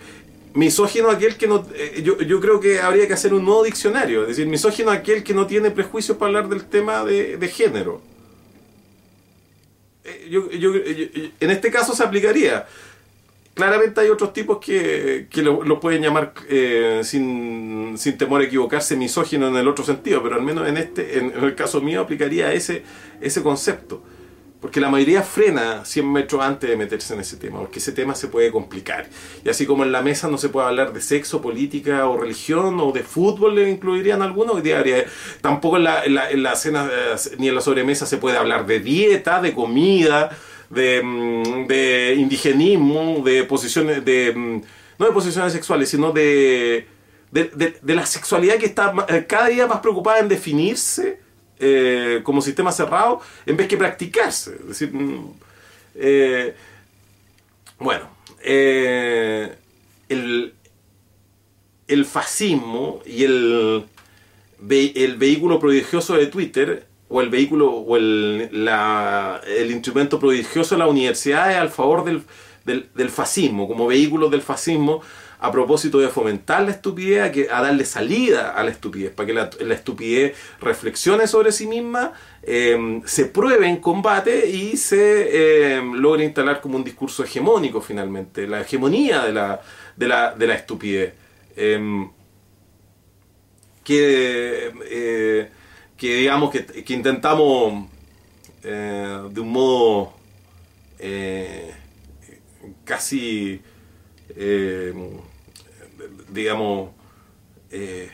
misógino 0.53 1.09
aquel 1.09 1.35
que 1.35 1.47
no... 1.47 1.65
Eh, 1.75 2.01
yo, 2.03 2.19
yo, 2.21 2.39
creo 2.39 2.59
que 2.59 2.79
habría 2.79 3.07
que 3.07 3.13
hacer 3.13 3.33
un 3.33 3.45
nuevo 3.45 3.63
diccionario, 3.63 4.23
es 4.23 4.29
decir, 4.29 4.47
misógino 4.47 4.91
aquel 4.91 5.23
que 5.23 5.33
no 5.33 5.47
tiene 5.47 5.71
prejuicios 5.71 6.17
para 6.17 6.27
hablar 6.27 6.49
del 6.49 6.65
tema 6.65 7.03
de, 7.03 7.37
de 7.37 7.47
género. 7.47 8.01
Eh, 10.03 10.27
yo, 10.29 10.49
yo, 10.51 10.73
en 10.75 11.51
este 11.51 11.71
caso 11.71 11.93
se 11.95 12.03
aplicaría. 12.03 12.67
Claramente 13.53 13.99
hay 13.99 14.09
otros 14.09 14.31
tipos 14.31 14.59
que, 14.59 15.27
que 15.29 15.41
lo, 15.43 15.79
pueden 15.79 16.01
llamar 16.01 16.33
eh, 16.47 17.01
sin, 17.03 17.97
sin, 17.97 18.17
temor 18.17 18.41
a 18.41 18.45
equivocarse 18.45 18.95
misógino 18.95 19.49
en 19.49 19.57
el 19.57 19.67
otro 19.67 19.83
sentido, 19.83 20.23
pero 20.23 20.35
al 20.35 20.41
menos 20.41 20.67
en 20.69 20.77
este 20.77 21.19
en 21.19 21.33
el 21.43 21.53
caso 21.53 21.81
mío 21.81 21.99
aplicaría 21.99 22.53
ese, 22.53 22.83
ese 23.19 23.43
concepto. 23.43 24.01
Porque 24.61 24.79
la 24.79 24.89
mayoría 24.89 25.23
frena 25.23 25.83
100 25.83 26.11
metros 26.11 26.39
antes 26.43 26.69
de 26.69 26.77
meterse 26.77 27.15
en 27.15 27.21
ese 27.21 27.35
tema, 27.37 27.59
porque 27.59 27.79
ese 27.79 27.93
tema 27.93 28.13
se 28.13 28.27
puede 28.27 28.51
complicar. 28.51 29.09
Y 29.43 29.49
así 29.49 29.65
como 29.65 29.83
en 29.83 29.91
la 29.91 30.03
mesa 30.03 30.27
no 30.27 30.37
se 30.37 30.49
puede 30.49 30.67
hablar 30.67 30.93
de 30.93 31.01
sexo, 31.01 31.41
política 31.41 32.07
o 32.07 32.15
religión 32.15 32.79
o 32.79 32.91
de 32.91 33.01
fútbol, 33.01 33.55
le 33.55 33.71
incluirían 33.71 34.21
algunos, 34.21 34.61
tampoco 35.41 35.77
en 35.77 35.83
la, 35.85 36.05
en, 36.05 36.43
la, 36.43 36.55
cena 36.55 36.87
eh, 36.91 37.15
ni 37.39 37.47
en 37.47 37.55
la 37.55 37.61
sobremesa 37.61 38.05
se 38.05 38.17
puede 38.17 38.37
hablar 38.37 38.67
de 38.67 38.79
dieta, 38.79 39.41
de 39.41 39.51
comida, 39.55 40.29
de, 40.69 41.01
mm, 41.03 42.19
indigenismo, 42.19 43.23
de 43.25 43.43
posiciones, 43.45 44.05
de, 44.05 44.31
mm, 44.31 44.61
no 44.99 45.05
de 45.07 45.11
posiciones 45.11 45.53
sexuales, 45.53 45.89
sino 45.89 46.11
de, 46.11 46.85
de, 47.31 47.79
de 47.81 47.95
la 47.95 48.05
sexualidad 48.05 48.57
que 48.57 48.67
está 48.67 48.93
eh, 49.07 49.25
cada 49.27 49.47
día 49.47 49.65
más 49.65 49.79
preocupada 49.79 50.19
en 50.19 50.27
definirse 50.27 51.30
eh, 51.63 52.21
como 52.23 52.41
sistema 52.41 52.71
cerrado 52.71 53.21
en 53.45 53.55
vez 53.55 53.67
que 53.67 53.77
practicarse. 53.77 54.57
Decir, 54.67 54.91
mm, 54.91 55.33
eh, 55.93 56.55
bueno, 57.77 58.09
eh, 58.43 59.55
el, 60.09 60.55
el, 61.87 62.05
fascismo 62.05 63.03
y 63.05 63.25
el, 63.25 63.85
el 64.69 65.17
vehículo 65.17 65.59
prodigioso 65.59 66.15
de 66.15 66.25
Twitter 66.25 66.87
o 67.09 67.21
el 67.21 67.29
vehículo 67.29 67.69
o 67.69 67.95
el, 67.95 68.49
el 69.45 69.71
instrumento 69.71 70.19
prodigioso 70.19 70.73
de 70.73 70.79
la 70.79 70.87
universidad 70.87 71.55
al 71.59 71.69
favor 71.69 72.03
del, 72.05 72.23
del, 72.65 72.89
del 72.95 73.09
fascismo, 73.09 73.67
como 73.67 73.85
vehículo 73.85 74.29
del 74.29 74.41
fascismo 74.41 75.03
a 75.41 75.51
propósito 75.51 75.97
de 75.99 76.07
fomentar 76.07 76.61
la 76.61 76.69
estupidez, 76.69 77.23
a, 77.23 77.31
que, 77.31 77.47
a 77.51 77.61
darle 77.63 77.83
salida 77.83 78.51
a 78.51 78.63
la 78.63 78.69
estupidez, 78.69 79.11
para 79.11 79.25
que 79.25 79.33
la, 79.33 79.73
estupidez 79.73 80.37
reflexione 80.59 81.25
sobre 81.25 81.51
sí 81.51 81.65
misma, 81.65 82.13
em, 82.43 83.01
se 83.05 83.25
pruebe 83.25 83.67
en 83.67 83.77
combate 83.77 84.47
y 84.47 84.77
se 84.77 85.77
em, 85.77 85.95
logre 85.95 86.25
instalar 86.25 86.61
como 86.61 86.77
un 86.77 86.83
discurso 86.83 87.23
hegemónico 87.23 87.81
finalmente, 87.81 88.47
la 88.47 88.61
hegemonía 88.61 89.23
de 89.23 89.33
la, 89.33 89.61
de 89.95 90.07
la, 90.07 90.35
de 90.35 90.47
la 90.47 90.53
estupidez. 90.53 91.13
Em, 91.55 92.07
que, 93.83 94.71
eh, 94.85 95.49
que 95.97 96.15
digamos 96.17 96.51
que, 96.51 96.65
que 96.65 96.93
intentamos 96.93 97.87
eh, 98.63 99.21
de 99.31 99.41
un 99.41 99.51
modo 99.51 100.13
eh, 100.99 101.73
casi 102.85 103.59
digamos, 106.31 106.91
eh, 107.69 108.09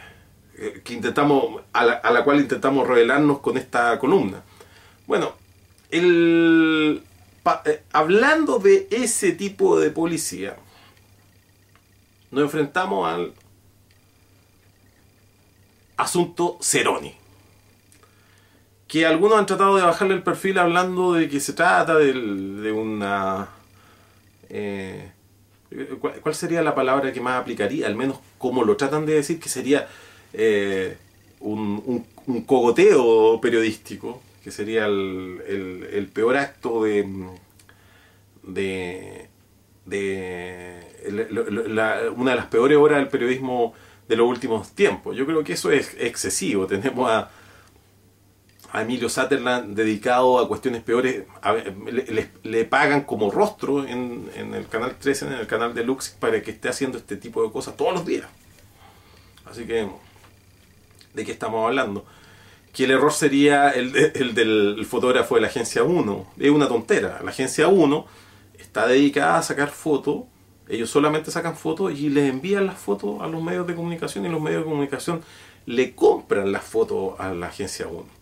que 0.84 0.94
intentamos, 0.94 1.62
a 1.72 1.86
la, 1.86 2.24
cual 2.24 2.40
intentamos 2.40 2.88
revelarnos 2.88 3.40
con 3.40 3.58
esta 3.58 3.98
columna. 4.00 4.44
Bueno, 5.06 5.34
el, 5.92 7.04
eh, 7.66 7.84
hablando 7.94 8.60
de 8.60 8.88
ese 8.92 9.32
tipo 9.32 9.80
de 9.80 9.92
policía, 9.92 10.58
nos 12.32 12.44
enfrentamos 12.44 13.08
al 13.08 13.34
asunto 15.96 16.58
Ceroni. 16.62 17.16
Que 18.88 19.06
algunos 19.06 19.38
han 19.38 19.46
tratado 19.46 19.76
de 19.76 19.84
bajarle 19.84 20.14
el 20.16 20.24
perfil 20.24 20.58
hablando 20.60 21.14
de 21.14 21.30
que 21.30 21.40
se 21.40 21.54
trata 21.54 21.96
de, 21.96 22.72
una 22.72 23.50
eh, 24.50 25.12
¿Cuál 26.22 26.36
sería 26.36 26.62
la 26.62 26.76
palabra 26.76 27.12
que 27.12 27.20
más 27.22 27.42
aplicaría? 27.42 27.88
Al 27.88 27.96
menos 27.96 28.20
como 28.38 28.64
lo 28.64 28.78
tratan 28.78 29.06
de 29.06 29.16
decir, 29.16 29.40
que 29.40 29.50
sería 29.50 29.88
eh, 30.34 30.98
un, 31.40 32.06
cogoteo 32.46 33.40
periodístico, 33.42 34.22
que 34.44 34.52
sería 34.52 34.86
el, 34.86 36.10
peor 36.14 36.38
acto 36.38 36.84
de, 36.84 37.06
de, 38.44 39.28
una 42.16 42.32
de 42.32 42.38
las 42.38 42.46
peores 42.48 42.78
horas 42.78 43.00
del 43.00 43.10
periodismo 43.10 43.74
de 44.08 44.16
los 44.16 44.28
últimos 44.28 44.72
tiempos. 44.72 45.18
Yo 45.18 45.26
creo 45.26 45.44
que 45.44 45.54
eso 45.54 45.72
es 45.72 45.96
excesivo. 46.00 46.66
Tenemos 46.66 47.10
a, 47.12 47.30
a 48.72 48.82
Emilio 48.82 49.10
Sutherland 49.10 49.76
dedicado 49.76 50.40
a 50.40 50.48
cuestiones 50.48 50.84
peores, 50.84 51.24
le, 52.44 52.66
pagan 52.66 53.02
como 53.02 53.32
rostro 53.32 53.86
en, 53.86 54.30
el 54.36 54.68
canal 54.68 54.96
13, 55.00 55.28
en 55.28 55.34
el 55.34 55.48
canal 55.48 55.74
de 55.74 55.84
Lux, 55.84 56.10
para 56.10 56.42
que 56.42 56.52
esté 56.52 56.70
haciendo 56.70 56.98
este 56.98 57.16
tipo 57.16 57.44
de 57.44 57.52
cosas 57.52 57.78
todos 57.78 57.94
los 57.94 58.06
días. 58.06 58.28
Así 59.46 59.66
que, 59.66 59.88
¿de 61.14 61.26
qué 61.26 61.32
estamos 61.32 61.66
hablando? 61.66 62.06
Que 62.74 62.84
el 62.84 62.92
error 62.92 63.14
sería 63.14 63.70
el, 63.70 63.96
el 63.96 64.36
del 64.36 64.86
fotógrafo 64.86 65.36
de 65.36 65.42
la 65.42 65.48
agencia 65.48 65.84
1. 65.84 66.34
Es 66.38 66.52
una 66.52 66.68
tontera. 66.68 67.22
La 67.24 67.32
agencia 67.32 67.70
1 67.70 68.06
está 68.60 68.86
dedicada 68.86 69.38
a 69.38 69.44
sacar 69.44 69.70
fotos. 69.70 70.24
Ellos 70.68 70.90
solamente 70.90 71.32
sacan 71.32 71.56
fotos 71.56 71.98
y 71.98 72.10
les 72.10 72.30
envían 72.30 72.66
las 72.66 72.78
fotos 72.78 73.22
a 73.22 73.28
los 73.28 73.42
medios 73.42 73.66
de 73.66 73.74
comunicación 73.74 74.26
y 74.26 74.30
los 74.30 74.42
medios 74.42 74.66
de 74.66 74.70
comunicación 74.70 75.22
le 75.66 75.96
compran 75.96 76.52
las 76.52 76.64
fotos 76.64 77.18
a 77.20 77.34
la 77.34 77.48
agencia 77.48 77.88
1. 77.88 78.17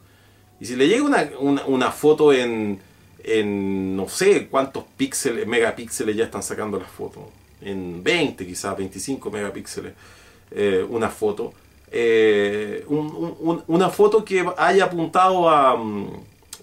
Y 0.66 0.68
si 0.68 0.76
le 0.76 0.88
llega 0.88 1.04
una, 1.38 1.92
foto 1.92 2.34
en, 2.34 2.80
en, 3.24 3.96
no 3.96 4.10
sé 4.10 4.48
cuántos 4.48 4.84
píxeles, 4.98 5.46
megapíxeles 5.46 6.16
ya 6.16 6.24
están 6.24 6.42
sacando 6.42 6.80
las 6.80 6.90
fotos, 6.90 7.22
en 7.62 8.04
20 8.04 8.48
quizás, 8.48 8.76
25 8.76 9.30
megapíxeles, 9.30 9.94
eh, 10.50 10.84
una 10.90 11.10
foto, 11.10 11.54
eh, 11.92 12.84
una 12.90 13.90
foto 13.92 14.26
que 14.26 14.44
haya 14.58 14.86
apuntado 14.86 15.48
a, 15.52 15.78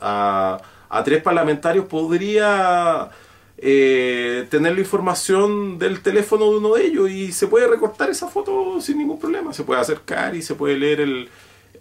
a, 0.01 1.05
tres 1.05 1.23
parlamentarios 1.23 1.87
podría 1.87 3.09
eh, 3.57 4.49
tener 4.51 4.75
la 4.75 4.81
información 4.81 5.79
del 5.79 6.03
teléfono 6.03 6.51
de 6.51 6.57
uno 6.57 6.75
de 6.75 6.87
ellos 6.87 7.09
y 7.09 7.31
se 7.31 7.47
puede 7.47 7.69
recortar 7.69 8.11
esa 8.11 8.27
foto 8.27 8.81
sin 8.81 8.99
ningún 8.99 9.21
problema, 9.21 9.53
se 9.53 9.63
puede 9.63 9.81
acercar 9.81 10.35
y 10.35 10.43
se 10.43 10.57
puede 10.57 10.77
leer 10.77 11.01
el, 11.01 11.29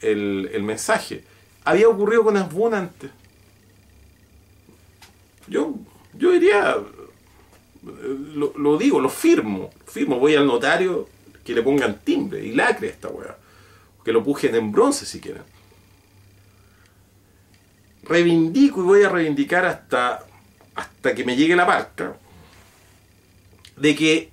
el 0.03 0.61
mensaje 0.61 1.23
había 1.63 1.87
ocurrido 1.87 2.23
con 2.23 2.37
Asbun 2.37 2.73
antes. 2.73 3.11
Yo, 5.47 5.75
yo 6.13 6.31
diría, 6.31 6.77
lo, 7.83 8.77
digo, 8.77 8.99
lo 8.99 9.09
firmo, 9.09 9.69
firmo, 9.85 10.19
voy 10.19 10.35
al 10.35 10.47
notario 10.47 11.07
que 11.43 11.53
le 11.53 11.61
pongan 11.61 11.99
timbre 11.99 12.45
y 12.45 12.53
lacre 12.53 12.87
a 12.87 12.91
esta 12.91 13.09
weá. 13.09 13.37
Que 14.03 14.11
lo 14.11 14.23
pujen 14.23 14.55
en 14.55 14.71
bronce 14.71 15.05
si 15.05 15.19
quieren. 15.19 15.43
Reivindico 18.03 18.81
y 18.81 18.83
voy 18.83 19.03
a 19.03 19.09
reivindicar 19.09 19.65
hasta, 19.65 20.25
hasta 20.75 21.13
que 21.13 21.23
me 21.23 21.35
llegue 21.35 21.55
la 21.55 21.65
marca 21.65 22.15
de 23.77 23.95
que 23.95 24.31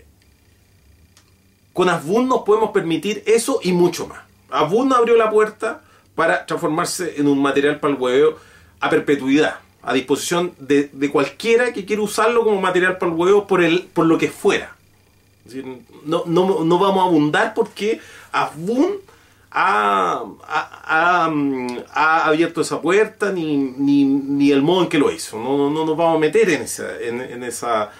con 1.72 1.88
Asbun 1.88 2.28
nos 2.28 2.42
podemos 2.42 2.70
permitir 2.70 3.22
eso 3.26 3.60
y 3.62 3.72
mucho 3.72 4.06
más. 4.06 4.20
Asbun 4.50 4.92
abrió 4.92 5.16
la 5.16 5.30
puerta 5.30 5.82
para 6.18 6.44
transformarse 6.46 7.14
en 7.16 7.28
un 7.28 7.40
material 7.40 7.78
para 7.78 7.94
el 7.94 8.00
huevo 8.00 8.38
a 8.80 8.90
perpetuidad, 8.90 9.60
a 9.84 9.92
disposición 9.92 10.52
de, 10.58 10.90
cualquiera 11.12 11.72
que 11.72 11.84
quiera 11.84 12.02
usarlo 12.02 12.42
como 12.42 12.60
material 12.60 12.98
para 12.98 13.12
el 13.12 13.16
huevo 13.16 13.46
por, 13.46 13.62
el, 13.62 13.82
por 13.84 14.04
lo 14.04 14.18
que 14.18 14.28
fuera. 14.28 14.74
no, 16.04 16.24
no, 16.26 16.78
vamos 16.80 17.04
a 17.04 17.06
abundar 17.06 17.54
porque 17.54 18.00
Afbun 18.32 18.96
ha, 19.52 20.24
ha, 20.48 22.24
abierto 22.26 22.62
esa 22.62 22.82
puerta 22.82 23.30
ni, 23.30 23.56
ni, 23.56 24.50
el 24.50 24.60
modo 24.60 24.82
en 24.82 24.88
que 24.88 24.98
lo 24.98 25.12
hizo. 25.12 25.38
No, 25.38 25.70
no 25.70 25.86
nos 25.86 25.96
vamos 25.96 26.16
a 26.16 26.18
meter 26.18 26.50
en 26.50 26.62
esa, 26.62 27.00
en, 27.00 27.44
esa, 27.44 27.92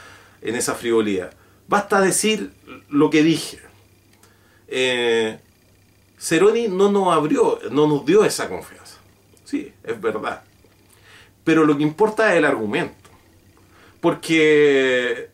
en 0.43 0.57
esa 0.57 0.75
frivolidad. 0.75 1.31
Basta 1.69 2.01
decir 2.01 2.51
lo 2.91 3.11
que 3.11 3.23
dije. 3.23 3.61
Eh, 4.67 5.39
Ceroni 6.19 6.69
no 6.69 6.91
nos 6.91 7.15
abrió, 7.15 7.61
no 7.71 7.87
nos 7.87 8.05
dio 8.05 8.25
esa 8.25 8.49
confianza. 8.49 8.99
Sí, 9.45 9.73
es 9.85 10.01
verdad. 10.01 10.43
Pero 11.45 11.65
lo 11.65 11.77
que 11.77 11.83
importa 11.83 12.33
es 12.33 12.39
el 12.39 12.45
argumento. 12.45 13.09
Porque 14.01 15.31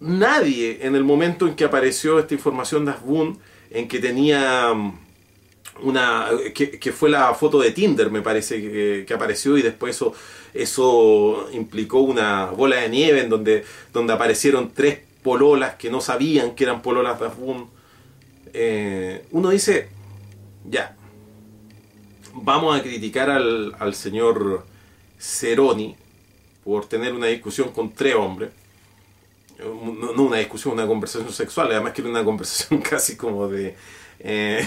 nadie 0.00 0.78
en 0.82 0.96
el 0.96 1.04
momento 1.04 1.46
en 1.46 1.54
que 1.54 1.64
apareció 1.64 2.18
esta 2.18 2.34
información 2.34 2.84
de 2.84 2.92
Asbun, 2.92 3.38
en 3.70 3.86
que 3.86 3.98
tenía 3.98 4.72
mm, 4.72 4.98
una. 5.82 6.28
Que, 6.54 6.92
fue 6.92 7.10
la 7.10 7.34
foto 7.34 7.60
de 7.60 7.72
Tinder, 7.72 8.10
me 8.10 8.22
parece, 8.22 9.04
que, 9.06 9.14
apareció 9.14 9.58
y 9.58 9.62
después 9.62 9.96
eso, 9.96 10.14
eso 10.54 11.48
implicó 11.52 12.00
una 12.00 12.46
bola 12.46 12.76
de 12.76 12.88
nieve 12.88 13.20
en 13.20 13.28
donde, 13.28 13.64
donde 13.92 14.12
aparecieron 14.12 14.72
tres 14.74 15.00
pololas 15.22 15.74
que 15.74 15.90
no 15.90 16.00
sabían 16.00 16.54
que 16.54 16.64
eran 16.64 16.82
pololas 16.82 17.20
de 17.20 17.26
Asbun. 17.26 17.68
Eh, 18.52 19.24
uno 19.30 19.50
dice, 19.50 19.88
ya. 20.64 20.96
Vamos 22.32 22.78
a 22.78 22.82
criticar 22.82 23.30
al, 23.30 23.74
al 23.78 23.94
señor 23.94 24.64
Ceroni 25.18 25.96
por 26.64 26.86
tener 26.86 27.12
una 27.12 27.26
discusión 27.26 27.70
con 27.72 27.92
tres 27.92 28.14
hombres. 28.14 28.50
No, 29.58 30.22
una 30.22 30.38
discusión, 30.38 30.74
una 30.74 30.86
conversación 30.86 31.32
sexual, 31.32 31.70
además 31.70 31.92
que 31.92 32.00
era 32.00 32.10
una 32.10 32.24
conversación 32.24 32.80
casi 32.90 33.16
como 33.16 33.48
de... 33.48 33.76
Eh, 34.22 34.66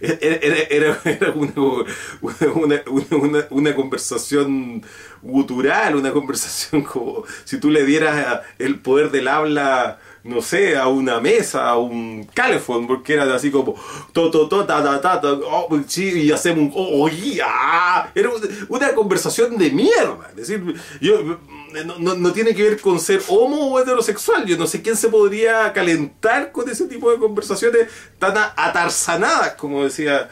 era, 0.00 1.00
una, 1.34 2.82
una, 2.90 3.46
una, 3.50 3.74
conversación 3.76 4.82
gutural, 5.22 5.94
una 5.94 6.12
conversación 6.12 6.82
como 6.82 7.24
si 7.44 7.58
tú 7.58 7.70
le 7.70 7.84
dieras 7.84 8.40
el 8.58 8.80
poder 8.80 9.12
del 9.12 9.28
habla 9.28 10.00
no 10.24 10.40
sé, 10.40 10.74
a 10.74 10.88
una 10.88 11.20
mesa, 11.20 11.68
a 11.68 11.76
un 11.76 12.24
calefón, 12.32 12.86
porque 12.86 13.12
era 13.12 13.34
así 13.34 13.50
como, 13.50 13.74
to, 14.12 14.30
to, 14.30 14.48
to, 14.48 14.64
ta, 14.64 14.82
ta, 14.82 15.20
ta, 15.20 15.32
oh, 15.32 15.68
sí, 15.86 16.22
y 16.22 16.32
hacemos 16.32 16.64
un, 16.64 16.72
oh, 16.74 17.04
oh 17.04 17.08
era 17.08 18.30
una 18.68 18.94
conversación 18.94 19.58
de 19.58 19.70
mierda. 19.70 20.30
Es 20.30 20.48
decir, 20.48 20.74
yo, 21.02 21.38
no, 21.84 22.14
no, 22.14 22.32
tiene 22.32 22.54
que 22.54 22.62
ver 22.62 22.80
con 22.80 22.98
ser 22.98 23.20
homo 23.28 23.72
o 23.72 23.78
heterosexual. 23.78 24.46
Yo 24.46 24.56
no 24.56 24.66
sé 24.66 24.80
quién 24.80 24.96
se 24.96 25.08
podría 25.08 25.72
calentar 25.74 26.52
con 26.52 26.68
ese 26.70 26.86
tipo 26.86 27.10
de 27.10 27.18
conversaciones 27.18 27.88
tan 28.18 28.34
atarzanadas, 28.56 29.54
como 29.54 29.84
decía 29.84 30.30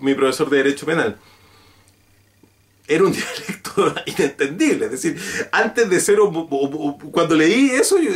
mi 0.00 0.14
profesor 0.14 0.50
de 0.50 0.56
Derecho 0.56 0.84
Penal 0.84 1.16
era 2.88 3.04
un 3.04 3.12
dialecto 3.12 3.94
inentendible. 4.06 4.86
Es 4.86 4.92
decir, 4.92 5.16
antes 5.52 5.88
de 5.88 6.00
ser, 6.00 6.18
cuando 7.10 7.36
leí 7.36 7.70
eso, 7.70 7.98
yo, 7.98 8.10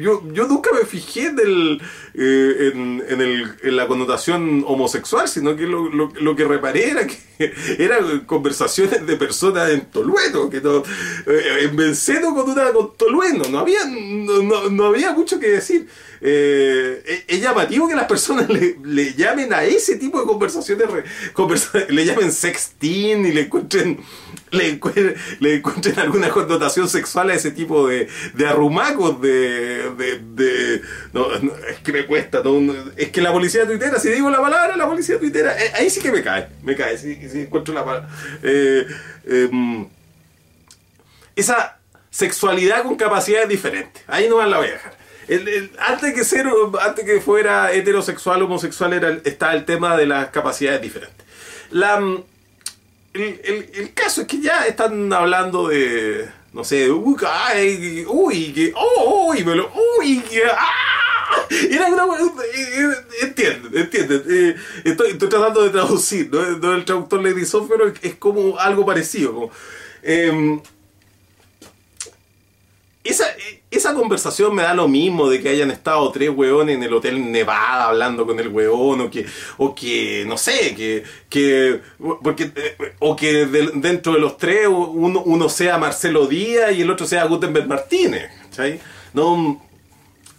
yo, 0.00 0.22
yo, 0.32 0.46
nunca 0.46 0.70
me 0.72 0.86
fijé 0.86 1.26
en, 1.26 1.38
el, 1.38 1.82
eh, 2.14 2.72
en, 2.74 3.20
el, 3.20 3.54
en, 3.62 3.76
la 3.76 3.86
connotación 3.86 4.64
homosexual, 4.66 5.28
sino 5.28 5.56
que 5.56 5.66
lo, 5.66 5.88
lo, 5.88 6.12
lo, 6.20 6.36
que 6.36 6.44
reparé 6.44 6.90
era 6.90 7.06
que 7.06 7.18
eran 7.78 8.20
conversaciones 8.20 9.06
de 9.06 9.16
personas 9.16 9.70
en 9.70 9.86
Tolueno, 9.90 10.48
que 10.48 10.60
no, 10.60 10.78
eh, 11.26 11.58
en 11.62 11.76
Vencedo 11.76 12.34
con 12.34 12.48
una 12.48 12.72
con 12.72 12.96
Tolueno, 12.96 13.44
no 13.50 13.58
había, 13.58 13.84
no, 13.86 14.70
no 14.70 14.84
había 14.86 15.12
mucho 15.12 15.38
que 15.38 15.48
decir. 15.48 15.88
Eh, 16.26 17.24
es 17.28 17.42
llamativo 17.42 17.86
que 17.86 17.94
las 17.94 18.06
personas 18.06 18.48
le, 18.82 19.14
llamen 19.14 19.52
a 19.52 19.62
ese 19.62 19.96
tipo 19.96 20.18
de 20.18 20.26
conversaciones, 20.26 20.88
le 21.90 22.04
llamen 22.06 22.32
sexting 22.32 23.26
y 23.26 23.32
le 23.32 23.42
encuentren, 23.42 24.00
le, 24.50 24.68
encuentren, 24.70 25.98
alguna 25.98 26.30
connotación 26.30 26.88
sexual 26.88 27.28
a 27.28 27.34
ese 27.34 27.50
tipo 27.50 27.88
de, 27.88 28.08
de 28.32 28.46
arrumacos, 28.46 29.20
de, 29.20 29.90
de, 30.34 30.80
no, 31.12 31.30
es 31.30 31.80
que 31.84 31.92
me 31.92 32.06
cuesta, 32.06 32.42
es 32.96 33.10
que 33.10 33.20
la 33.20 33.30
policía 33.30 33.66
tuitera, 33.66 34.00
si 34.00 34.08
digo 34.08 34.30
la 34.30 34.40
palabra, 34.40 34.78
la 34.78 34.88
policía 34.88 35.18
tuitera, 35.18 35.62
eh, 35.62 35.72
ahí 35.74 35.90
sí 35.90 36.00
que 36.00 36.10
me 36.10 36.22
cae, 36.22 36.48
me 36.62 36.74
cae, 36.74 36.96
si, 36.96 37.18
encuentro 37.34 37.74
la 37.74 37.84
palabra. 37.84 38.08
Eh, 38.42 38.86
em, 39.26 39.86
esa 41.36 41.78
sexualidad 42.08 42.82
con 42.82 42.96
capacidades 42.96 43.50
diferentes, 43.50 44.02
ahí 44.06 44.26
no 44.26 44.42
la 44.42 44.56
voy 44.56 44.68
a 44.68 44.72
dejar 44.72 45.03
antes 45.78 46.14
que 46.14 46.24
ser, 46.24 46.46
antes 46.80 47.04
que 47.04 47.20
fuera 47.20 47.72
heterosexual 47.72 48.42
homosexual 48.42 48.92
era, 48.92 49.18
está 49.24 49.54
el 49.54 49.64
tema 49.64 49.96
de 49.96 50.06
las 50.06 50.28
capacidades 50.28 50.82
diferentes. 50.82 51.24
La, 51.70 52.00
mm, 52.00 52.22
el, 53.14 53.92
caso 53.94 54.22
es 54.22 54.26
que 54.26 54.40
ya 54.40 54.66
están 54.66 55.12
hablando 55.12 55.68
de, 55.68 56.28
no 56.52 56.64
sé, 56.64 56.90
uy, 56.90 57.16
uy, 58.08 58.52
que, 58.52 58.72
oh, 58.74 59.28
uy, 59.30 59.44
me 59.44 59.54
lo, 59.54 59.70
uy, 59.98 60.20
que, 60.20 60.42
ah, 60.44 60.94
era 61.70 61.86
una, 61.86 62.04
entiende, 63.22 63.80
entiende, 63.80 64.22
eh, 64.28 64.56
estoy, 64.84 65.14
tratando 65.14 65.62
de 65.62 65.70
traducir, 65.70 66.28
¿no? 66.30 66.74
el 66.74 66.84
traductor 66.84 67.22
le 67.22 67.34
dice, 67.34 67.58
es 68.02 68.14
como 68.16 68.58
algo 68.58 68.84
parecido, 68.84 69.32
como, 69.32 69.50
em, 70.02 70.60
esa, 73.04 73.26
esa 73.70 73.92
conversación 73.92 74.54
me 74.54 74.62
da 74.62 74.72
lo 74.72 74.88
mismo 74.88 75.28
de 75.28 75.40
que 75.42 75.50
hayan 75.50 75.70
estado 75.70 76.10
tres 76.10 76.30
weones 76.30 76.76
en 76.76 76.82
el 76.82 76.92
Hotel 76.94 77.30
Nevada 77.30 77.88
hablando 77.88 78.26
con 78.26 78.40
el 78.40 78.48
weón 78.48 79.02
o 79.02 79.10
que, 79.10 79.26
o 79.58 79.74
que 79.74 80.24
no 80.26 80.38
sé, 80.38 80.74
que, 80.74 81.04
que 81.28 81.80
porque, 82.22 82.50
o 83.00 83.14
que 83.14 83.44
dentro 83.46 84.14
de 84.14 84.20
los 84.20 84.38
tres 84.38 84.66
uno, 84.68 85.22
uno 85.22 85.48
sea 85.50 85.76
Marcelo 85.76 86.26
Díaz 86.26 86.72
y 86.74 86.80
el 86.80 86.90
otro 86.90 87.06
sea 87.06 87.26
Gutenberg 87.26 87.68
Martínez, 87.68 88.30
¿cachai? 88.44 88.80
No, 89.12 89.62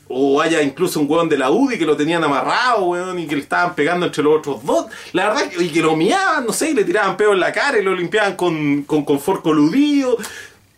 o 0.07 0.41
haya 0.41 0.61
incluso 0.61 0.99
un 0.99 1.09
weón 1.09 1.29
de 1.29 1.37
la 1.37 1.51
UDI 1.51 1.77
que 1.77 1.85
lo 1.85 1.95
tenían 1.95 2.23
amarrado, 2.23 2.85
weón, 2.85 3.19
y 3.19 3.27
que 3.27 3.35
le 3.35 3.41
estaban 3.41 3.75
pegando 3.75 4.07
entre 4.07 4.23
los 4.23 4.39
otros 4.39 4.63
dos. 4.63 4.87
La 5.13 5.29
verdad, 5.29 5.51
y 5.59 5.69
que 5.69 5.81
lo 5.81 5.95
miaban, 5.95 6.45
no 6.45 6.53
sé, 6.53 6.71
y 6.71 6.73
le 6.73 6.83
tiraban 6.83 7.17
peo 7.17 7.33
en 7.33 7.39
la 7.39 7.51
cara 7.51 7.79
y 7.79 7.83
lo 7.83 7.95
limpiaban 7.95 8.35
con, 8.35 8.83
con 8.83 9.03
confort 9.03 9.41
coludido. 9.41 10.17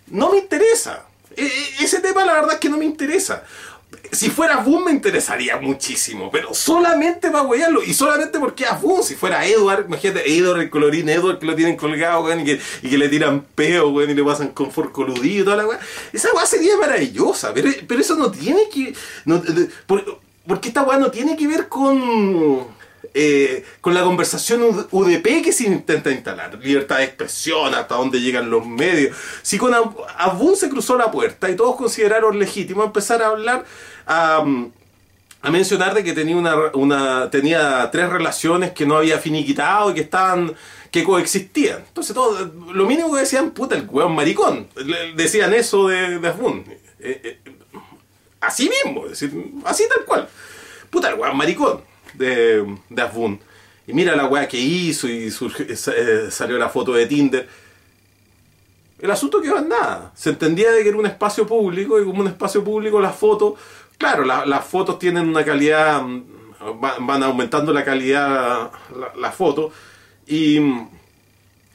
No 0.07 0.31
me 0.31 0.37
interesa. 0.37 1.06
E, 1.37 1.45
e, 1.45 1.83
ese 1.83 1.99
tema 1.99 2.25
la 2.25 2.33
verdad 2.33 2.53
es 2.53 2.59
que 2.59 2.69
no 2.69 2.77
me 2.77 2.85
interesa. 2.85 3.43
Si 4.11 4.29
fuera 4.29 4.57
Boom 4.57 4.85
me 4.85 4.91
interesaría 4.91 5.57
muchísimo, 5.57 6.29
pero 6.31 6.53
solamente 6.53 7.29
para 7.29 7.43
huearlo 7.43 7.83
y 7.83 7.93
solamente 7.93 8.39
porque 8.39 8.63
es 8.63 8.81
Boom. 8.81 9.03
Si 9.03 9.15
fuera 9.15 9.45
Edward, 9.45 9.85
imagínate, 9.87 10.37
Edward, 10.37 10.61
el 10.61 10.69
colorín 10.69 11.07
Edward 11.07 11.39
que 11.39 11.45
lo 11.45 11.55
tienen 11.55 11.77
colgado, 11.77 12.23
weón, 12.23 12.41
y 12.41 12.45
que, 12.45 12.97
le 12.97 13.09
tiran 13.09 13.45
peo, 13.55 13.89
weón, 13.89 14.09
y 14.09 14.13
le 14.13 14.23
pasan 14.23 14.49
confort 14.49 14.91
coludido 14.91 15.41
y 15.41 15.43
toda 15.43 15.57
la 15.57 15.67
weón. 15.67 15.79
Esa 16.11 16.33
weá 16.33 16.45
sería 16.45 16.75
maravillosa, 16.77 17.53
pero, 17.53 17.69
pero 17.87 18.01
eso 18.01 18.15
no 18.15 18.31
tiene 18.31 18.69
que. 18.73 18.93
No, 19.25 19.41
porque 20.47 20.69
esta 20.69 20.83
weá 20.83 20.97
no 20.97 21.11
tiene 21.11 21.37
que 21.37 21.47
ver 21.47 21.67
con 21.67 22.76
eh, 23.19 23.65
con 23.81 23.95
la 23.95 24.03
conversación 24.03 24.61
UDP 24.91 25.41
que 25.43 25.51
se 25.51 25.63
intenta 25.63 26.11
instalar, 26.11 26.55
libertad 26.61 26.97
de 26.97 27.05
expresión, 27.05 27.73
hasta 27.73 27.95
dónde 27.95 28.21
llegan 28.21 28.47
los 28.47 28.63
medios. 28.67 29.17
Si 29.41 29.57
con 29.57 29.73
Abun 29.73 30.55
se 30.55 30.69
cruzó 30.69 30.95
la 30.95 31.09
puerta 31.09 31.49
y 31.49 31.55
todos 31.55 31.77
consideraron 31.77 32.37
legítimo 32.37 32.83
empezar 32.83 33.23
a 33.23 33.29
hablar, 33.29 33.65
a, 34.05 34.45
mencionar 35.49 35.95
de 35.95 36.03
que 36.03 36.13
tenía, 36.13 36.35
una, 36.35 37.31
tenía 37.31 37.89
tres 37.91 38.07
relaciones 38.07 38.73
que 38.73 38.85
no 38.85 38.97
había 38.97 39.17
finiquitado 39.17 39.89
y 39.89 39.95
que 39.95 40.01
estaban 40.01 40.55
que 40.91 41.03
coexistían. 41.03 41.79
Entonces 41.87 42.13
todo, 42.13 42.51
lo 42.71 42.85
mínimo 42.85 43.11
que 43.15 43.21
decían, 43.21 43.49
puta, 43.49 43.73
el 43.73 43.87
hueón 43.89 44.13
maricón. 44.13 44.67
Decían 45.15 45.55
eso 45.55 45.87
de, 45.87 46.19
de 46.19 46.27
Abun. 46.27 46.65
Eh, 46.99 47.19
eh, 47.23 47.39
así 48.41 48.69
mismo, 48.69 49.07
decir, 49.07 49.31
así 49.65 49.85
tal 49.89 50.05
cual. 50.05 50.29
Puta, 50.91 51.09
el 51.09 51.15
hueón 51.15 51.35
maricón 51.35 51.96
de, 52.17 52.77
de 52.89 53.37
Y 53.87 53.93
mira 53.93 54.15
la 54.15 54.25
weá 54.25 54.47
que 54.47 54.59
hizo 54.59 55.07
y 55.07 55.27
eh, 55.27 55.75
salió 56.29 56.57
la 56.57 56.69
foto 56.69 56.93
de 56.93 57.05
Tinder. 57.05 57.47
El 58.99 59.11
asunto 59.11 59.41
quedó 59.41 59.59
en 59.59 59.69
nada. 59.69 60.11
Se 60.15 60.29
entendía 60.29 60.71
de 60.71 60.83
que 60.83 60.89
era 60.89 60.97
un 60.97 61.05
espacio 61.05 61.45
público 61.45 62.01
y 62.01 62.05
como 62.05 62.21
un 62.21 62.27
espacio 62.27 62.63
público 62.63 62.99
las 62.99 63.15
fotos, 63.15 63.53
claro, 63.97 64.23
las 64.23 64.65
fotos 64.65 64.97
tienen 64.97 65.27
una 65.27 65.45
calidad, 65.45 66.01
mm, 66.01 66.23
van 66.79 67.23
aumentando 67.23 67.71
la 67.71 67.85
calidad 67.85 68.71
las 69.15 69.35
fotos 69.35 69.71
y 70.25 70.59
mm, 70.59 70.89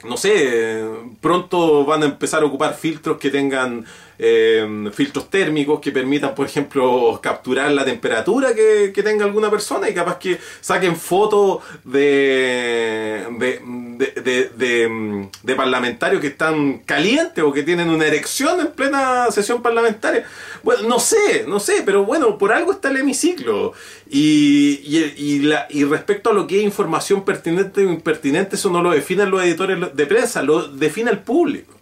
no 0.05 0.17
sé, 0.17 0.85
pronto 1.21 1.85
van 1.85 2.03
a 2.03 2.07
empezar 2.07 2.43
a 2.43 2.47
ocupar 2.47 2.75
filtros 2.75 3.19
que 3.19 3.31
tengan 3.31 3.85
eh, 4.25 4.91
filtros 4.93 5.29
térmicos 5.29 5.81
que 5.81 5.91
permitan, 5.91 6.33
por 6.33 6.47
ejemplo, 6.47 7.19
capturar 7.21 7.73
la 7.73 7.85
temperatura 7.85 8.55
que, 8.55 8.93
tenga 9.03 9.25
alguna 9.25 9.51
persona 9.51 9.91
y 9.91 9.95
capaz 9.95 10.19
que 10.19 10.39
saquen 10.61 10.95
fotos 10.95 11.61
de, 11.83 13.27
de, 13.37 15.29
de, 15.43 15.55
parlamentarios 15.57 16.21
que 16.21 16.29
están 16.29 16.79
calientes 16.87 17.43
o 17.43 17.53
que 17.53 17.65
tienen 17.65 17.91
una 17.91 18.07
erección 18.07 18.61
en 18.61 18.69
plena 18.69 19.29
sesión 19.33 19.61
parlamentaria. 19.61 20.25
Bueno, 20.63 20.89
no 20.89 21.01
sé, 21.01 21.45
no 21.49 21.59
sé, 21.59 21.83
pero 21.85 22.05
bueno, 22.05 22.39
por 22.39 22.53
algo 22.53 22.71
está 22.71 22.91
el 22.91 22.99
hemiciclo. 22.99 23.73
Y, 24.09 24.83
y 24.85 25.85
respecto 25.85 26.31
a 26.31 26.33
lo 26.33 26.47
que 26.47 26.59
es 26.59 26.65
información 26.65 27.25
pertinente 27.25 27.85
o 27.85 27.91
impertinente, 27.91 28.55
eso 28.55 28.71
no 28.71 28.83
lo 28.83 28.93
definen 28.93 29.33
los 29.33 29.43
editores 29.43 29.97
de 29.97 30.07
prensa, 30.07 30.43
lo 30.43 30.69
define 30.69 31.11
el 31.11 31.19
público. 31.19 31.75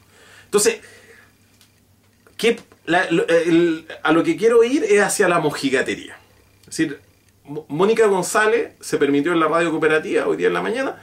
Entonces, 0.47 0.80
a 4.03 4.12
lo 4.12 4.24
que 4.24 4.36
quiero 4.36 4.64
ir 4.64 4.84
es 4.84 5.03
hacia 5.03 5.28
la 5.28 5.38
mojigatería. 5.38 6.16
Es 6.62 6.66
decir, 6.76 7.01
Mónica 7.68 8.07
González 8.07 8.72
se 8.80 8.97
permitió 8.97 9.32
en 9.32 9.41
la 9.41 9.49
radio 9.49 9.70
cooperativa 9.70 10.26
hoy 10.26 10.36
día 10.36 10.49
en 10.49 10.55
la 10.55 10.62
mañana. 10.62 10.97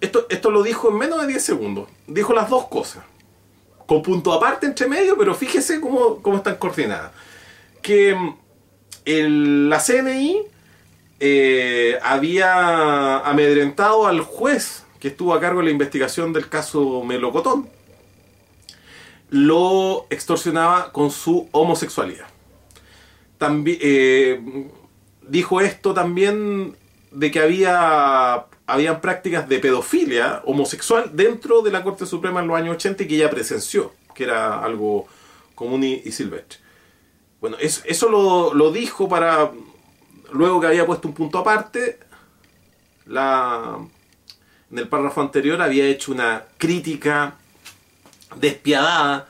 Esto, 0.00 0.26
esto 0.28 0.50
lo 0.50 0.62
dijo 0.62 0.90
en 0.90 0.98
menos 0.98 1.20
de 1.22 1.28
10 1.28 1.42
segundos. 1.42 1.88
Dijo 2.06 2.32
las 2.32 2.50
dos 2.50 2.66
cosas. 2.68 3.04
Con 3.86 4.02
punto 4.02 4.32
aparte 4.32 4.66
entre 4.66 4.86
medio, 4.86 5.16
pero 5.16 5.34
fíjese 5.34 5.80
cómo, 5.80 6.20
están 6.36 6.56
coordinadas. 6.56 7.12
Que 7.82 8.14
mm, 8.14 9.68
la 9.68 9.78
CNI 9.78 10.42
eh, 11.20 11.98
había 12.02 13.18
amedrentado 13.20 14.06
al 14.06 14.20
juez 14.20 14.84
que 15.00 15.08
estuvo 15.08 15.34
a 15.34 15.40
cargo 15.40 15.60
de 15.60 15.66
la 15.66 15.70
investigación 15.70 16.32
del 16.32 16.48
caso 16.48 17.02
Melocotón 17.04 17.68
lo 19.34 20.06
extorsionaba 20.10 20.92
con 20.92 21.10
su 21.10 21.48
homosexualidad. 21.50 22.26
También, 23.36 23.78
eh, 23.82 24.70
dijo 25.22 25.60
esto 25.60 25.92
también 25.92 26.76
de 27.10 27.32
que 27.32 27.40
había 27.40 29.00
prácticas 29.00 29.48
de 29.48 29.58
pedofilia 29.58 30.40
homosexual 30.44 31.10
dentro 31.12 31.62
de 31.62 31.72
la 31.72 31.82
Corte 31.82 32.06
Suprema 32.06 32.40
en 32.40 32.46
los 32.46 32.56
años 32.56 32.76
80 32.76 33.02
y 33.02 33.08
que 33.08 33.16
ella 33.16 33.28
presenció, 33.28 33.92
que 34.14 34.22
era 34.22 34.62
algo 34.62 35.08
común 35.56 35.82
y, 35.82 36.12
silvestre. 36.12 36.60
Bueno, 37.40 37.56
eso, 37.58 37.82
eso 37.86 38.08
lo, 38.08 38.54
lo, 38.54 38.70
dijo 38.70 39.08
para, 39.08 39.50
luego 40.32 40.60
que 40.60 40.68
había 40.68 40.86
puesto 40.86 41.08
un 41.08 41.14
punto 41.14 41.38
aparte, 41.38 41.98
la, 43.06 43.78
en 44.70 44.78
el 44.78 44.86
párrafo 44.86 45.20
anterior 45.20 45.60
había 45.60 45.86
hecho 45.86 46.12
una 46.12 46.44
crítica 46.56 47.38
despiadada 48.36 49.26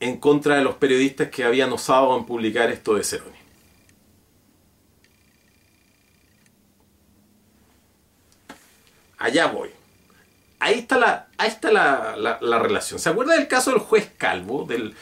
en 0.00 0.18
contra 0.18 0.56
de 0.56 0.62
los 0.62 0.76
periodistas 0.76 1.28
que 1.28 1.44
habían 1.44 1.72
osado 1.72 2.16
en 2.16 2.24
publicar 2.24 2.70
esto 2.70 2.94
de 2.94 3.04
Ceroni. 3.04 3.38
Allá 9.18 9.46
voy. 9.46 9.70
Ahí 10.60 10.78
está 10.78 10.98
la, 10.98 11.28
ahí 11.36 11.48
está 11.48 11.70
la, 11.70 12.58
relación. 12.58 12.98
¿Se 12.98 13.08
acuerda 13.08 13.34
del 13.34 13.48
caso 13.48 13.70
del 13.70 13.80
juez 13.80 14.10
Calvo? 14.16 14.64
Del, 14.64 14.94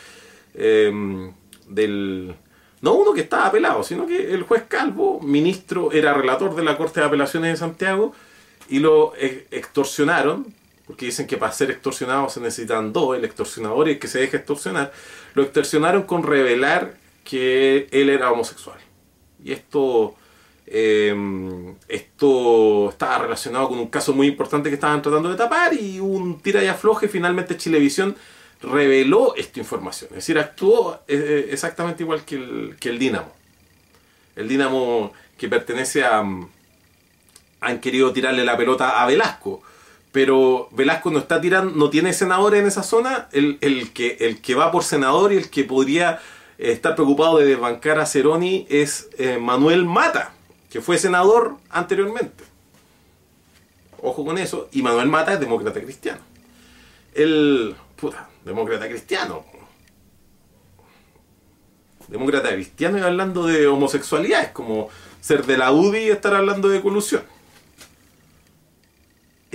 em, 0.55 1.33
del, 1.67 2.35
no 2.81 2.93
uno 2.95 3.13
que 3.13 3.23
estaba 3.23 3.47
apelado, 3.47 3.83
sino 3.83 4.07
que 4.07 4.33
el 4.33 4.43
juez 4.43 4.65
Calvo, 4.69 5.21
ministro, 5.21 5.93
era 5.93 6.15
relator 6.15 6.55
de 6.55 6.65
la 6.65 6.77
Corte 6.77 7.01
de 7.01 7.07
Apelaciones 7.07 7.53
de 7.53 7.57
Santiago 7.57 8.15
y 8.69 8.81
lo 8.81 9.15
extorsionaron 9.17 10.47
porque 10.87 11.07
dicen 11.07 11.27
que 11.27 11.37
para 11.37 11.53
ser 11.53 11.71
extorsionado 11.71 12.29
se 12.29 12.41
necesitan 12.41 12.93
dos, 12.93 13.17
el 13.17 13.25
extorsionador 13.25 13.89
y 13.89 13.93
el 13.93 13.99
que 13.99 14.07
se 14.07 14.21
deja 14.21 14.37
extorsionar, 14.37 14.93
lo 15.35 15.43
extorsionaron 15.43 16.05
con 16.05 16.23
revelar 16.23 16.97
que 17.25 17.89
él 17.91 18.09
era 18.09 18.31
homosexual. 18.31 18.79
Y 19.43 19.53
esto, 19.53 20.15
em, 20.67 21.75
esto 21.89 22.91
estaba 22.91 23.19
relacionado 23.19 23.69
con 23.69 23.79
un 23.79 23.89
caso 23.89 24.15
muy 24.15 24.29
importante 24.29 24.69
que 24.69 24.77
estaban 24.77 25.03
tratando 25.03 25.29
de 25.29 25.37
tapar 25.37 25.75
y 25.75 25.99
un 25.99 26.41
tira 26.41 26.63
y 26.63 26.69
afloje, 26.69 27.09
finalmente 27.09 27.57
Chilevisión 27.57 28.17
reveló 28.63 29.35
esta 29.35 29.59
información. 29.59 30.11
Es 30.11 30.17
decir, 30.17 30.39
actuó 30.39 31.01
eh, 31.09 31.49
exactamente 31.51 32.05
igual 32.05 32.25
que 32.25 32.37
el, 32.37 32.77
que 32.79 32.91
el 32.91 32.99
Dinamo. 32.99 33.33
El 34.37 34.49
Dinamo 34.49 35.13
que 35.37 35.49
pertenece 35.49 36.05
a... 36.05 36.25
Han 37.59 37.81
querido 37.81 38.13
tirarle 38.13 38.45
la 38.45 38.57
pelota 38.57 39.03
a 39.03 39.07
Velasco 39.07 39.63
pero 40.17 40.71
Velasco 40.71 41.11
no 41.11 41.19
está 41.19 41.43
tirando, 41.43 41.75
no 41.77 41.91
tiene 41.91 42.15
senadores 42.15 42.63
en 42.63 42.67
esa 42.67 42.83
zona, 42.83 43.29
el, 43.33 43.93
que, 43.93 44.55
va 44.55 44.73
por 44.73 44.83
senador 44.83 45.31
y 45.35 45.37
el 45.37 45.51
que 45.51 45.63
podría 45.63 46.21
eh, 46.57 46.73
estar 46.73 46.95
preocupado 46.95 47.37
de 47.37 47.45
desbancar 47.45 47.99
a 47.99 48.07
Ceroni 48.07 48.67
es 48.71 49.11
eh, 49.19 49.37
Manuel 49.37 49.85
Mata, 49.85 50.33
que 50.71 50.81
fue 50.81 50.97
senador 50.97 51.59
anteriormente. 51.69 52.45
Ojo 54.01 54.25
con 54.25 54.39
eso, 54.39 54.71
y 54.73 54.81
Manuel 54.81 55.09
Mata 55.09 55.35
es 55.35 55.41
demócrata 55.41 55.83
cristiano. 55.83 56.21
El, 57.13 57.77
puta, 57.97 58.31
demócrata 58.43 58.89
cristiano. 58.89 59.45
Demócrata 62.09 62.49
cristiano 62.55 62.97
y 62.97 63.03
hablando 63.03 63.45
de 63.45 63.67
homosexualidad, 63.67 64.45
es 64.45 64.51
como 64.53 64.89
ser 65.21 65.45
de 65.45 65.59
la 65.59 65.73
UDI 65.73 66.05
y 66.05 66.09
estar 66.09 66.35
hablando 66.35 66.71
de 66.71 66.81
colusión. 66.81 67.36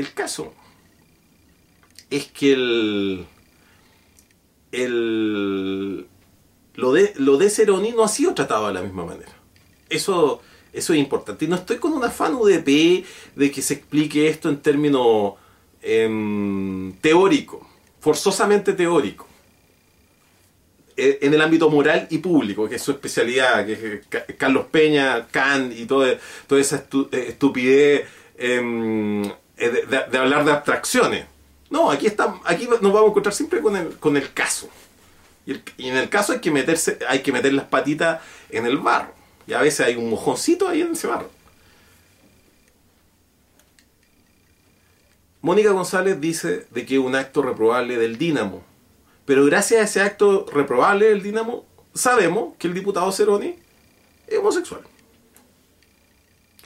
El 0.01 0.13
caso 0.13 0.53
es 2.09 2.25
que 2.31 2.53
el, 2.53 3.27
el, 4.71 6.07
lo, 6.75 6.91
de, 6.93 7.13
lo 7.17 7.37
de 7.37 7.49
Ceroni 7.49 7.91
no 7.91 8.03
ha 8.03 8.07
sido 8.07 8.33
tratado 8.33 8.67
de 8.67 8.73
la 8.73 8.81
misma 8.81 9.05
manera. 9.05 9.31
Eso, 9.89 10.41
eso 10.73 10.93
es 10.93 10.99
importante. 10.99 11.45
Y 11.45 11.47
no 11.47 11.55
estoy 11.55 11.77
con 11.77 11.93
un 11.93 12.03
afán 12.03 12.33
UDP 12.35 13.05
de 13.35 13.51
que 13.51 13.61
se 13.61 13.75
explique 13.75 14.27
esto 14.27 14.49
en 14.49 14.61
términos 14.61 15.33
em, 15.81 16.93
teóricos, 17.01 17.61
forzosamente 17.99 18.73
teóricos. 18.73 19.27
eh, 20.97 21.19
en 21.21 21.33
el 21.33 21.41
ámbito 21.41 21.69
moral 21.69 22.07
y 22.09 22.17
público, 22.19 22.67
que 22.67 22.75
es 22.75 22.81
su 22.81 22.91
especialidad, 22.91 23.65
que 23.65 23.73
es 24.11 24.35
Carlos 24.37 24.65
Peña, 24.71 25.27
Kant 25.27 25.73
y 25.77 25.85
todo, 25.85 26.05
toda 26.47 26.61
esa 26.61 26.85
estupidez 27.11 28.07
em, 28.37 29.23
de, 29.69 30.17
hablar 30.17 30.45
de 30.45 30.51
abstracciones. 30.51 31.25
No, 31.69 31.89
aquí, 31.91 32.07
está, 32.07 32.35
aquí 32.45 32.67
nos 32.67 32.81
vamos 32.81 33.03
a 33.03 33.07
encontrar 33.07 33.33
siempre 33.33 33.61
con 33.61 33.75
el, 33.75 33.97
con 33.97 34.17
el 34.17 34.33
caso. 34.33 34.69
Y, 35.45 35.53
en 35.87 35.97
el 35.97 36.09
caso 36.09 36.33
hay 36.33 36.39
que, 36.39 36.51
meterse, 36.51 36.99
hay 37.07 37.21
que 37.21 37.31
meter 37.31 37.53
las 37.53 37.65
patitas 37.65 38.21
en 38.49 38.65
el 38.65 38.77
barro. 38.77 39.13
Y 39.47 39.53
a 39.53 39.61
veces 39.61 39.85
hay 39.85 39.95
un 39.95 40.09
mojoncito 40.09 40.67
ahí 40.67 40.81
en 40.81 40.91
ese 40.91 41.07
barro. 41.07 41.29
Mónica 45.41 45.71
González 45.71 46.21
dice 46.21 46.67
de 46.69 46.85
que 46.85 46.99
un 46.99 47.15
acto 47.15 47.41
reprobable 47.41 47.97
del 47.97 48.17
Dínamo. 48.17 48.63
Pero 49.25 49.45
gracias 49.45 49.81
a 49.81 49.83
ese 49.83 50.01
acto 50.01 50.45
reprobable 50.53 51.07
del 51.07 51.23
Dínamo, 51.23 51.65
sabemos 51.93 52.55
que 52.57 52.67
el 52.67 52.73
diputado 52.73 53.11
Ceroni 53.11 53.55
es 54.27 54.37
homosexual. 54.37 54.81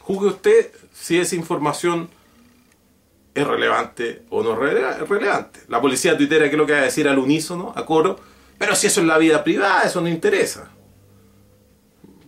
Juzgue 0.01 0.27
usted 0.27 0.71
si 0.93 1.17
esa 1.17 1.35
información 1.35 2.09
es 3.35 3.45
relevante 3.45 4.23
o 4.29 4.41
no 4.41 4.53
es 4.53 4.59
relevante. 5.07 5.59
La 5.67 5.79
policía 5.81 6.17
tuitera, 6.17 6.45
¿qué 6.45 6.51
es 6.51 6.57
lo 6.57 6.65
que 6.65 6.73
va 6.73 6.79
a 6.79 6.83
decir 6.83 7.07
al 7.07 7.19
unísono, 7.19 7.73
a 7.75 7.85
coro? 7.85 8.19
Pero 8.57 8.75
si 8.75 8.87
eso 8.87 9.01
es 9.01 9.07
la 9.07 9.17
vida 9.17 9.43
privada, 9.43 9.83
eso 9.83 10.01
no 10.01 10.09
interesa. 10.09 10.71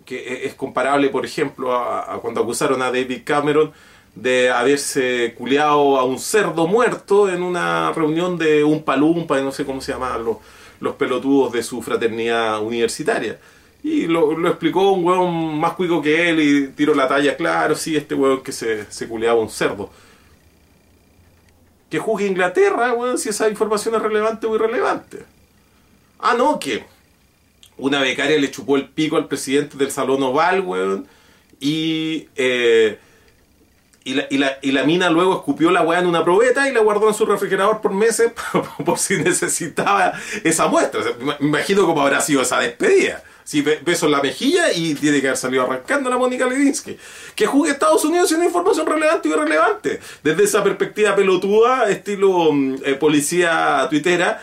Que 0.05 0.45
es 0.45 0.53
comparable, 0.53 1.09
por 1.09 1.25
ejemplo, 1.25 1.73
a 1.73 2.19
cuando 2.21 2.41
acusaron 2.41 2.81
a 2.81 2.91
David 2.91 3.21
Cameron 3.23 3.71
de 4.21 4.49
haberse 4.49 5.35
culeado 5.37 5.97
a 5.97 6.03
un 6.03 6.17
cerdo 6.17 6.65
muerto 6.67 7.29
en 7.29 7.43
una 7.43 7.91
reunión 7.93 8.37
de 8.37 8.63
un 8.63 8.83
palumpa, 8.83 9.39
no 9.41 9.51
sé 9.51 9.63
cómo 9.63 9.79
se 9.79 9.91
llamaban 9.91 10.25
los, 10.25 10.37
los 10.79 10.95
pelotudos 10.95 11.53
de 11.53 11.61
su 11.61 11.81
fraternidad 11.81 12.61
universitaria. 12.61 13.39
Y 13.83 14.07
lo, 14.07 14.47
explicó 14.47 14.91
un 14.91 15.05
hueón 15.05 15.59
más 15.59 15.73
cuico 15.73 16.01
que 16.01 16.29
él 16.29 16.39
y 16.39 16.67
tiró 16.69 16.95
la 16.95 17.07
talla, 17.07 17.37
claro, 17.37 17.75
sí, 17.75 17.95
este 17.95 18.15
hueón 18.15 18.41
que 18.41 18.51
se, 18.51 18.91
se 18.91 19.07
culeaba 19.07 19.39
un 19.39 19.49
cerdo. 19.49 19.91
Que 21.89 21.99
juzgue 21.99 22.27
Inglaterra, 22.27 22.93
weón, 22.93 23.17
si 23.17 23.29
esa 23.29 23.49
información 23.49 23.95
es 23.95 24.01
relevante 24.01 24.47
o 24.47 24.55
irrelevante. 24.55 25.23
Ah, 26.19 26.35
no, 26.37 26.59
que 26.59 26.83
una 27.77 28.01
becaria 28.01 28.37
le 28.39 28.51
chupó 28.51 28.75
el 28.75 28.89
pico 28.89 29.17
al 29.17 29.27
presidente 29.27 29.77
del 29.77 29.91
Salón 29.91 30.21
Oval, 30.23 30.61
weón, 30.61 31.07
y 31.59 32.27
eh, 32.35 32.99
y 34.07 34.13
la, 34.13 34.25
y, 34.29 34.37
la, 34.37 34.57
y 34.61 34.71
la, 34.71 34.83
mina 34.85 35.09
luego 35.09 35.35
escupió 35.35 35.69
la 35.69 35.81
weá 35.81 35.99
en 35.99 36.07
una 36.07 36.23
probeta 36.23 36.69
y 36.69 36.71
la 36.71 36.79
guardó 36.79 37.09
en 37.09 37.13
su 37.13 37.25
refrigerador 37.25 37.81
por 37.81 37.93
meses 37.93 38.31
por 38.85 38.97
si 38.97 39.17
necesitaba 39.17 40.13
esa 40.45 40.67
muestra. 40.67 41.01
me 41.19 41.35
imagino 41.45 41.85
cómo 41.85 42.01
habrá 42.01 42.21
sido 42.21 42.41
esa 42.41 42.59
despedida. 42.59 43.21
Si 43.43 43.61
beso 43.61 44.05
en 44.05 44.13
la 44.13 44.21
mejilla 44.21 44.71
y 44.71 44.95
tiene 44.95 45.19
que 45.19 45.27
haber 45.27 45.37
salido 45.37 45.63
arrancando 45.63 46.09
la 46.09 46.17
Mónica 46.17 46.47
Lewinsky. 46.47 46.97
Que 47.37 47.45
jugue 47.45 47.69
Estados 47.69 48.03
Unidos 48.03 48.29
sin 48.29 48.43
información 48.43 48.87
relevante 48.87 49.29
y 49.29 49.31
irrelevante. 49.31 49.99
Desde 50.23 50.43
esa 50.43 50.63
perspectiva 50.63 51.15
pelotuda, 51.15 51.87
estilo 51.87 52.51
mm, 52.51 52.77
eh, 52.83 52.95
policía 52.95 53.85
tuitera, 53.89 54.41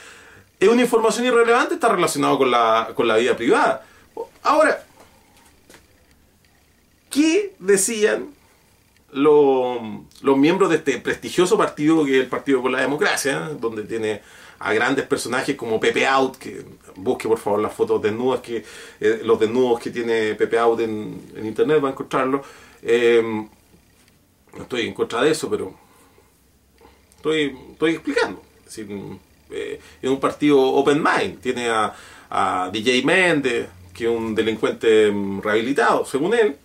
es 0.61 0.69
una 0.69 0.83
información 0.83 1.27
irrelevante, 1.27 1.75
está 1.75 1.89
relacionado 1.89 2.39
con 2.39 2.53
la, 2.53 2.93
con 2.95 3.09
la 3.09 3.17
vida 3.17 3.37
privada. 3.37 3.85
Ahora, 4.45 4.85
¿qué 7.11 7.55
decían 7.59 8.29
los 9.15 10.37
miembros 10.37 10.71
de 10.71 10.77
este 10.77 10.99
prestigioso 10.99 11.59
partido 11.59 12.05
que 12.05 12.19
es 12.19 12.25
el 12.25 12.29
Partido 12.29 12.63
por 12.63 12.71
la 12.71 12.81
Democracia, 12.81 13.51
donde 13.61 13.83
tiene 13.83 14.23
a 14.59 14.73
grandes 14.73 15.07
personajes 15.07 15.57
como 15.57 15.79
Pepe 15.79 16.07
Out, 16.07 16.37
que 16.37 16.65
busque 16.97 17.29
por 17.29 17.39
favor 17.39 17.61
las 17.61 17.75
fotos 17.75 18.01
desnudas 18.01 18.41
que 18.41 18.65
eh, 19.01 19.21
los 19.23 19.39
desnudos 19.39 19.81
que 19.81 19.91
tiene 19.91 20.35
Pepe 20.35 20.59
Out 20.59 20.81
en, 20.81 21.21
internet 21.43 21.83
va 21.83 21.89
a 21.89 21.93
encontrarlo. 21.93 22.43
Em, 22.85 23.49
no 24.57 24.63
estoy 24.63 24.83
en 24.83 24.93
contra 24.93 25.23
de 25.23 25.31
eso, 25.31 25.49
pero 25.49 25.75
estoy, 27.17 27.57
estoy 27.73 27.93
explicando. 27.93 28.43
Es, 28.67 28.79
eh, 29.51 29.81
un 30.03 30.21
partido 30.21 30.61
open 30.61 31.03
mind, 31.03 31.41
tiene 31.41 31.69
a, 31.69 31.95
DJ 32.73 33.03
Méndez, 33.05 33.69
que 33.93 34.05
es 34.05 34.11
un 34.11 34.35
delincuente 34.35 35.07
em, 35.07 35.41
rehabilitado, 35.41 36.05
según 36.05 36.35
él, 36.35 36.57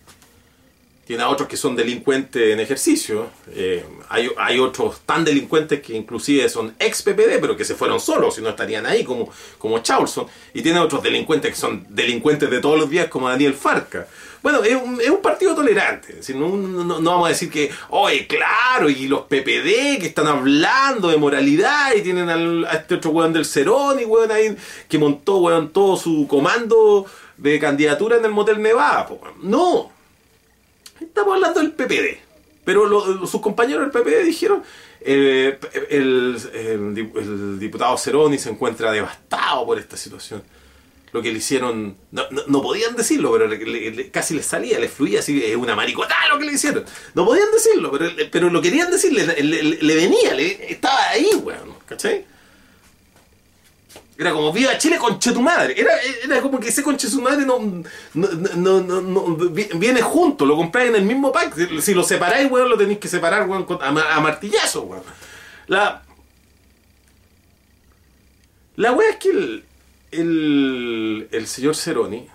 tiene 1.06 1.22
a 1.22 1.28
otros 1.28 1.48
que 1.48 1.56
son 1.56 1.74
delincuentes 1.76 2.52
en 2.52 2.60
ejercicio. 2.60 3.30
Eh, 3.52 3.84
hay, 4.08 4.30
hay, 4.36 4.58
otros 4.58 5.00
tan 5.06 5.24
delincuentes 5.24 5.80
que 5.80 5.96
inclusive 5.96 6.48
son 6.48 6.74
ex 6.78 7.02
PPD, 7.02 7.40
pero 7.40 7.56
que 7.56 7.64
se 7.64 7.74
fueron 7.74 7.98
solos 8.00 8.38
y 8.38 8.42
no 8.42 8.48
estarían 8.50 8.86
ahí, 8.86 9.04
como, 9.04 9.28
como 9.58 9.78
Chaulson. 9.80 10.26
Y 10.54 10.62
tiene 10.62 10.80
otros 10.80 11.02
delincuentes 11.02 11.50
que 11.50 11.56
son 11.56 11.86
delincuentes 11.88 12.50
de 12.50 12.60
todos 12.60 12.78
los 12.78 12.90
días, 12.90 13.08
como 13.08 13.28
Daniel 13.28 13.54
Farca. 13.54 14.06
Bueno, 14.42 14.62
es 14.62 14.74
un, 14.74 15.00
es 15.00 15.10
un 15.10 15.20
partido 15.20 15.54
tolerante. 15.54 16.20
no, 16.34 16.56
no, 16.56 17.00
vamos 17.00 17.26
a 17.26 17.28
decir 17.30 17.50
que, 17.50 17.70
oye, 17.90 18.26
claro, 18.26 18.88
y 18.88 19.06
los 19.06 19.22
PPD 19.22 19.98
que 20.00 20.06
están 20.06 20.26
hablando 20.26 21.08
de 21.08 21.16
moralidad 21.18 21.94
y 21.94 22.02
tienen 22.02 22.28
a 22.30 22.72
este 22.72 22.94
otro 22.94 23.10
weón 23.10 23.32
del 23.32 23.44
Cerón 23.44 24.00
y 24.00 24.04
weón 24.04 24.30
ahí 24.30 24.56
que 24.88 24.98
montó 24.98 25.38
weón 25.38 25.70
todo 25.70 25.96
su 25.96 26.26
comando 26.26 27.06
de 27.36 27.58
candidatura 27.58 28.16
en 28.16 28.24
el 28.24 28.32
Motel 28.32 28.60
Nevada. 28.62 29.08
no 29.42 29.90
Estamos 31.00 31.34
hablando 31.34 31.60
del 31.60 31.72
PPD. 31.72 32.18
Pero 32.64 33.26
sus 33.26 33.40
compañeros 33.40 33.82
del 33.82 34.02
PPD 34.02 34.24
dijeron, 34.24 34.62
eh, 35.00 35.58
el, 35.88 37.58
diputado 37.58 37.96
Ceroni 37.96 38.38
se 38.38 38.50
encuentra 38.50 38.92
devastado 38.92 39.66
por 39.66 39.78
esta 39.78 39.96
situación. 39.96 40.42
Lo 41.12 41.22
que 41.22 41.32
le 41.32 41.38
hicieron, 41.38 41.96
no, 42.12 42.62
podían 42.62 42.94
decirlo, 42.94 43.32
pero 43.32 43.50
casi 44.12 44.34
les 44.34 44.46
salía, 44.46 44.78
les 44.78 44.92
fluía 44.92 45.18
así, 45.18 45.42
es 45.44 45.56
una 45.56 45.74
maricotada 45.74 46.28
lo 46.28 46.38
que 46.38 46.44
le 46.44 46.52
hicieron. 46.52 46.84
No 47.14 47.26
podían 47.26 47.50
decirlo, 47.52 47.90
pero, 47.90 48.10
pero 48.30 48.48
lo 48.48 48.62
querían 48.62 48.90
decir, 48.92 49.12
le, 49.12 49.94
venía, 49.94 50.36
estaba 50.38 51.10
ahí, 51.10 51.30
weón, 51.42 51.74
¿cachai? 51.86 52.24
Era 54.16 54.32
como, 54.32 54.52
viva 54.52 54.76
Chile, 54.76 54.98
conche 54.98 55.32
tu 55.32 55.40
madre. 55.40 55.74
Era, 55.80 55.92
era 56.22 56.42
como 56.42 56.60
que 56.60 56.68
ese 56.68 56.82
conche 56.82 57.08
su 57.08 57.22
madre 57.22 57.46
no, 57.46 57.58
no, 58.14 58.80
no, 58.80 59.00
no, 59.00 59.36
viene 59.76 60.02
junto, 60.02 60.44
lo 60.44 60.56
compráis 60.56 60.90
en 60.90 60.96
el 60.96 61.04
mismo 61.04 61.32
pack. 61.32 61.80
Si, 61.80 61.94
lo 61.94 62.04
separáis, 62.04 62.50
weón, 62.50 62.68
lo 62.68 62.76
tenéis 62.76 62.98
que 62.98 63.08
separar, 63.08 63.48
weón, 63.48 63.66
a, 63.80 64.20
martillazo, 64.20 64.82
weón. 64.82 65.02
La, 65.66 66.02
la 68.76 68.92
weá 68.92 69.10
es 69.10 69.16
que 69.16 69.30
el, 69.30 69.64
el, 70.10 71.28
el 71.30 71.46
señor 71.46 71.76
Ceroni 71.76 72.26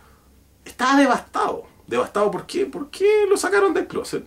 estaba 0.63 0.99
devastado. 0.99 1.67
¿Devastado 1.88 2.32
por 2.32 2.45
qué? 2.45 2.65
Porque 2.65 3.26
lo 3.30 3.38
sacaron 3.38 3.73
del 3.73 3.88
closet 3.88 4.26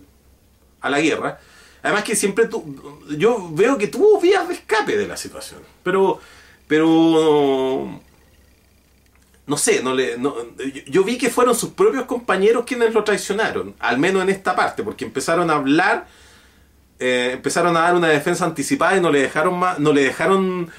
a 0.81 0.89
la 0.89 1.01
guerra. 1.01 1.39
Además 1.83 2.03
que 2.03 2.15
siempre 2.15 2.47
tú, 2.47 3.03
yo 3.17 3.49
veo 3.51 3.77
que 3.77 3.87
tuvo 3.87 4.19
vías 4.19 4.47
de 4.47 4.53
escape 4.53 4.97
de 4.97 5.07
la 5.07 5.17
situación. 5.17 5.61
Pero 5.83 6.19
pero 6.69 7.99
no 9.47 9.57
sé, 9.57 9.81
no 9.81 9.95
le, 9.95 10.17
yo 10.85 11.03
vi 11.03 11.17
que 11.17 11.31
fueron 11.31 11.55
sus 11.55 11.71
propios 11.71 12.05
compañeros 12.05 12.63
quienes 12.63 12.93
lo 12.93 13.03
traicionaron, 13.03 13.73
al 13.79 13.97
menos 13.97 14.21
en 14.21 14.29
esta 14.29 14.55
parte, 14.55 14.83
porque 14.83 15.03
empezaron 15.03 15.49
a 15.49 15.55
hablar, 15.55 16.05
eh, 16.99 17.31
empezaron 17.33 17.75
a 17.75 17.81
dar 17.81 17.95
una 17.95 18.09
defensa 18.09 18.45
anticipada 18.45 18.97
y 18.97 19.01
no 19.01 19.09
le 19.09 19.19
dejaron 19.23 19.57
más, 19.57 19.79
no 19.79 19.91
le 19.93 20.03
dejaron, 20.03 20.69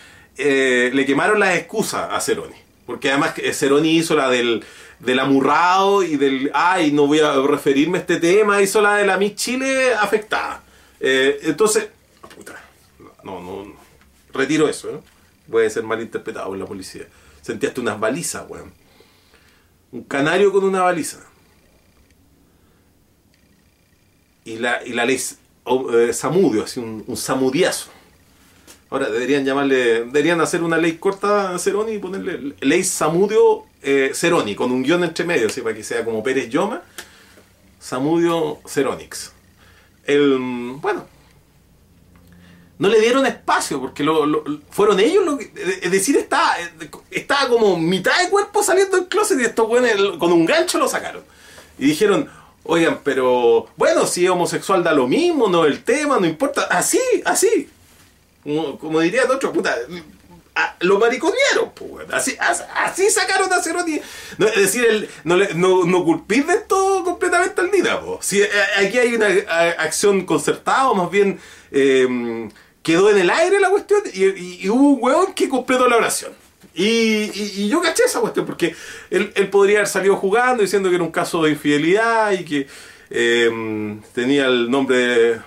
eh, 0.41 0.91
le 0.93 1.07
quemaron 1.07 1.39
las 1.39 1.57
excusas 1.57 2.09
a 2.11 2.21
Ceroni, 2.21 2.57
porque 2.87 3.11
además 3.11 3.35
Ceroni 3.53 3.97
hizo 3.97 4.15
la 4.15 4.29
del, 4.29 4.65
del 4.99 5.19
amurrado 5.19 6.03
y 6.03 6.17
del, 6.17 6.51
ay, 6.55 6.93
no 6.93 7.07
voy 7.07 7.21
a 7.21 7.35
referirme 7.43 7.99
a 7.99 8.01
este 8.01 8.17
tema, 8.19 8.63
hizo 8.63 8.81
la 8.81 8.97
de 8.97 9.07
la 9.07 9.17
Miss 9.17 9.35
Chile 9.35 9.95
afectada. 9.95 10.63
Eh, 11.01 11.41
entonces, 11.43 11.89
puta, 12.37 12.63
no, 13.23 13.41
no, 13.41 13.75
retiro 14.33 14.69
eso, 14.69 14.93
¿no? 14.93 15.03
puede 15.51 15.69
ser 15.69 15.83
mal 15.83 16.01
interpretado 16.01 16.49
por 16.49 16.59
la 16.59 16.67
policía. 16.67 17.07
Sentíaste 17.43 17.81
unas 17.81 17.99
balizas, 17.99 18.45
weón. 18.49 18.73
Un 19.93 20.05
canario 20.05 20.53
con 20.53 20.65
una 20.65 20.83
baliza. 20.83 21.19
Y 24.45 24.59
la, 24.59 24.85
y 24.85 24.93
la 24.93 25.05
ley 25.05 25.21
eh, 25.67 26.13
Samudio, 26.13 26.65
así 26.65 26.81
un, 26.81 27.05
un, 27.07 27.17
samudiazo. 27.17 27.91
Ahora 28.91 29.09
deberían 29.09 29.45
llamarle, 29.45 30.05
deberían 30.05 30.41
hacer 30.41 30.63
una 30.63 30.77
ley 30.77 30.95
corta 30.95 31.55
a 31.55 31.59
Ceroni 31.59 31.93
y 31.93 31.99
ponerle 31.99 32.55
ley 32.61 32.83
Samudio 32.83 33.65
eh, 33.83 34.11
Ceroni, 34.15 34.57
con 34.57 34.73
un 34.73 34.83
guion 34.83 35.05
entre 35.05 35.25
medio, 35.25 35.47
así 35.47 35.61
para 35.61 35.77
que 35.77 35.85
sea 35.85 36.05
como 36.05 36.23
Pérez 36.23 36.49
Yoma. 36.51 36.83
Samudio 37.79 38.59
Ceronix. 38.67 39.33
El, 40.05 40.39
bueno, 40.81 41.07
no 42.81 42.89
le 42.89 43.01
dieron 43.01 43.27
espacio, 43.27 43.81
porque 43.81 44.03
lo, 44.03 44.43
fueron 44.71 44.99
ellos 44.99 45.25
lo 45.25 45.39
que, 45.39 45.53
es 45.83 45.91
decir, 45.91 46.17
estaba, 46.17 46.57
estaba 47.11 47.49
como 47.49 47.77
mitad 47.77 48.19
de 48.23 48.31
cuerpo 48.31 48.63
saliendo 48.63 48.97
del 48.97 49.07
closet 49.07 49.39
y 49.39 49.45
estos 49.45 49.69
güeyes 49.69 49.97
con 50.19 50.33
un 50.33 50.47
gancho 50.47 50.79
lo 50.79 50.89
sacaron. 50.89 51.23
Y 51.79 51.87
dijeron, 51.87 52.29
oigan, 52.65 53.01
pero 53.05 53.69
bueno, 53.77 54.07
si 54.07 54.25
es 54.25 54.31
homosexual 54.31 54.83
da 54.83 54.93
lo 54.93 55.07
mismo, 55.07 55.49
no 55.49 55.65
el 55.65 55.85
tema, 55.85 56.19
no 56.19 56.27
importa, 56.27 56.63
así, 56.71 57.01
así. 57.25 57.69
Como, 58.43 59.01
diría 59.01 59.23
el 59.25 59.31
otro, 59.31 59.53
puta, 59.53 59.77
a- 60.55 60.77
lo 60.81 60.99
mariconearon, 60.99 61.71
pues. 61.75 62.07
Así, 62.13 62.37
as- 62.41 62.67
así 62.75 63.11
sacaron 63.11 63.53
a 63.53 63.63
Ceroni. 63.63 64.01
No, 64.39 64.47
es 64.49 64.57
decir, 64.57 65.09
no, 65.25 65.37
no, 65.55 65.85
no 65.85 66.05
culpís 66.05 66.47
de 66.47 66.55
esto 66.55 67.03
completamente 67.05 67.61
al 67.61 67.71
Dina, 67.71 68.01
po. 68.01 68.19
Si, 68.23 68.43
aquí 68.79 68.99
hay 68.99 69.15
una 69.15 69.27
acción 69.79 70.25
concertada, 70.25 70.89
o 70.91 70.95
más 70.95 71.11
bien 71.11 71.39
eh, 71.71 72.49
quedó 72.83 73.11
en 73.11 73.19
el 73.19 73.31
aire 73.31 73.61
la 73.61 73.71
cuestión, 73.71 74.03
y, 74.13 74.69
hubo 74.69 74.91
un 74.91 74.99
weón 75.03 75.35
que 75.35 75.49
completó 75.49 75.87
la 75.89 75.97
oración. 75.97 76.33
Y, 76.75 77.69
yo 77.69 77.81
caché 77.83 78.05
esa 78.05 78.21
cuestión, 78.21 78.47
porque 78.47 78.75
él, 79.11 79.33
él 79.35 79.49
podría 79.51 79.79
haber 79.79 79.89
salido 79.89 80.17
jugando 80.17 80.63
diciendo 80.63 80.89
que 80.89 80.95
era 80.97 81.05
un 81.05 81.11
caso 81.13 81.43
de 81.43 81.51
infidelidad 81.51 82.33
y 82.33 82.45
que 82.45 82.67
eh, 83.11 83.99
tenía 84.15 84.47
el 84.47 84.71
nombre, 84.71 84.97
de- 84.97 85.41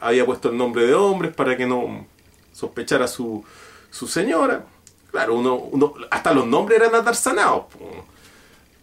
había 0.00 0.24
puesto 0.26 0.48
el 0.50 0.56
nombre 0.56 0.86
de 0.86 0.94
hombres 0.94 1.32
para 1.34 1.56
que 1.56 1.66
no 1.66 2.06
sospechara 2.52 3.06
su, 3.08 3.44
su 3.90 4.06
señora. 4.06 4.64
Claro, 5.10 5.34
uno, 5.34 5.54
uno, 5.56 5.94
hasta 6.10 6.32
los 6.32 6.46
nombres 6.46 6.80
eran 6.80 6.94
atarzanados. 6.94 7.64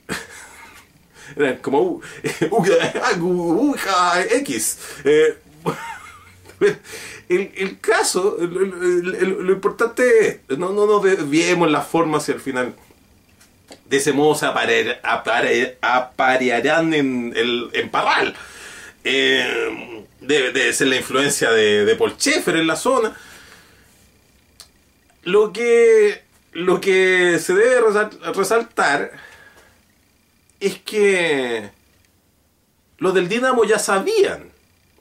Eran 1.35 1.57
como 1.57 2.01
X. 4.31 4.77
Eh, 5.05 5.37
el, 7.29 7.51
el 7.55 7.79
caso, 7.79 8.37
lo 8.39 9.51
importante 9.51 10.41
es, 10.49 10.57
no, 10.57 10.71
no 10.71 10.85
nos 10.87 11.03
desviemos 11.03 11.69
las 11.69 11.85
formas 11.85 12.27
y 12.29 12.31
al 12.31 12.39
final 12.39 12.73
de 13.85 13.97
ese 13.97 14.11
modo 14.13 14.33
se 14.33 14.45
apare- 14.47 14.99
apare- 15.03 15.77
aparearán 15.81 16.93
en, 16.93 17.33
el, 17.35 17.69
en 17.73 17.89
Parral. 17.91 18.33
Eh, 19.03 20.05
debe, 20.21 20.51
debe 20.51 20.73
ser 20.73 20.87
la 20.87 20.95
influencia 20.95 21.51
de, 21.51 21.85
de 21.85 21.95
Paul 21.95 22.13
Schaeffer 22.17 22.55
en 22.55 22.65
la 22.67 22.75
zona. 22.75 23.15
Lo 25.27 25.51
que, 25.51 26.23
lo 26.53 26.79
que 26.79 27.37
se 27.39 27.53
debe 27.53 27.81
resal- 27.81 28.33
resaltar 28.33 29.11
es 30.61 30.79
que 30.79 31.69
los 32.97 33.13
del 33.13 33.27
Dinamo 33.27 33.65
ya 33.65 33.77
sabían 33.77 34.49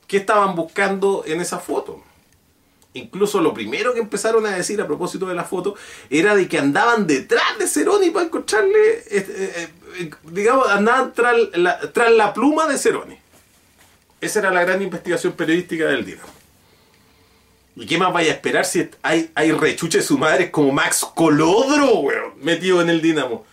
que 0.09 0.17
estaban 0.17 0.57
buscando 0.57 1.23
en 1.29 1.41
esa 1.41 1.61
foto. 1.61 2.03
Incluso 2.95 3.41
lo 3.41 3.55
primero 3.55 3.95
que 3.95 4.01
empezaron 4.01 4.45
a 4.47 4.57
decir 4.57 4.81
a 4.81 4.87
propósito 4.89 5.27
de 5.27 5.37
la 5.37 5.45
foto 5.45 5.77
era 6.11 6.35
de 6.35 6.49
que 6.49 6.59
andaban 6.59 7.07
detrás 7.07 7.57
de 7.61 7.69
Ceroni 7.69 8.11
para 8.11 8.27
encontrarle, 8.27 8.95
eh, 9.09 9.27
eh, 9.29 9.69
eh, 10.01 10.11
digamos, 10.25 10.67
andaban 10.69 11.13
tras 11.13 11.37
la, 11.55 11.79
tras 11.93 12.11
la 12.11 12.35
pluma 12.35 12.67
de 12.67 12.79
Ceroni. 12.79 13.17
Esa 14.21 14.41
era 14.41 14.51
la 14.51 14.65
gran 14.65 14.83
investigación 14.83 15.35
periodística 15.35 15.85
del 15.87 16.05
Dinamo. 16.05 16.36
¿Y 17.77 17.85
qué 17.87 17.99
más 17.99 18.13
vaya 18.13 18.33
a 18.33 18.35
esperar 18.35 18.65
si 18.65 18.89
hay, 19.03 19.31
hay 19.35 19.53
rechuches 19.53 20.07
su 20.07 20.17
madre 20.17 20.51
como 20.51 20.73
Max 20.73 21.07
Colodro, 21.15 21.99
weón, 22.01 22.33
metido 22.41 22.81
en 22.81 22.89
el 22.89 23.03
Dinamo? 23.03 23.45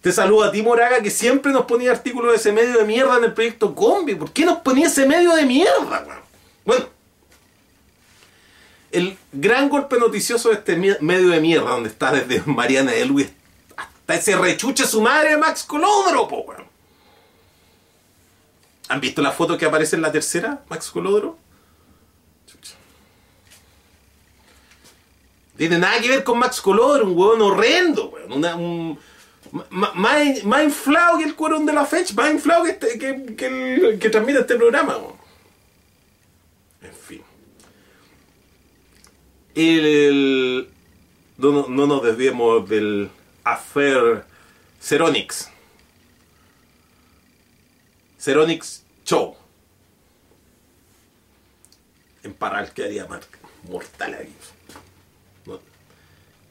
Te 0.00 0.12
saludo 0.12 0.44
a 0.44 0.52
ti, 0.52 0.62
Moraga, 0.62 1.00
que 1.00 1.10
siempre 1.10 1.52
nos 1.52 1.64
ponía 1.64 1.92
artículos 1.92 2.32
de 2.32 2.36
ese 2.36 2.52
medio 2.52 2.78
de 2.78 2.84
mierda 2.84 3.16
en 3.18 3.24
el 3.24 3.32
proyecto 3.32 3.74
Combi. 3.74 4.16
¿Por 4.16 4.32
qué 4.32 4.44
nos 4.44 4.58
ponía 4.58 4.88
ese 4.88 5.06
medio 5.06 5.34
de 5.34 5.46
mierda, 5.46 6.04
weón? 6.06 6.20
Bueno, 6.64 6.86
el 8.90 9.16
gran 9.32 9.68
golpe 9.68 9.98
noticioso 9.98 10.48
de 10.48 10.56
este 10.56 10.76
medio 10.76 11.28
de 11.28 11.40
mierda, 11.40 11.70
donde 11.70 11.88
está 11.88 12.12
desde 12.12 12.42
Mariana 12.50 12.94
Elwis 12.94 13.28
hasta 13.76 14.14
ese 14.14 14.36
rechuche 14.36 14.86
su 14.86 15.00
madre 15.00 15.30
de 15.30 15.36
Max 15.36 15.62
Colodro, 15.62 16.26
po, 16.28 16.40
weón. 16.40 16.64
¿Han 18.88 19.00
visto 19.00 19.22
la 19.22 19.32
foto 19.32 19.58
que 19.58 19.66
aparece 19.66 19.96
en 19.96 20.02
la 20.02 20.12
tercera, 20.12 20.62
Max 20.68 20.90
Colodro? 20.90 21.36
Chucha. 22.46 22.74
Tiene 25.56 25.78
nada 25.78 26.00
que 26.00 26.08
ver 26.08 26.24
con 26.24 26.38
Max 26.38 26.60
Colodro, 26.60 27.04
un 27.06 27.16
huevón 27.18 27.40
horrendo, 27.42 28.10
weón. 28.10 28.32
Un, 28.60 28.98
más, 29.70 30.44
más 30.44 30.64
inflado 30.64 31.18
que 31.18 31.24
el 31.24 31.34
cuerón 31.34 31.64
de 31.64 31.72
la 31.72 31.86
fecha, 31.86 32.12
más 32.14 32.30
inflado 32.32 32.64
que, 32.64 32.70
este- 32.70 32.98
que, 32.98 33.34
que 33.36 33.46
el 33.46 33.98
que 33.98 34.10
transmite 34.10 34.40
este 34.40 34.56
programa, 34.56 34.96
weón. 34.98 35.16
En 36.82 36.92
fin. 36.94 37.22
El, 39.54 40.68
no, 41.38 41.52
no- 41.52 41.68
no 41.68 41.86
nos 41.86 42.02
desviemos 42.02 42.68
del 42.68 43.10
affair 43.44 44.24
Ceronix. 44.80 45.48
Ceronix 48.18 48.84
Show. 49.04 49.36
En 52.22 52.34
Parral 52.34 52.72
quedaría 52.72 53.06
mortal 53.68 54.14
aquí. 54.14 54.32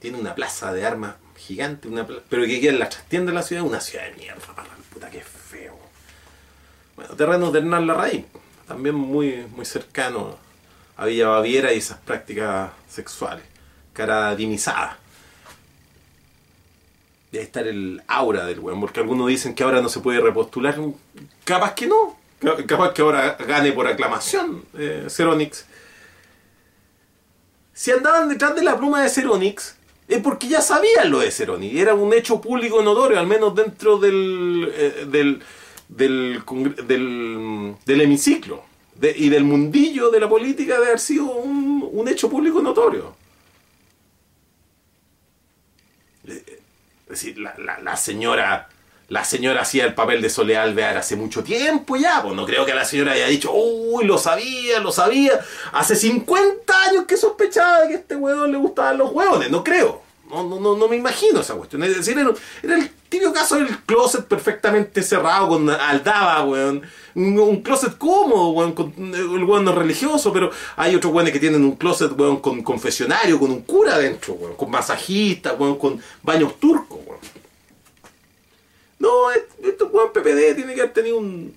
Tiene 0.05 0.19
una 0.19 0.35
plaza 0.35 0.71
de 0.71 0.85
armas 0.85 1.15
gigante, 1.35 1.87
una 1.87 2.05
pla- 2.05 2.19
pero 2.29 2.45
que 2.45 2.61
queda 2.61 2.73
en 2.73 2.77
la 2.77 2.89
trastienda 2.89 3.31
de 3.31 3.35
la 3.37 3.41
ciudad, 3.41 3.63
una 3.63 3.81
ciudad 3.81 4.05
de 4.05 4.13
mierda, 4.13 4.39
Parral, 4.55 4.77
puta 4.93 5.09
que 5.09 5.19
feo. 5.21 5.75
Bueno, 6.95 7.15
terreno 7.15 7.49
de 7.49 7.57
Hernán 7.57 7.87
Larraín, 7.87 8.27
también 8.67 8.93
muy, 8.93 9.47
muy 9.55 9.65
cercano 9.65 10.37
a 10.95 11.05
Villa 11.07 11.29
Baviera 11.29 11.73
y 11.73 11.79
esas 11.79 11.97
prácticas 11.97 12.69
sexuales, 12.87 13.43
cara 13.93 14.35
dimizada. 14.35 14.99
Debe 17.31 17.43
estar 17.43 17.65
el 17.65 18.03
aura 18.07 18.45
del 18.45 18.59
weón, 18.59 18.79
porque 18.79 18.99
algunos 18.99 19.27
dicen 19.27 19.55
que 19.55 19.63
ahora 19.63 19.81
no 19.81 19.89
se 19.89 20.01
puede 20.01 20.21
repostular. 20.21 20.77
Capaz 21.45 21.73
que 21.73 21.87
no. 21.87 22.15
Ca- 22.39 22.63
Capaz 22.67 22.93
que 22.93 23.01
ahora 23.01 23.37
gane 23.47 23.71
por 23.71 23.87
aclamación 23.87 24.65
eh, 24.77 25.07
Ceronix. 25.09 25.65
Si 27.73 27.89
andaban 27.89 28.29
detrás 28.29 28.53
de 28.55 28.61
la 28.63 28.77
pluma 28.77 29.01
de 29.01 29.09
Ceronix, 29.09 29.74
es 30.07 30.21
porque 30.21 30.47
ya 30.47 30.61
sabían 30.61 31.09
lo 31.09 31.19
de 31.19 31.31
Ceronix. 31.31 31.75
Era 31.75 31.93
un 31.95 32.13
hecho 32.13 32.39
público 32.39 32.81
notorio, 32.81 33.19
al 33.19 33.27
menos 33.27 33.55
dentro 33.55 33.97
del, 33.97 34.71
eh, 34.73 35.05
del, 35.09 35.41
del, 35.87 36.43
del, 36.87 37.75
del 37.85 38.01
hemiciclo 38.01 38.63
y 39.01 39.29
del 39.29 39.43
mundillo 39.43 40.09
de 40.11 40.19
la 40.19 40.29
política 40.29 40.79
de 40.79 40.85
haber 40.87 40.99
sido 40.99 41.25
un, 41.25 41.87
un 41.91 42.07
hecho 42.07 42.29
público 42.29 42.61
notorio. 42.61 43.15
Es 46.25 46.43
decir, 47.09 47.37
la- 47.37 47.79
la 47.81 47.97
señora 47.97 48.67
la 49.07 49.23
señora 49.23 49.61
hacía 49.61 49.85
el 49.85 49.93
papel 49.93 50.21
de 50.21 50.29
Soledad 50.29 50.63
Alvear 50.63 50.97
hace 50.97 51.15
mucho 51.15 51.43
tiempo 51.43 51.95
ya, 51.95 52.21
pues 52.23 52.35
no 52.35 52.45
creo 52.45 52.65
que 52.65 52.73
la 52.73 52.85
señora 52.85 53.13
haya 53.13 53.27
dicho, 53.27 53.51
uy, 53.53 54.05
lo 54.05 54.17
sabía, 54.17 54.79
lo 54.79 54.91
sabía, 54.91 55.39
hace 55.73 55.95
50 55.95 56.83
años 56.83 57.05
que 57.05 57.17
sospechaba 57.17 57.81
de 57.81 57.87
que 57.87 57.93
a 57.93 57.97
este 57.97 58.15
huevón 58.15 58.51
le 58.51 58.57
gustaban 58.57 58.97
los 58.97 59.11
huevones, 59.11 59.51
no 59.51 59.63
creo, 59.63 60.01
no, 60.29 60.43
no, 60.43 60.59
no, 60.59 60.75
no 60.75 60.87
me 60.87 60.95
imagino 60.95 61.41
esa 61.41 61.53
cuestión, 61.53 61.83
es 61.83 61.95
decir, 61.95 62.17
era, 62.17 62.31
el 62.63 62.89
típico 63.09 63.31
caso 63.31 63.57
del 63.57 63.77
closet 63.85 64.25
perfectamente 64.25 65.03
cerrado 65.03 65.49
con 65.49 65.69
aldaba, 65.69 66.43
weón, 66.43 66.81
un, 67.13 67.61
closet 67.61 67.97
cómodo, 67.99 68.49
weón, 68.49 68.73
con, 68.73 68.91
el 68.97 69.43
weón 69.43 69.65
no 69.65 69.73
religioso, 69.73 70.33
pero 70.33 70.49
hay 70.77 70.95
otros 70.95 71.13
weones 71.13 71.31
que 71.31 71.39
tienen 71.39 71.63
un 71.63 71.75
closet, 71.75 72.11
weón, 72.19 72.37
con 72.37 72.63
confesionario, 72.63 73.39
con 73.39 73.51
un 73.51 73.61
cura 73.61 73.95
adentro, 73.95 74.33
weón, 74.33 74.55
con 74.55 74.71
masajista, 74.71 75.53
weón, 75.53 75.77
con 75.77 76.01
baños 76.23 76.59
turcos, 76.59 76.99
weón. 77.05 77.34
No, 78.99 79.31
esto, 79.31 79.87
weón, 79.87 80.13
PPD 80.13 80.55
tiene 80.55 80.73
que 80.73 80.81
haber 80.81 80.93
tenido 80.93 81.17
un. 81.17 81.55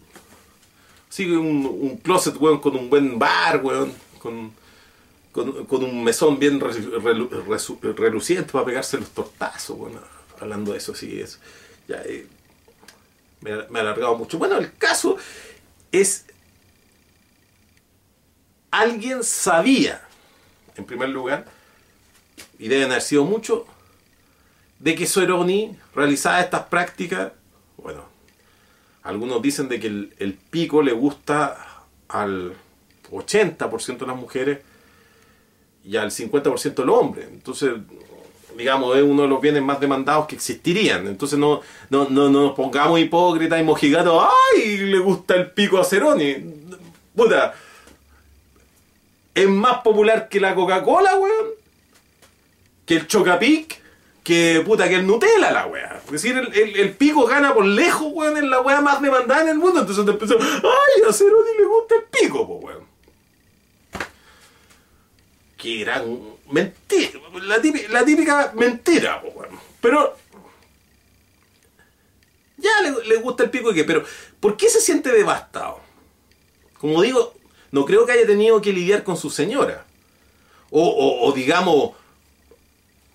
Sí, 1.09 1.31
un, 1.31 1.67
un 1.67 1.97
closet, 1.99 2.37
weón, 2.37 2.61
con 2.61 2.77
un 2.77 2.91
buen 2.91 3.19
bar, 3.19 3.65
weón, 3.65 3.93
con, 4.19 4.53
con, 5.33 5.65
con 5.67 5.85
un 5.85 6.05
mesón 6.05 6.39
bien 6.39 6.61
reluciente 6.61 8.53
para 8.53 8.65
pegarse 8.65 8.99
los 8.99 9.11
tortazos, 9.11 9.79
weón. 9.79 10.01
Hablando 10.41 10.73
de 10.73 10.79
eso, 10.79 10.95
sí, 10.95 11.21
es. 11.21 11.39
Ya, 11.87 12.03
eh, 12.05 12.27
me, 13.41 13.67
me 13.69 13.79
ha 13.79 13.83
alargado 13.83 14.17
mucho. 14.17 14.39
Bueno, 14.39 14.59
el 14.59 14.75
caso 14.77 15.17
es. 15.93 16.27
Alguien 18.71 19.25
sabía, 19.25 20.07
en 20.77 20.85
primer 20.85 21.09
lugar, 21.09 21.47
y 22.59 22.69
deben 22.69 22.91
haber 22.91 23.03
sido 23.03 23.25
muchos, 23.25 23.63
de 24.79 24.95
que 24.95 25.07
Soroni 25.07 25.77
realizaba 25.95 26.41
estas 26.41 26.63
prácticas, 26.65 27.33
bueno, 27.77 28.05
algunos 29.03 29.43
dicen 29.43 29.69
de 29.69 29.81
que 29.81 29.87
el, 29.89 30.15
el 30.19 30.35
pico 30.35 30.83
le 30.83 30.93
gusta 30.93 31.85
al 32.09 32.55
80% 33.11 33.99
de 33.99 34.07
las 34.07 34.17
mujeres 34.17 34.59
y 35.85 35.97
al 35.97 36.11
50% 36.11 36.75
de 36.75 36.85
los 36.85 36.97
hombres. 36.97 37.27
Entonces, 37.31 37.73
digamos, 38.57 38.97
es 38.97 39.03
uno 39.03 39.23
de 39.23 39.29
los 39.29 39.41
bienes 39.41 39.63
más 39.63 39.81
demandados 39.81 40.27
que 40.27 40.35
existirían. 40.35 41.07
Entonces 41.07 41.39
no, 41.39 41.63
no, 41.91 42.09
no, 42.11 42.29
no 42.29 42.43
nos 42.43 42.53
pongamos 42.55 43.01
hipócritas 43.01 43.61
y 43.61 43.63
mojigatos, 43.63 44.27
¡ay! 44.55 44.79
Le 44.79 44.99
gusta 44.99 45.37
el 45.37 45.51
pico 45.53 45.79
a 45.79 45.85
Ceroni. 45.85 46.37
Puta, 47.15 47.55
es 49.35 49.49
más 49.49 49.79
popular 49.83 50.29
que 50.29 50.41
la 50.41 50.55
Coca-Cola, 50.55 51.17
weón. 51.17 51.47
Que 52.85 52.97
el 52.97 53.07
Chocapic, 53.07 53.81
que 54.29 54.61
puta, 54.61 54.87
que 54.91 54.97
el 54.97 55.07
Nutella, 55.07 55.51
la 55.51 55.67
weá. 55.67 56.03
Es 56.05 56.13
decir, 56.13 56.37
el, 56.37 56.77
el- 56.77 56.93
pico 56.93 57.25
gana 57.25 57.55
por 57.55 57.65
lejos, 57.65 58.09
weón, 58.13 58.37
es 58.37 58.43
la 58.45 58.61
weá 58.61 58.83
más 58.83 59.01
demandada 59.01 59.41
en 59.41 59.49
el 59.49 59.59
mundo. 59.59 59.81
Entonces 59.81 60.05
te 60.05 60.11
empezó, 60.11 60.37
¡ay! 60.39 61.03
A 61.09 61.13
Ceroni 61.15 61.49
le 61.59 61.65
gusta 61.65 61.95
el 61.95 62.03
pico, 62.03 62.47
po, 62.47 62.57
weón. 62.57 62.85
Qué 65.57 65.77
gran, 65.79 66.21
mentira, 66.51 67.21
la 67.41 68.05
típica, 68.05 68.53
mentira, 68.55 69.23
po, 69.23 69.29
weón. 69.29 69.59
pero 69.81 70.15
ya 72.59 72.71
le, 73.07 73.17
gusta 73.17 73.45
el 73.45 73.51
pico 73.51 73.73
y 73.73 73.77
qué, 73.77 73.85
pero 73.85 74.05
¿por 74.41 74.59
qué 74.59 74.69
se 74.69 74.83
siente 74.83 75.11
devastado? 75.11 75.81
Como 76.79 77.01
digo, 77.01 77.33
no 77.71 77.87
creo 77.87 78.05
que 78.05 78.13
haya 78.13 78.27
tenido 78.27 78.61
que 78.61 78.75
lidiar 78.75 79.05
con 79.05 79.17
su 79.17 79.31
señora. 79.31 79.87
O 80.71 81.33
digamos, 81.35 81.93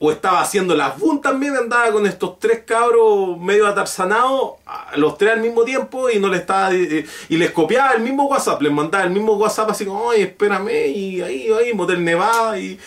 o 0.05 0.11
estaba 0.11 0.41
haciendo 0.41 0.75
las 0.75 0.99
boom 0.99 1.21
también, 1.21 1.55
andaba 1.55 1.89
con 1.93 2.05
estos 2.05 2.37
tres 2.37 2.63
cabros 2.65 3.39
medio 3.39 3.65
atarzanados, 3.65 4.55
los 4.97 5.17
tres 5.17 5.31
al 5.31 5.39
mismo 5.39 5.63
tiempo, 5.63 6.09
y 6.09 6.19
no 6.19 6.27
le 6.27 6.39
estaba 6.39 6.73
eh, 6.73 7.05
y 7.29 7.37
les 7.37 7.51
copiaba 7.51 7.93
el 7.93 8.01
mismo 8.01 8.25
WhatsApp, 8.25 8.61
les 8.61 8.73
mandaba 8.73 9.05
el 9.05 9.11
mismo 9.11 9.35
WhatsApp 9.35 9.69
así 9.69 9.85
como, 9.85 10.01
oye, 10.01 10.23
espérame, 10.23 10.87
y 10.93 11.21
ahí, 11.21 11.49
ahí, 11.57 11.73
Motel 11.73 12.03
Nevada, 12.03 12.59
y 12.59 12.77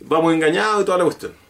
vamos 0.00 0.34
engañados 0.34 0.82
y 0.82 0.84
toda 0.84 0.98
la 0.98 1.04
cuestión. 1.04 1.47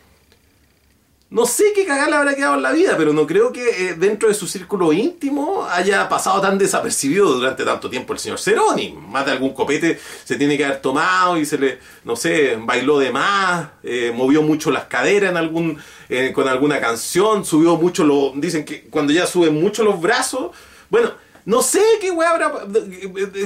No 1.30 1.44
sé 1.44 1.72
qué 1.74 1.84
cagar 1.84 2.08
le 2.08 2.16
habrá 2.16 2.34
quedado 2.34 2.54
en 2.54 2.62
la 2.62 2.72
vida, 2.72 2.94
pero 2.96 3.12
no 3.12 3.26
creo 3.26 3.52
que 3.52 3.90
eh, 3.90 3.94
dentro 3.94 4.30
de 4.30 4.34
su 4.34 4.48
círculo 4.48 4.94
íntimo 4.94 5.66
haya 5.70 6.08
pasado 6.08 6.40
tan 6.40 6.56
desapercibido 6.56 7.34
durante 7.34 7.66
tanto 7.66 7.90
tiempo 7.90 8.14
el 8.14 8.18
señor 8.18 8.38
Ceroni. 8.38 8.92
Más 8.92 9.26
de 9.26 9.32
algún 9.32 9.52
copete 9.52 10.00
se 10.24 10.36
tiene 10.36 10.56
que 10.56 10.64
haber 10.64 10.80
tomado 10.80 11.36
y 11.36 11.44
se 11.44 11.58
le, 11.58 11.80
no 12.04 12.16
sé, 12.16 12.56
bailó 12.58 12.98
de 12.98 13.10
más, 13.10 13.68
eh, 13.82 14.10
movió 14.14 14.40
mucho 14.40 14.70
las 14.70 14.84
caderas 14.84 15.30
en 15.30 15.36
algún, 15.36 15.78
eh, 16.08 16.32
con 16.34 16.48
alguna 16.48 16.80
canción, 16.80 17.44
subió 17.44 17.76
mucho 17.76 18.04
los, 18.04 18.32
dicen 18.40 18.64
que 18.64 18.84
cuando 18.84 19.12
ya 19.12 19.26
suben 19.26 19.60
mucho 19.60 19.84
los 19.84 20.00
brazos, 20.00 20.52
bueno, 20.88 21.12
no 21.48 21.62
sé 21.62 21.80
qué 21.98 22.10
weá 22.10 22.28
habrá, 22.28 22.52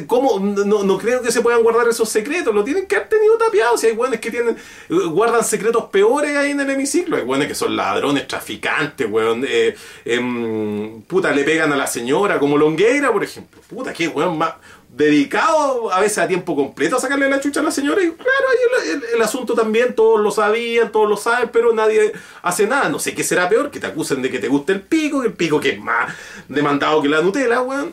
cómo, 0.09 0.41
no, 0.41 0.83
no 0.83 0.99
creo 0.99 1.23
que 1.23 1.31
se 1.31 1.41
puedan 1.41 1.63
guardar 1.63 1.87
esos 1.87 2.09
secretos, 2.09 2.53
lo 2.53 2.65
tienen 2.65 2.85
que 2.87 2.97
haber 2.97 3.09
tenido 3.09 3.39
tapiados, 3.39 3.81
si 3.81 3.87
hay 3.87 3.93
weones 3.93 4.19
que 4.19 4.29
tienen, 4.29 4.57
guardan 4.89 5.45
secretos 5.45 5.85
peores 5.85 6.37
ahí 6.37 6.51
en 6.51 6.59
el 6.59 6.71
hemiciclo, 6.71 7.17
hay 7.17 7.23
weones 7.23 7.47
que 7.47 7.55
son 7.55 7.77
ladrones, 7.77 8.27
traficantes, 8.27 9.09
weón, 9.09 9.45
eh, 9.49 9.77
em, 10.05 11.01
puta, 11.03 11.31
le 11.31 11.45
pegan 11.45 11.73
a 11.73 11.77
la 11.77 11.87
señora, 11.87 12.41
como 12.41 12.59
Longueira, 12.59 13.13
por 13.13 13.23
ejemplo, 13.23 13.61
puta, 13.69 13.93
qué 13.93 14.09
weón 14.09 14.37
más 14.37 14.55
dedicado 14.95 15.91
a 15.93 16.01
veces 16.01 16.19
a 16.19 16.29
tiempo 16.29 16.55
completo 16.55 16.97
a 16.97 17.01
sacarle 17.01 17.29
la 17.29 17.41
chucha 17.41 17.61
a 17.61 17.63
la 17.63 17.71
señora 17.71 18.03
y 18.03 18.11
claro, 18.11 18.47
el, 18.93 19.03
el- 19.15 19.23
asunto 19.23 19.55
también, 19.55 19.95
todos 19.95 20.21
lo 20.21 20.31
sabían, 20.31 20.93
todos 20.93 21.09
lo 21.09 21.17
saben, 21.17 21.49
pero 21.53 21.73
nadie 21.73 22.13
hace 22.43 22.67
nada, 22.67 22.89
no 22.91 22.99
sé 22.99 23.15
qué 23.15 23.25
será 23.25 23.49
peor, 23.49 23.71
que 23.71 23.81
te 23.81 23.87
acusen 23.87 24.21
de 24.21 24.31
que 24.31 24.39
te 24.39 24.49
gusta 24.49 24.73
el 24.73 24.83
pico, 24.83 25.23
el 25.23 25.33
pico 25.33 25.59
que 25.61 25.71
es 25.71 25.79
más 25.81 26.15
demandado 26.49 27.01
que 27.01 27.09
la 27.09 27.23
Nutella, 27.23 27.63
weón 27.63 27.93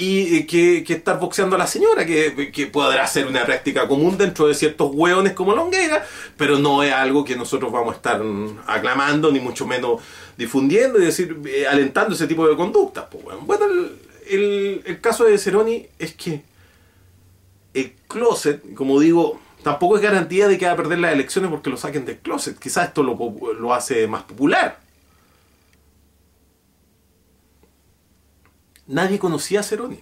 y 0.00 0.44
que, 0.46 0.84
que 0.84 0.92
estar 0.94 1.18
boxeando 1.18 1.56
a 1.56 1.58
la 1.58 1.66
señora, 1.66 2.06
que, 2.06 2.52
que 2.52 2.66
podrá 2.68 3.04
ser 3.08 3.26
una 3.26 3.44
práctica 3.44 3.88
común 3.88 4.16
dentro 4.16 4.46
de 4.46 4.54
ciertos 4.54 4.90
hueones 4.94 5.32
como 5.32 5.56
Longuera, 5.56 6.06
pero 6.36 6.56
no 6.56 6.84
es 6.84 6.92
algo 6.92 7.24
que 7.24 7.34
nosotros 7.34 7.72
vamos 7.72 7.94
a 7.94 7.96
estar 7.96 8.22
aclamando, 8.68 9.32
ni 9.32 9.40
mucho 9.40 9.66
menos 9.66 10.00
difundiendo 10.36 11.00
y 11.00 11.04
decir, 11.06 11.36
eh, 11.46 11.66
alentando 11.66 12.14
ese 12.14 12.28
tipo 12.28 12.46
de 12.46 12.54
conductas. 12.54 13.06
pues, 13.10 13.24
weón. 13.24 13.44
Bueno, 13.44 13.64
el, 13.66 13.90
el- 14.30 15.00
caso 15.00 15.24
de 15.24 15.38
Ceroni 15.38 15.86
es 15.98 16.14
que 16.14 16.42
el 17.74 17.92
closet, 18.08 18.74
como 18.74 18.98
digo, 19.00 19.38
tampoco 19.62 19.96
es 19.96 20.02
garantía 20.02 20.48
de 20.48 20.58
que 20.58 20.66
va 20.66 20.72
a 20.72 20.76
perder 20.76 20.98
las 20.98 21.12
elecciones 21.12 21.50
porque 21.50 21.70
lo 21.70 21.76
saquen 21.76 22.04
del 22.04 22.18
closet. 22.18 22.58
Quizás 22.58 22.88
esto 22.88 23.02
lo, 23.02 23.16
lo 23.54 23.74
hace 23.74 24.06
más 24.06 24.22
popular. 24.24 24.80
nadie 28.86 29.18
conocía 29.18 29.60
a 29.60 29.62
Ceroni. 29.62 30.00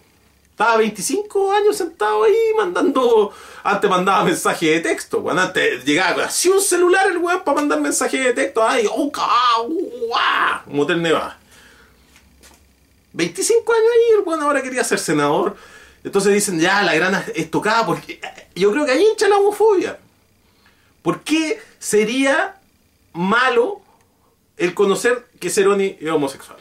Estaba 0.51 0.77
25 0.79 1.53
años 1.53 1.77
sentado 1.77 2.24
ahí 2.24 2.35
mandando. 2.57 3.31
Antes 3.62 3.91
mandaba 3.91 4.24
mensajes 4.24 4.70
de 4.70 4.81
texto, 4.81 5.18
weón. 5.18 5.39
Antes 5.39 5.85
llegaba 5.85 6.24
así 6.24 6.49
un 6.49 6.61
celular 6.62 7.11
el 7.11 7.18
weón 7.18 7.43
para 7.45 7.57
mandar 7.57 7.81
mensajes 7.81 8.24
de 8.24 8.33
texto. 8.33 8.66
Ay, 8.66 8.87
oh, 8.91 9.11
ca- 9.12 9.61
uah, 9.68 10.62
Motel 10.66 11.03
Nevada. 11.03 11.39
25 13.17 13.73
años 13.73 13.89
ahí, 13.95 14.19
el 14.19 14.25
weón 14.25 14.43
ahora 14.43 14.62
quería 14.62 14.85
ser 14.85 14.99
senador. 14.99 15.57
Entonces 16.05 16.33
dicen, 16.33 16.61
ya, 16.61 16.83
la 16.83 16.95
grana 16.95 17.25
es 17.35 17.51
tocada 17.51 17.85
porque. 17.85 18.21
Yo 18.55 18.71
creo 18.71 18.87
que 18.87 18.93
ahí 18.93 19.05
hincha 19.05 19.29
la 19.29 19.39
homofobia. 19.39 19.99
¿Por 21.03 21.23
qué 21.23 21.61
sería 21.79 22.61
malo 23.12 23.81
el 24.57 24.75
conocer 24.75 25.27
que 25.41 25.51
Ceroni 25.51 25.97
es 26.01 26.11
homosexual? 26.11 26.59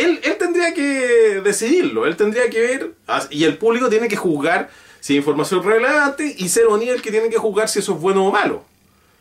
él, 0.00 0.20
él 0.22 0.36
tendría 0.38 0.72
que 0.74 1.40
decidirlo, 1.42 2.06
él 2.06 2.16
tendría 2.16 2.48
que 2.48 2.60
ver, 2.60 2.94
y 3.30 3.44
el 3.44 3.58
público 3.58 3.88
tiene 3.88 4.08
que 4.08 4.16
juzgar 4.16 4.70
si 5.00 5.14
hay 5.14 5.18
información 5.18 5.62
relevante, 5.62 6.34
y 6.36 6.48
Ceroni 6.48 6.88
es 6.88 6.96
el 6.96 7.02
que 7.02 7.10
tiene 7.10 7.28
que 7.28 7.38
juzgar 7.38 7.68
si 7.68 7.78
eso 7.78 7.94
es 7.94 8.00
bueno 8.00 8.26
o 8.26 8.32
malo. 8.32 8.64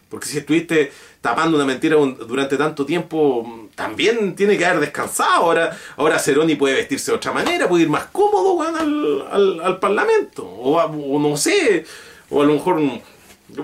Porque 0.09 0.27
si 0.27 0.37
estuviste 0.39 0.91
tapando 1.21 1.55
una 1.55 1.65
mentira 1.65 1.95
durante 1.95 2.57
tanto 2.57 2.85
tiempo, 2.85 3.68
también 3.79 4.35
tiene 4.35 4.57
que 4.57 4.65
haber 4.65 4.81
descansado. 4.81 5.45
Ahora, 5.45 5.77
ahora 5.95 6.19
Ceroni 6.19 6.55
puede 6.55 6.75
vestirse 6.75 7.11
de 7.11 7.15
otra 7.17 7.31
manera, 7.31 7.69
puede 7.69 7.83
ir 7.83 7.89
más 7.89 8.07
cómodo 8.11 8.61
al, 8.61 9.25
al- 9.31 9.61
al 9.61 9.79
Parlamento. 9.79 10.43
O, 10.45 10.77
o 10.81 11.17
no 11.19 11.37
sé, 11.37 11.85
o 12.29 12.41
a 12.41 12.45
lo 12.45 12.55
mejor 12.55 12.77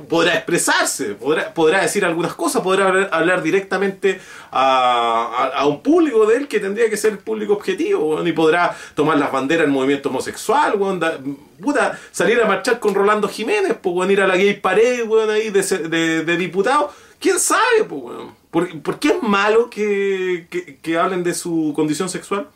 podrá 0.10 0.34
expresarse, 0.34 1.14
podrá, 1.16 1.54
podrá 1.54 1.82
decir 1.82 2.04
algunas 2.06 2.34
cosas, 2.34 2.64
podrá 2.64 2.88
hablar, 3.12 3.44
directamente 3.44 4.20
a, 4.52 5.52
a- 5.54 5.68
un 5.68 5.82
público 5.84 6.26
de 6.26 6.38
él 6.38 6.48
que 6.48 6.60
tendría 6.62 6.90
que 6.90 6.98
ser 6.98 7.12
el 7.12 7.18
público 7.20 7.54
objetivo, 7.54 8.16
weón, 8.16 8.26
y 8.28 8.32
podrá 8.32 8.74
tomar 8.96 9.18
las 9.20 9.32
banderas 9.32 9.66
del 9.66 9.72
movimiento 9.74 10.10
homosexual, 10.10 10.76
weón, 10.78 11.00
da- 11.00 11.20
puta, 11.62 12.00
salir 12.12 12.42
a 12.42 12.46
marchar 12.48 12.80
con 12.80 12.96
Rolando 12.96 13.28
Jiménez, 13.28 13.76
pues, 13.82 14.10
ir 14.10 14.22
a 14.22 14.28
la 14.28 14.38
gay 14.38 14.60
weón, 15.08 15.30
ahí 15.30 15.50
de, 15.50 15.62
de, 15.62 16.24
de 16.24 16.38
diputado. 16.38 16.92
¿Quién 17.20 17.40
sabe, 17.40 17.84
pues, 17.88 18.02
weón? 18.04 18.36
¿Por, 18.52 19.00
qué 19.00 19.10
es 19.10 19.22
malo 19.22 19.70
que, 19.70 20.48
que- 20.82 20.98
hablen 20.98 21.24
de 21.24 21.34
su 21.34 21.74
condición 21.76 22.08
sexual? 22.10 22.48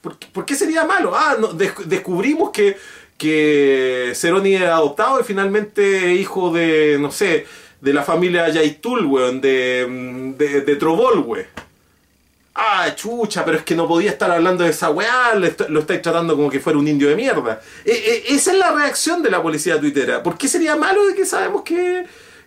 ¿Por, 0.00 0.44
qué- 0.46 0.54
sería 0.54 0.84
malo? 0.84 1.12
Ah, 1.14 1.36
descubrimos 1.86 2.50
que, 2.50 2.76
que 3.16 4.12
Ceroni 4.14 4.54
era 4.54 4.74
adoptado 4.76 5.20
y 5.20 5.24
finalmente 5.24 6.12
hijo 6.14 6.52
de, 6.52 6.98
no 7.00 7.10
sé, 7.10 7.46
de 7.80 7.92
la 7.92 8.02
familia 8.02 8.48
Yaitul, 8.50 9.06
weón, 9.06 9.40
de, 9.40 10.34
de, 10.38 10.60
de 10.60 10.76
Trobol, 10.76 11.20
weón. 11.20 11.46
Ah, 12.56 12.94
chucha, 12.94 13.44
pero 13.44 13.56
es 13.58 13.64
que 13.64 13.74
no 13.74 13.88
podía 13.88 14.10
estar 14.12 14.30
hablando 14.30 14.62
de 14.62 14.70
esa 14.70 14.90
weá, 14.90 15.34
lo 15.34 15.80
estáis 15.80 16.02
tratando 16.02 16.36
como 16.36 16.48
que 16.50 16.60
fuera 16.60 16.78
un 16.78 16.86
indio 16.86 17.08
de 17.08 17.16
mierda. 17.16 17.60
E- 17.84 17.90
e- 17.90 18.34
esa 18.34 18.52
es 18.52 18.58
la 18.58 18.70
reacción 18.72 19.22
de 19.24 19.30
la 19.30 19.42
policía 19.42 19.80
tuitera. 19.80 20.22
¿Por 20.22 20.38
qué 20.38 20.46
sería 20.46 20.76
malo 20.76 21.04
de 21.06 21.16
que 21.16 21.26
sabemos 21.26 21.62
que, 21.62 22.04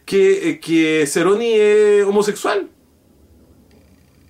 que, 0.08 0.60
que 0.60 1.06
Ceroni 1.06 1.52
es 1.54 2.04
homosexual? 2.06 2.70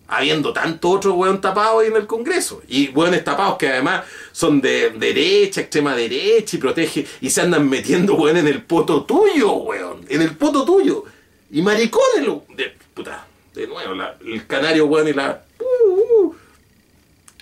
habiendo 0.10 0.54
tanto 0.54 0.90
otro 0.90 1.16
weón 1.16 1.42
tapado 1.42 1.80
ahí 1.80 1.88
en 1.90 1.98
el 1.98 2.08
Congreso. 2.08 2.62
Y 2.70 2.88
weones 2.92 3.26
tapados 3.26 3.58
que 3.58 3.68
además 3.68 4.06
son 4.32 4.62
de 4.62 4.92
derecha, 4.92 5.60
extrema 5.60 5.98
derecha 5.98 6.56
y 6.56 6.60
protege 6.60 7.06
y 7.20 7.30
se 7.30 7.42
andan 7.42 7.68
metiendo 7.70 8.16
weón 8.16 8.38
en 8.38 8.48
el 8.48 8.64
poto 8.64 9.04
tuyo, 9.04 9.52
weón. 9.56 10.06
En 10.08 10.22
el 10.22 10.34
poto 10.38 10.64
tuyo. 10.64 11.04
Y 11.52 11.62
maricones, 11.62 12.26
lo, 12.26 12.46
de, 12.56 12.74
puta, 12.94 13.28
de 13.54 13.68
nuevo, 13.68 13.94
la- 13.96 14.18
el 14.26 14.48
canario 14.48 14.86
weón 14.86 15.10
y 15.10 15.14
la... 15.14 15.44
Uh, 15.60 16.24
uh, 16.28 16.36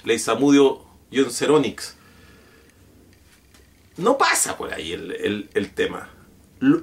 Leisamudio 0.04 0.82
John 1.14 1.30
Ceronix. 1.30 1.96
No 3.98 4.18
pasa 4.18 4.58
por 4.58 4.74
ahí 4.74 4.92
el- 4.92 5.50
el 5.54 5.70
tema. 5.72 6.10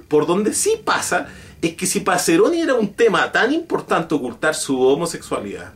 Por 0.07 0.27
donde 0.27 0.53
sí 0.53 0.79
pasa 0.83 1.27
es 1.61 1.75
que 1.75 1.85
si 1.85 2.01
para 2.01 2.19
Ceroni 2.19 2.61
era 2.61 2.75
un 2.75 2.93
tema 2.93 3.31
tan 3.31 3.53
importante 3.53 4.13
ocultar 4.15 4.55
su 4.55 4.81
homosexualidad, 4.81 5.73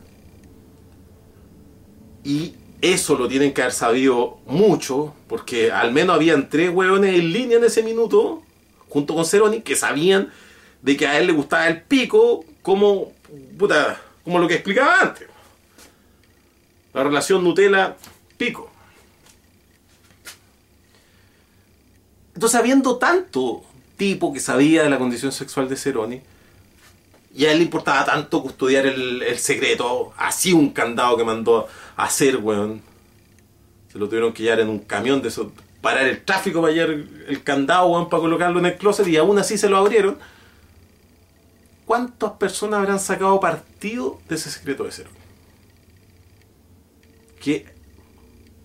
y 2.24 2.54
eso 2.80 3.16
lo 3.16 3.26
tienen 3.26 3.52
que 3.52 3.62
haber 3.62 3.72
sabido 3.72 4.38
mucho, 4.46 5.14
porque 5.28 5.72
al 5.72 5.92
menos 5.92 6.14
habían 6.14 6.48
tres 6.48 6.70
hueones 6.70 7.14
en 7.18 7.32
línea 7.32 7.58
en 7.58 7.64
ese 7.64 7.82
minuto, 7.82 8.42
junto 8.88 9.14
con 9.14 9.24
Ceroni, 9.24 9.62
que 9.62 9.76
sabían 9.76 10.30
de 10.82 10.96
que 10.96 11.06
a 11.06 11.18
él 11.18 11.26
le 11.26 11.32
gustaba 11.32 11.66
el 11.68 11.82
pico, 11.82 12.44
como, 12.62 13.12
puta, 13.58 14.00
como 14.24 14.38
lo 14.38 14.46
que 14.46 14.54
explicaba 14.54 15.00
antes. 15.00 15.26
La 16.92 17.02
relación 17.02 17.42
Nutella-pico. 17.42 18.70
Entonces, 22.34 22.60
habiendo 22.60 22.98
tanto 22.98 23.64
tipo 23.98 24.32
que 24.32 24.40
sabía 24.40 24.84
de 24.84 24.88
la 24.88 24.98
condición 24.98 25.32
sexual 25.32 25.68
de 25.68 25.76
Ceroni, 25.76 26.22
y 27.34 27.44
a 27.44 27.52
él 27.52 27.58
le 27.58 27.64
importaba 27.64 28.06
tanto 28.06 28.42
custodiar 28.42 28.86
el, 28.86 29.38
secreto, 29.38 30.14
así 30.16 30.54
un 30.54 30.70
candado 30.70 31.18
que 31.18 31.24
mandó 31.24 31.68
hacer, 31.96 32.38
weón. 32.38 32.80
Se 33.92 33.98
lo 33.98 34.08
tuvieron 34.08 34.32
que 34.32 34.42
llevar 34.42 34.60
en 34.60 34.70
un 34.70 34.78
camión 34.78 35.20
de 35.20 35.28
eso, 35.28 35.52
parar 35.82 36.06
el 36.06 36.24
tráfico 36.24 36.62
para 36.62 36.72
llevar 36.72 36.90
el, 36.90 37.26
el 37.28 37.42
candado, 37.42 37.88
weón, 37.88 38.08
para 38.08 38.22
colocarlo 38.22 38.58
en 38.58 38.66
el 38.66 38.76
closet, 38.76 39.06
y 39.08 39.18
aún 39.18 39.38
así 39.38 39.58
se 39.58 39.68
lo 39.68 39.76
abrieron. 39.76 40.18
¿Cuántas 41.84 42.32
personas 42.32 42.80
habrán 42.80 43.00
sacado 43.00 43.40
partido 43.40 44.20
de 44.28 44.34
ese 44.34 44.50
secreto 44.50 44.84
de 44.84 44.92
Ceroni? 44.92 45.16
Que 47.40 47.66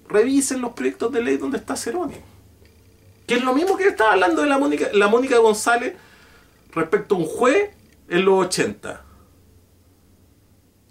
revisen 0.07 0.61
los 0.61 0.73
proyectos 0.73 1.11
de 1.11 1.21
ley 1.21 1.37
donde 1.37 1.57
está 1.57 1.75
Ceroni. 1.75 2.32
Que 3.27 3.35
es 3.35 3.43
lo 3.43 3.53
mismo 3.53 3.77
que 3.77 3.87
estaba 3.87 4.13
hablando 4.13 4.41
de 4.41 4.49
la 4.49 4.57
Mónica, 4.57 4.87
la 4.93 5.07
Mónica 5.07 5.37
González 5.37 5.93
respecto 6.73 7.15
a 7.15 7.17
un 7.19 7.25
juez 7.25 7.71
en 8.09 8.25
los 8.25 8.45
80. 8.47 9.03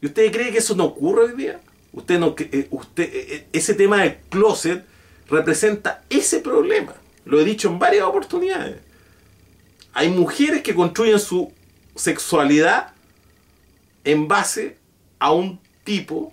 ¿Y 0.01 0.07
usted 0.07 0.33
cree 0.33 0.51
que 0.51 0.59
eso 0.59 0.75
no 0.75 0.85
ocurre 0.85 1.25
hoy 1.25 1.37
día? 1.37 1.61
Usted 1.93 2.19
no, 2.19 2.35
eh, 2.39 2.69
usted, 2.71 3.05
eh, 3.05 3.27
eh, 3.35 3.47
ese 3.53 3.75
tema 3.75 4.03
del 4.03 4.17
closet 4.31 4.85
representa 5.29 6.03
ese 6.11 6.41
problema. 6.41 6.95
Lo 7.25 7.41
he 7.41 7.45
dicho 7.45 7.69
en 7.69 7.79
varias 7.79 8.05
oportunidades. 8.05 8.79
Hay 9.93 10.09
mujeres 10.09 10.63
que 10.63 10.75
construyen 10.75 11.21
su 11.21 11.53
sexualidad 11.95 12.93
en 14.05 14.27
base 14.27 14.79
a 15.19 15.33
un 15.33 15.61
tipo 15.85 16.33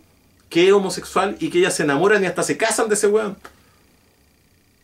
que 0.49 0.67
es 0.67 0.73
homosexual 0.73 1.37
y 1.39 1.49
que 1.49 1.59
ellas 1.59 1.75
se 1.75 1.83
enamoran 1.83 2.23
y 2.23 2.27
hasta 2.27 2.41
se 2.41 2.57
casan 2.57 2.89
de 2.89 2.95
ese 2.95 3.07
weón. 3.07 3.37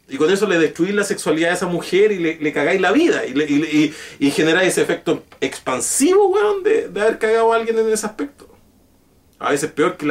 Y 0.08 0.18
con 0.18 0.30
eso 0.30 0.46
le 0.48 0.60
destruís 0.60 0.94
la 0.94 1.04
sexualidad 1.04 1.52
a 1.52 1.54
esa 1.56 1.66
mujer 1.66 2.12
y 2.12 2.20
le, 2.20 2.54
cagáis 2.54 2.80
la 2.80 2.92
vida. 2.92 3.26
Y, 3.26 3.94
y, 4.20 4.32
generáis 4.32 4.70
ese 4.70 4.84
efecto 4.84 5.24
expansivo, 5.42 6.28
weón, 6.28 6.62
de, 6.64 6.86
haber 7.02 7.18
cagado 7.18 7.52
a 7.52 7.56
alguien 7.56 7.80
en 7.80 7.90
ese 7.90 8.06
aspecto. 8.06 8.48
A 9.40 9.50
veces 9.50 9.72
peor 9.72 9.98
que, 9.98 10.08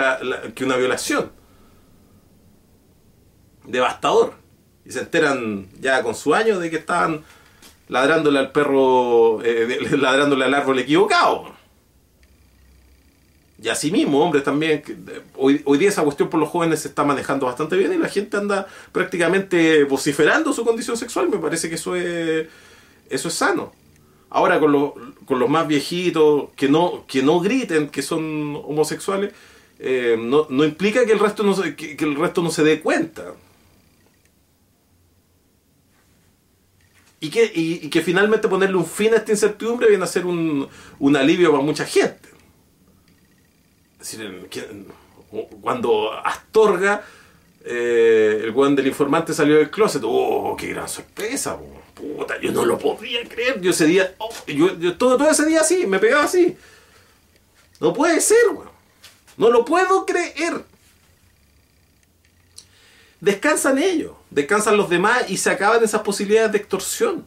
que 0.55 0.65
una 0.65 0.77
violación. 0.77 1.31
Devastador. 3.65 4.35
Y 4.85 4.91
se 4.91 5.01
enteran 5.01 5.69
ya 5.81 6.03
con 6.03 6.15
su 6.15 6.35
año 6.35 6.59
de 6.59 6.71
que 6.71 6.77
estaban 6.77 7.23
ladrándole 7.89 8.41
al 8.41 8.51
perro, 8.51 9.43
eh, 9.45 9.79
ladrándole 9.97 10.45
al 10.45 10.55
árbol 10.55 10.81
equivocado. 10.81 11.54
Y 13.65 13.71
así 13.71 13.91
mismo, 13.91 14.23
hombres 14.23 14.45
también, 14.45 14.83
hoy, 15.37 15.63
hoy 15.65 15.79
día 15.79 15.89
esa 15.89 16.03
cuestión 16.03 16.29
por 16.29 16.39
los 16.39 16.51
jóvenes 16.51 16.81
se 16.81 16.89
está 16.89 17.03
manejando 17.03 17.47
bastante 17.47 17.79
bien 17.79 17.95
y 17.95 17.97
la 17.97 18.11
gente 18.11 18.37
anda 18.37 18.67
prácticamente 18.93 19.85
vociferando 19.85 20.53
su 20.53 20.67
condición 20.67 20.99
sexual, 20.99 21.31
me 21.31 21.39
parece 21.39 21.71
que 21.71 21.77
eso 21.77 21.97
es, 21.97 22.47
eso 23.09 23.29
es 23.29 23.35
sano. 23.35 23.73
Ahora 24.29 24.61
con, 24.61 24.71
los, 24.71 24.93
con 25.25 25.39
los 25.39 25.49
más 25.49 25.67
viejitos, 25.67 26.51
que 26.57 26.69
no, 26.69 27.07
que 27.07 27.23
no 27.23 27.41
griten 27.41 27.89
que 27.89 28.03
son 28.03 28.55
homosexuales, 28.67 29.33
eh, 29.79 30.17
no, 30.19 30.47
no, 30.51 30.67
implica 30.67 31.07
que 31.07 31.13
el, 31.13 31.19
resto 31.19 31.43
no, 31.43 31.57
que, 31.75 31.97
el 31.99 32.17
resto 32.17 32.43
no 32.43 32.51
se 32.51 32.65
dé 32.65 32.83
cuenta. 32.83 33.33
Y 37.19 37.31
que, 37.31 37.51
y, 37.55 37.89
que 37.89 38.03
finalmente 38.03 38.47
ponerle 38.47 38.77
un 38.77 38.85
fin 38.85 39.15
a 39.15 39.17
esta 39.17 39.33
incertidumbre 39.33 39.89
viene 39.89 40.05
a 40.05 40.07
ser 40.07 40.27
un, 40.27 40.69
un 40.99 41.17
alivio 41.17 41.51
para 41.51 41.63
mucha 41.63 41.87
gente 41.87 42.34
cuando 45.61 46.13
Astorga, 46.13 47.05
eh, 47.65 48.43
el 48.45 48.51
weón 48.51 48.77
del 48.77 48.87
informante 48.87 49.33
salió 49.33 49.57
del 49.57 49.71
closet, 49.71 50.03
¡oh, 50.05 50.57
qué 50.59 50.69
gran 50.69 50.89
sorpresa! 50.89 51.59
Yo 52.43 52.53
no 52.53 52.65
lo 52.65 52.79
podía 52.79 53.27
creer. 53.27 53.61
Yo 53.61 53.71
ese 53.71 53.87
día, 53.87 54.15
oh, 54.19 54.31
yo, 54.47 54.97
todo, 54.97 55.17
todo 55.17 55.31
ese 55.31 55.47
día 55.47 55.61
así, 55.61 55.87
me 55.87 55.99
pegaba 55.99 56.25
así. 56.25 56.57
No 57.81 57.93
puede 57.93 58.21
ser, 58.21 58.49
weón. 58.53 58.75
No 59.37 59.51
lo 59.51 59.65
puedo 59.65 60.05
creer. 60.07 60.65
Descansan 63.21 63.79
ellos, 63.79 64.13
descansan 64.31 64.77
los 64.77 64.91
demás 64.91 65.31
y 65.31 65.39
se 65.39 65.51
acaban 65.51 65.83
esas 65.83 66.03
posibilidades 66.03 66.53
de 66.53 66.59
extorsión. 66.59 67.27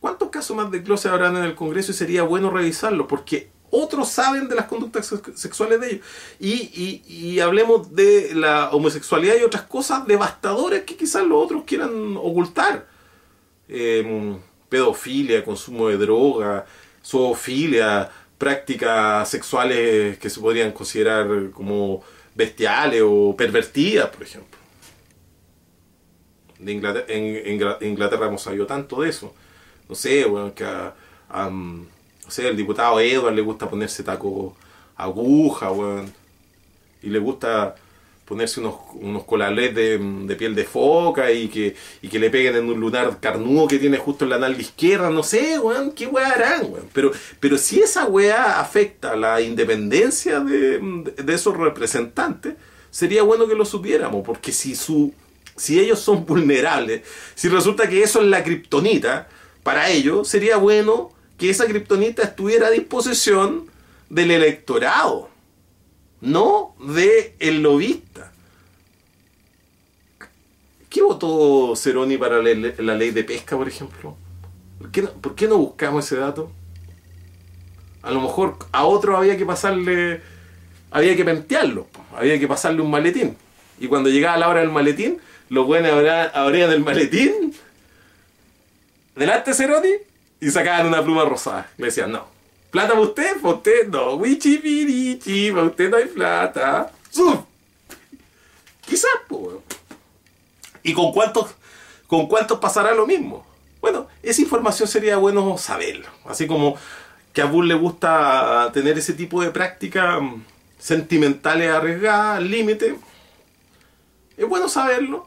¿Cuántos 0.00 0.30
casos 0.30 0.56
más 0.56 0.70
de 0.70 0.82
closet 0.82 1.12
habrán 1.12 1.36
en 1.36 1.44
el 1.44 1.54
Congreso 1.54 1.92
y 1.92 1.94
sería 1.94 2.22
bueno 2.22 2.50
revisarlo? 2.50 3.06
Porque 3.06 3.50
otros 3.70 4.08
saben 4.08 4.48
de 4.48 4.54
las 4.54 4.66
conductas 4.66 5.14
sexuales 5.34 5.80
de 5.80 5.86
ellos. 5.90 6.06
Y, 6.38 7.40
hablemos 7.40 7.94
de 7.94 8.34
la 8.34 8.70
homosexualidad 8.70 9.36
y 9.40 9.44
otras 9.44 9.62
cosas 9.62 10.06
devastadoras 10.06 10.82
que 10.82 10.96
quizás 10.96 11.24
los 11.24 11.42
otros 11.42 11.64
quieran 11.64 12.16
ocultar. 12.16 12.86
Em, 13.68 14.36
pedofilia, 14.68 15.44
consumo 15.44 15.88
de 15.88 15.96
droga, 15.96 16.66
zoofilia, 17.04 18.10
prácticas 18.38 19.28
sexuales 19.28 20.18
que 20.18 20.30
se 20.30 20.40
podrían 20.40 20.72
considerar 20.72 21.50
como 21.52 22.02
bestiales 22.34 23.02
o 23.04 23.34
pervertidas, 23.36 24.08
por 24.08 24.22
ejemplo. 24.22 24.58
De 26.58 26.72
en, 27.08 27.88
Inglaterra 27.88 28.26
hemos 28.26 28.42
sabido 28.42 28.66
tanto 28.66 29.02
de 29.02 29.10
eso. 29.10 29.34
No 29.88 29.94
sé, 29.94 30.24
bueno, 30.24 30.54
que 30.54 30.64
a, 30.64 30.92
o 32.30 32.32
sea, 32.32 32.48
el 32.48 32.56
diputado 32.56 33.00
Edward 33.00 33.34
le 33.34 33.42
gusta 33.42 33.68
ponerse 33.68 34.04
taco 34.04 34.54
aguja, 34.96 35.72
weón. 35.72 36.12
Y 37.02 37.08
le 37.08 37.18
gusta 37.18 37.74
ponerse 38.24 38.60
unos, 38.60 38.76
unos 38.94 39.24
colales 39.24 39.74
de, 39.74 40.36
piel 40.38 40.54
de 40.54 40.62
foca 40.62 41.32
y 41.32 41.48
que, 41.48 41.74
que 42.08 42.18
le 42.20 42.30
peguen 42.30 42.54
en 42.54 42.68
un 42.68 42.78
lunar 42.78 43.18
carnudo 43.18 43.66
que 43.66 43.80
tiene 43.80 43.96
justo 43.96 44.22
en 44.24 44.30
la 44.30 44.38
nalga 44.38 44.60
izquierda, 44.60 45.10
no 45.10 45.24
sé, 45.24 45.58
weón, 45.58 45.90
qué 45.90 46.06
weá 46.06 46.28
harán, 46.28 46.70
weón. 46.70 46.88
Pero, 46.92 47.10
pero 47.40 47.58
si 47.58 47.80
esa 47.80 48.04
weá 48.04 48.60
afecta 48.60 49.16
la 49.16 49.40
independencia 49.40 50.38
de, 50.38 50.78
de, 51.16 51.34
esos 51.34 51.56
representantes, 51.56 52.54
sería 52.92 53.24
bueno 53.24 53.48
que 53.48 53.56
lo 53.56 53.64
supiéramos, 53.64 54.24
porque 54.24 54.52
si 54.52 54.76
su 54.76 55.12
si 55.56 55.80
ellos 55.80 55.98
son 55.98 56.24
vulnerables, 56.26 57.02
si 57.34 57.48
resulta 57.48 57.88
que 57.88 58.04
eso 58.04 58.20
es 58.20 58.28
la 58.28 58.44
kriptonita, 58.44 59.26
para 59.64 59.90
ellos 59.90 60.28
sería 60.28 60.56
bueno 60.56 61.10
que 61.40 61.48
esa 61.48 61.66
kriptonita 61.66 62.22
estuviera 62.22 62.66
a 62.66 62.70
disposición 62.70 63.64
del 64.10 64.30
electorado, 64.30 65.30
no 66.20 66.76
de 66.78 67.34
el 67.38 67.62
lobista. 67.62 68.30
¿Qué 70.90 71.00
votó 71.00 71.74
Ceroni 71.76 72.18
para 72.18 72.42
la 72.42 72.94
ley 72.94 73.10
de 73.10 73.24
pesca, 73.24 73.56
por 73.56 73.66
ejemplo? 73.66 74.16
¿Por 75.22 75.34
qué, 75.34 75.48
no, 75.48 75.56
buscamos 75.56 76.04
ese 76.04 76.16
dato? 76.16 76.52
A 78.02 78.10
lo 78.10 78.20
mejor 78.20 78.58
a 78.70 78.84
otro 78.84 79.16
había 79.16 79.38
que 79.38 79.46
pasarle, 79.46 80.20
había 80.90 81.16
que 81.16 81.24
pentearlo, 81.24 81.86
había 82.14 82.38
que 82.38 82.48
pasarle 82.48 82.82
un 82.82 82.90
maletín. 82.90 83.34
Y 83.78 83.88
cuando 83.88 84.10
llegaba 84.10 84.36
la 84.36 84.48
hora 84.48 84.60
del 84.60 84.70
maletín, 84.70 85.18
los 85.48 85.66
buenos 85.66 85.92
abrían 86.34 86.70
el 86.70 86.84
maletín. 86.84 87.54
Delante 89.16 89.54
Ceroni, 89.54 90.09
y 90.40 90.50
sacaban 90.50 90.86
una 90.86 91.02
pluma 91.02 91.24
rosada. 91.24 91.70
Me 91.76 91.86
decían, 91.86 92.10
no. 92.10 92.26
¿Plata 92.70 92.90
para 92.90 93.00
usted? 93.00 93.40
Para 93.40 93.54
usted 93.54 93.88
no. 93.88 94.14
Wichipirichi, 94.14 95.52
para 95.52 95.66
usted 95.66 95.90
no 95.90 95.96
hay 95.98 96.06
plata. 96.06 96.90
¡Suf! 97.10 97.40
Quizás, 98.80 99.10
pues. 99.28 99.56
¿Y 100.82 100.94
con 100.94 101.12
cuántos, 101.12 101.50
con 102.06 102.26
cuántos 102.26 102.58
pasará 102.58 102.94
lo 102.94 103.06
mismo? 103.06 103.46
Bueno, 103.80 104.08
esa 104.22 104.40
información 104.40 104.88
sería 104.88 105.18
bueno 105.18 105.58
saberlo. 105.58 106.08
Así 106.24 106.46
como 106.46 106.76
que 107.32 107.42
a 107.42 107.46
Bull 107.46 107.68
le 107.68 107.74
gusta 107.74 108.70
tener 108.72 108.98
ese 108.98 109.12
tipo 109.12 109.42
de 109.42 109.50
prácticas 109.50 110.20
mm, 110.22 110.42
sentimentales 110.78 111.70
arriesgadas, 111.70 112.38
al 112.38 112.50
límite. 112.50 112.96
Es 114.36 114.48
bueno 114.48 114.68
saberlo. 114.68 115.26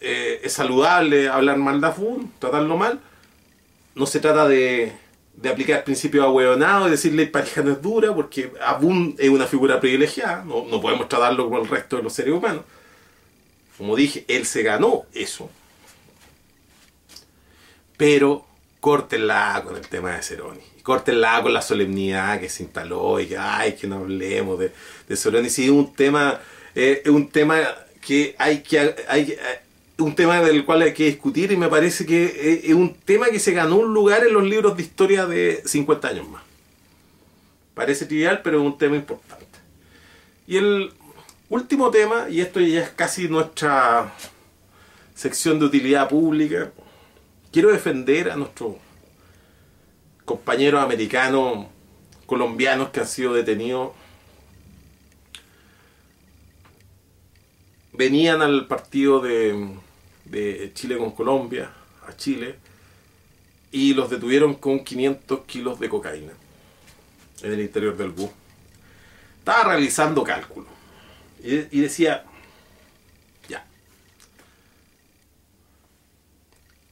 Eh, 0.00 0.40
es 0.42 0.54
saludable 0.54 1.28
hablar 1.28 1.58
mal 1.58 1.80
de 1.80 1.86
Abul, 1.86 2.28
tratarlo 2.38 2.76
mal 2.76 3.00
no 3.94 4.06
se 4.06 4.20
trata 4.20 4.48
de, 4.48 4.92
de 5.34 5.48
aplicar 5.48 5.84
principios 5.84 6.24
ahueonados 6.24 6.88
y 6.88 6.90
decirle 6.92 7.26
pareja 7.26 7.62
no 7.62 7.72
es 7.72 7.82
dura, 7.82 8.14
porque 8.14 8.52
Abun 8.64 9.16
es 9.18 9.28
una 9.28 9.46
figura 9.46 9.80
privilegiada, 9.80 10.44
no, 10.44 10.66
no 10.66 10.80
podemos 10.80 11.08
tratarlo 11.08 11.44
como 11.44 11.62
el 11.62 11.68
resto 11.68 11.96
de 11.96 12.02
los 12.02 12.12
seres 12.12 12.34
humanos. 12.34 12.64
Como 13.78 13.96
dije, 13.96 14.24
él 14.28 14.44
se 14.44 14.62
ganó 14.62 15.04
eso. 15.14 15.50
Pero 17.96 18.46
córtenla 18.80 19.62
con 19.64 19.76
el 19.76 19.88
tema 19.88 20.16
de 20.16 20.22
Ceroni. 20.22 20.60
Córtenla 20.82 21.42
con 21.42 21.54
la 21.54 21.62
solemnidad 21.62 22.40
que 22.40 22.48
se 22.48 22.62
instaló 22.62 23.20
y 23.20 23.26
que, 23.26 23.38
ay, 23.38 23.76
que 23.76 23.86
no 23.86 23.96
hablemos 23.96 24.58
de, 24.58 24.72
de 25.08 25.16
Ceroni. 25.16 25.48
Sí, 25.48 25.64
es 25.64 25.70
un 25.70 25.94
tema, 25.94 26.40
eh, 26.74 27.02
un 27.06 27.30
tema 27.30 27.58
que 28.00 28.34
hay 28.38 28.62
que, 28.62 28.94
hay, 29.08 29.36
un 30.00 30.14
tema 30.14 30.40
del 30.40 30.64
cual 30.64 30.82
hay 30.82 30.94
que 30.94 31.04
discutir 31.04 31.52
y 31.52 31.56
me 31.56 31.68
parece 31.68 32.06
que 32.06 32.62
es 32.64 32.74
un 32.74 32.94
tema 32.94 33.26
que 33.26 33.38
se 33.38 33.52
ganó 33.52 33.76
un 33.76 33.92
lugar 33.92 34.24
en 34.24 34.32
los 34.32 34.44
libros 34.44 34.76
de 34.76 34.82
historia 34.82 35.26
de 35.26 35.62
50 35.64 36.08
años 36.08 36.28
más. 36.28 36.42
Parece 37.74 38.06
trivial, 38.06 38.40
pero 38.42 38.60
es 38.60 38.66
un 38.66 38.78
tema 38.78 38.96
importante. 38.96 39.46
Y 40.46 40.56
el 40.56 40.92
último 41.48 41.90
tema, 41.90 42.28
y 42.28 42.40
esto 42.40 42.60
ya 42.60 42.82
es 42.82 42.90
casi 42.90 43.28
nuestra 43.28 44.12
sección 45.14 45.58
de 45.58 45.66
utilidad 45.66 46.08
pública, 46.08 46.72
quiero 47.52 47.70
defender 47.70 48.30
a 48.30 48.36
nuestros 48.36 48.76
compañeros 50.24 50.82
americanos, 50.82 51.66
colombianos 52.26 52.90
que 52.90 53.00
han 53.00 53.06
sido 53.06 53.34
detenidos 53.34 53.90
venían 58.00 58.40
al 58.40 58.66
partido 58.66 59.20
de 59.20 59.76
de 60.30 60.72
Chile 60.74 60.96
con 60.96 61.10
Colombia 61.10 61.70
a 62.06 62.16
Chile 62.16 62.56
y 63.72 63.94
los 63.94 64.10
detuvieron 64.10 64.54
con 64.54 64.84
500 64.84 65.40
kilos 65.46 65.78
de 65.80 65.88
cocaína 65.88 66.32
en 67.42 67.52
el 67.52 67.60
interior 67.60 67.96
del 67.96 68.10
bus. 68.10 68.30
Estaba 69.38 69.72
realizando 69.72 70.22
cálculos 70.22 70.68
y, 71.42 71.80
decía, 71.80 72.24
ya, 73.48 73.64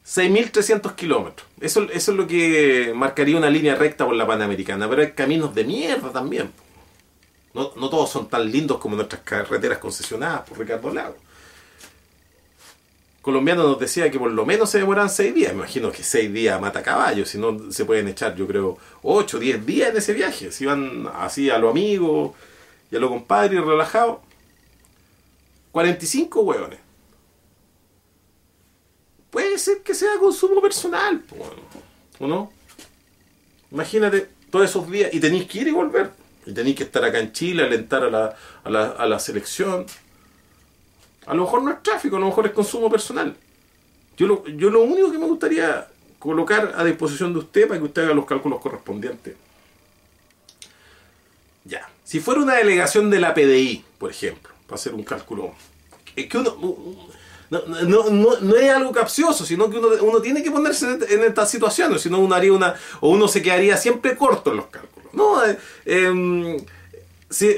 6.300 0.07 0.95
kilómetros. 0.95 1.47
Eso, 1.61 1.83
eso 1.91 2.13
es 2.13 2.17
lo 2.17 2.27
que 2.27 2.93
marcaría 2.95 3.37
una 3.37 3.51
línea 3.51 3.75
recta 3.75 4.07
por 4.07 4.15
la 4.15 4.27
Panamericana, 4.27 4.89
pero 4.89 5.03
hay 5.03 5.13
caminos 5.13 5.55
de 5.55 5.65
mierda 5.65 6.11
también. 6.13 6.51
No, 7.53 7.73
no 7.77 7.91
todos 7.91 8.11
son 8.11 8.29
tan 8.29 8.51
lindos 8.51 8.79
como 8.79 8.97
nuestras 8.97 9.23
carreteras 9.23 9.79
concesionadas 9.79 10.49
por 10.49 10.59
Ricardo 10.59 10.93
Lago. 10.93 11.17
Colombiano 13.29 13.63
nos 13.65 13.79
decía 13.79 14.11
que 14.11 14.19
por 14.19 14.31
lo 14.31 14.47
menos 14.47 14.71
se 14.71 14.79
demoran 14.79 15.11
6 15.11 15.35
días. 15.35 15.53
Me 15.53 15.59
imagino 15.59 15.93
que 15.93 16.03
6 16.03 16.33
días 16.33 16.59
mata 16.59 16.83
caballos, 16.83 17.29
si 17.29 17.37
no 17.37 17.71
se 17.71 17.85
pueden 17.85 18.09
echar, 18.09 18.35
yo 18.35 18.47
creo, 18.47 18.79
8, 19.03 19.39
10 19.39 19.67
días 19.67 19.91
en 19.91 19.99
ese 19.99 20.15
viaje. 20.15 20.51
Si 20.51 20.65
van 20.65 21.07
así 21.15 21.51
a 21.51 21.59
lo 21.59 21.69
amigos 21.69 22.33
y 22.91 22.97
a 22.97 22.99
lo 22.99 23.11
compadres 23.11 23.63
relajados. 23.63 24.21
45 25.73 26.41
hueones. 26.41 26.79
Puede 29.29 29.59
ser 29.59 29.83
que 29.83 29.95
sea 29.95 30.19
consumo 30.19 30.63
personal, 30.63 31.23
¿o 32.19 32.27
no? 32.27 32.51
Imagínate 33.71 34.27
todos 34.51 34.71
esos 34.71 34.91
días 34.91 35.13
y 35.13 35.21
tenéis 35.21 35.45
que 35.45 35.59
ir 35.59 35.69
y 35.69 35.73
volver. 35.73 36.13
Y 36.47 36.55
tenéis 36.55 36.77
que 36.77 36.85
estar 36.85 37.05
acá 37.05 37.19
en 37.19 37.31
Chile, 37.33 37.63
alentar 37.63 38.05
a 38.05 38.11
la, 38.11 38.37
a 38.65 38.71
la, 38.71 38.87
a 38.87 39.05
la 39.05 39.19
selección. 39.19 39.85
A 41.29 41.35
lo 41.35 41.43
mejor 41.43 41.63
no 41.63 41.71
es 41.71 41.83
tráfico, 41.83 42.17
a 42.17 42.21
lo 42.21 42.27
mejor 42.27 42.47
es 42.47 42.53
consumo 42.53 42.91
personal. 42.91 43.37
Yo 44.17 44.27
lo, 44.27 44.47
yo 44.47 44.71
lo 44.71 44.83
único 44.83 45.13
que 45.13 45.19
me 45.19 45.27
gustaría 45.27 45.87
colocar 46.19 46.75
a 46.77 46.85
disposición 46.85 47.33
de 47.33 47.41
usted 47.41 47.69
para 47.69 47.79
que 47.79 47.87
usted 47.87 48.05
haga 48.05 48.15
los 48.15 48.27
cálculos 48.27 48.61
correspondientes. 48.61 49.37
Ya. 51.65 51.89
Si 52.03 52.21
fuera 52.21 52.41
una 52.41 52.55
delegación 52.55 53.11
de 53.11 53.21
la 53.21 53.35
PDI, 53.35 53.85
por 53.99 54.11
ejemplo, 54.11 54.53
para 54.67 54.77
hacer 54.77 54.95
un 54.95 55.05
cálculo. 55.05 55.55
Es 56.17 56.27
que 56.27 56.39
uno. 56.39 56.57
No, 57.51 57.63
no, 57.67 58.11
no, 58.11 58.57
es 58.57 58.71
algo 58.71 58.93
capcioso, 58.93 59.47
sino 59.47 59.71
que 59.71 59.79
uno, 59.79 59.89
uno 60.03 60.21
tiene 60.21 60.43
que 60.43 60.51
ponerse 60.51 60.99
en 61.09 61.25
estas 61.25 61.51
situaciones, 61.51 62.03
si 62.03 62.11
no 62.11 62.19
uno 62.19 62.35
haría 62.35 62.53
una. 62.53 62.75
o 63.01 63.11
uno 63.11 63.29
se 63.29 63.41
quedaría 63.41 63.77
siempre 63.77 64.17
corto 64.17 64.51
en 64.51 64.57
los 64.59 64.67
cálculos. 64.67 65.13
No, 65.15 65.45
eh, 65.45 65.59
eh, 65.87 66.67
si, 67.31 67.57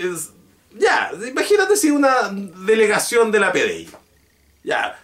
ya, 0.78 1.10
imagínate 1.28 1.76
si 1.76 1.90
una 1.90 2.30
delegación 2.30 3.32
de 3.32 3.40
la 3.40 3.52
PDI. 3.52 3.88
Ya, 4.62 4.98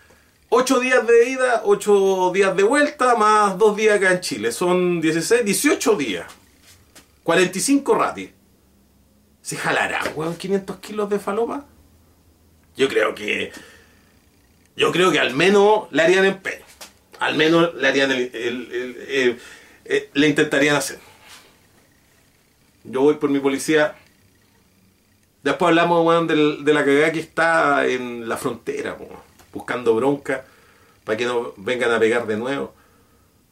8 0.49 0.81
días 0.81 1.07
de 1.07 1.31
ida, 1.31 1.63
8 1.65 2.31
días 2.33 2.57
de 2.57 2.63
vuelta, 2.63 3.17
más 3.17 3.59
2 3.59 3.77
días 3.77 3.97
acá 3.97 4.13
en 4.13 4.21
Chile. 4.21 4.53
Son 4.53 5.01
16, 5.01 5.45
18 5.45 5.97
días. 5.97 6.27
45 7.25 7.95
ratis. 7.95 8.31
¿Se 9.43 9.57
jalará, 9.57 10.03
weón, 10.15 10.37
500 10.37 10.77
kilos 10.79 11.11
de 11.11 11.19
falopa? 11.19 11.65
Yo 12.77 12.89
creo 12.89 13.15
que. 13.15 13.53
Yo 14.77 14.93
creo 14.93 15.11
que 15.11 15.19
al 15.19 15.35
menos 15.35 15.89
le 15.91 16.03
harían 16.03 16.25
empeño. 16.25 16.65
Al 17.19 17.35
menos 17.35 17.75
le 17.75 17.89
harían 17.89 18.11
el, 18.13 18.31
el, 18.35 19.41
el, 19.87 20.11
le 20.13 20.29
intentarían 20.29 20.77
hacer. 20.77 20.99
Yo 22.85 23.01
voy 23.01 23.15
por 23.15 23.31
mi 23.31 23.41
policía 23.41 23.97
Después 25.47 25.69
hablamos, 25.69 26.05
weón, 26.05 26.27
de, 26.27 26.75
la 26.75 26.85
cagada 26.85 27.13
que 27.13 27.21
está 27.21 27.87
en 27.87 28.29
la 28.29 28.37
frontera, 28.37 28.97
buscando 29.53 29.95
bronca 29.95 30.45
para 31.05 31.17
que 31.17 31.25
no 31.25 31.55
vengan 31.57 31.93
a 31.93 32.01
pegar 32.01 32.27
de 32.27 32.37
nuevo. 32.37 32.75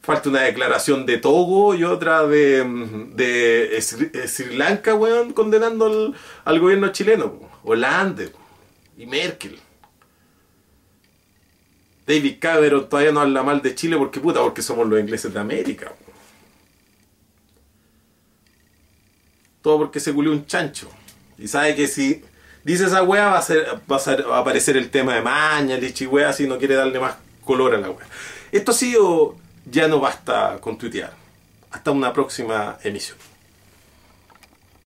Falta 0.01 0.27
una 0.27 0.41
declaración 0.41 1.05
de 1.05 1.19
Togo 1.19 1.73
y 1.73 1.85
otra 1.85 2.27
de, 2.27 2.65
de 3.13 3.81
Sri 3.81 4.57
Lanka, 4.57 4.93
weón, 4.93 5.31
condenando 5.31 6.13
al, 6.43 6.59
gobierno 6.59 6.91
chileno. 6.91 7.39
Hollande 7.63 8.33
y 8.97 9.05
Merkel. 9.05 9.57
David 12.05 12.35
Cameron 12.41 12.89
todavía 12.89 13.13
no 13.13 13.21
habla 13.21 13.41
mal 13.41 13.61
de 13.61 13.73
Chile 13.73 13.95
porque 13.95 14.19
puta, 14.19 14.41
porque 14.41 14.61
somos 14.61 14.85
los 14.85 14.99
ingleses 14.99 15.33
de 15.33 15.39
América. 15.39 15.93
Todo 19.61 19.77
porque 19.77 20.01
se 20.01 20.13
culió 20.13 20.33
un 20.33 20.45
chancho. 20.45 20.89
Y 21.37 21.47
sabe 21.47 21.75
que 21.75 21.87
si 21.87 22.23
dice 22.63 22.85
esa 22.85 23.03
wea 23.03 23.27
va 23.27 23.37
a, 23.37 23.41
ser, 23.41 23.67
va 23.91 23.97
a, 23.97 24.39
aparecer 24.39 24.77
el 24.77 24.89
tema 24.89 25.15
de 25.15 25.21
maña, 25.21 25.77
lichi 25.77 26.05
wea, 26.05 26.33
si 26.33 26.47
no 26.47 26.57
quiere 26.57 26.75
darle 26.75 26.99
más 26.99 27.15
color 27.43 27.75
a 27.75 27.77
la 27.77 27.89
wea. 27.89 28.07
Esto 28.51 28.71
ha 28.71 28.75
sido 28.75 29.35
Ya 29.69 29.87
no 29.87 29.99
basta 29.99 30.57
con 30.61 30.77
tuitear. 30.77 31.13
Hasta 31.71 31.91
una 31.91 32.13
próxima 32.13 32.77
emisión. 32.83 33.17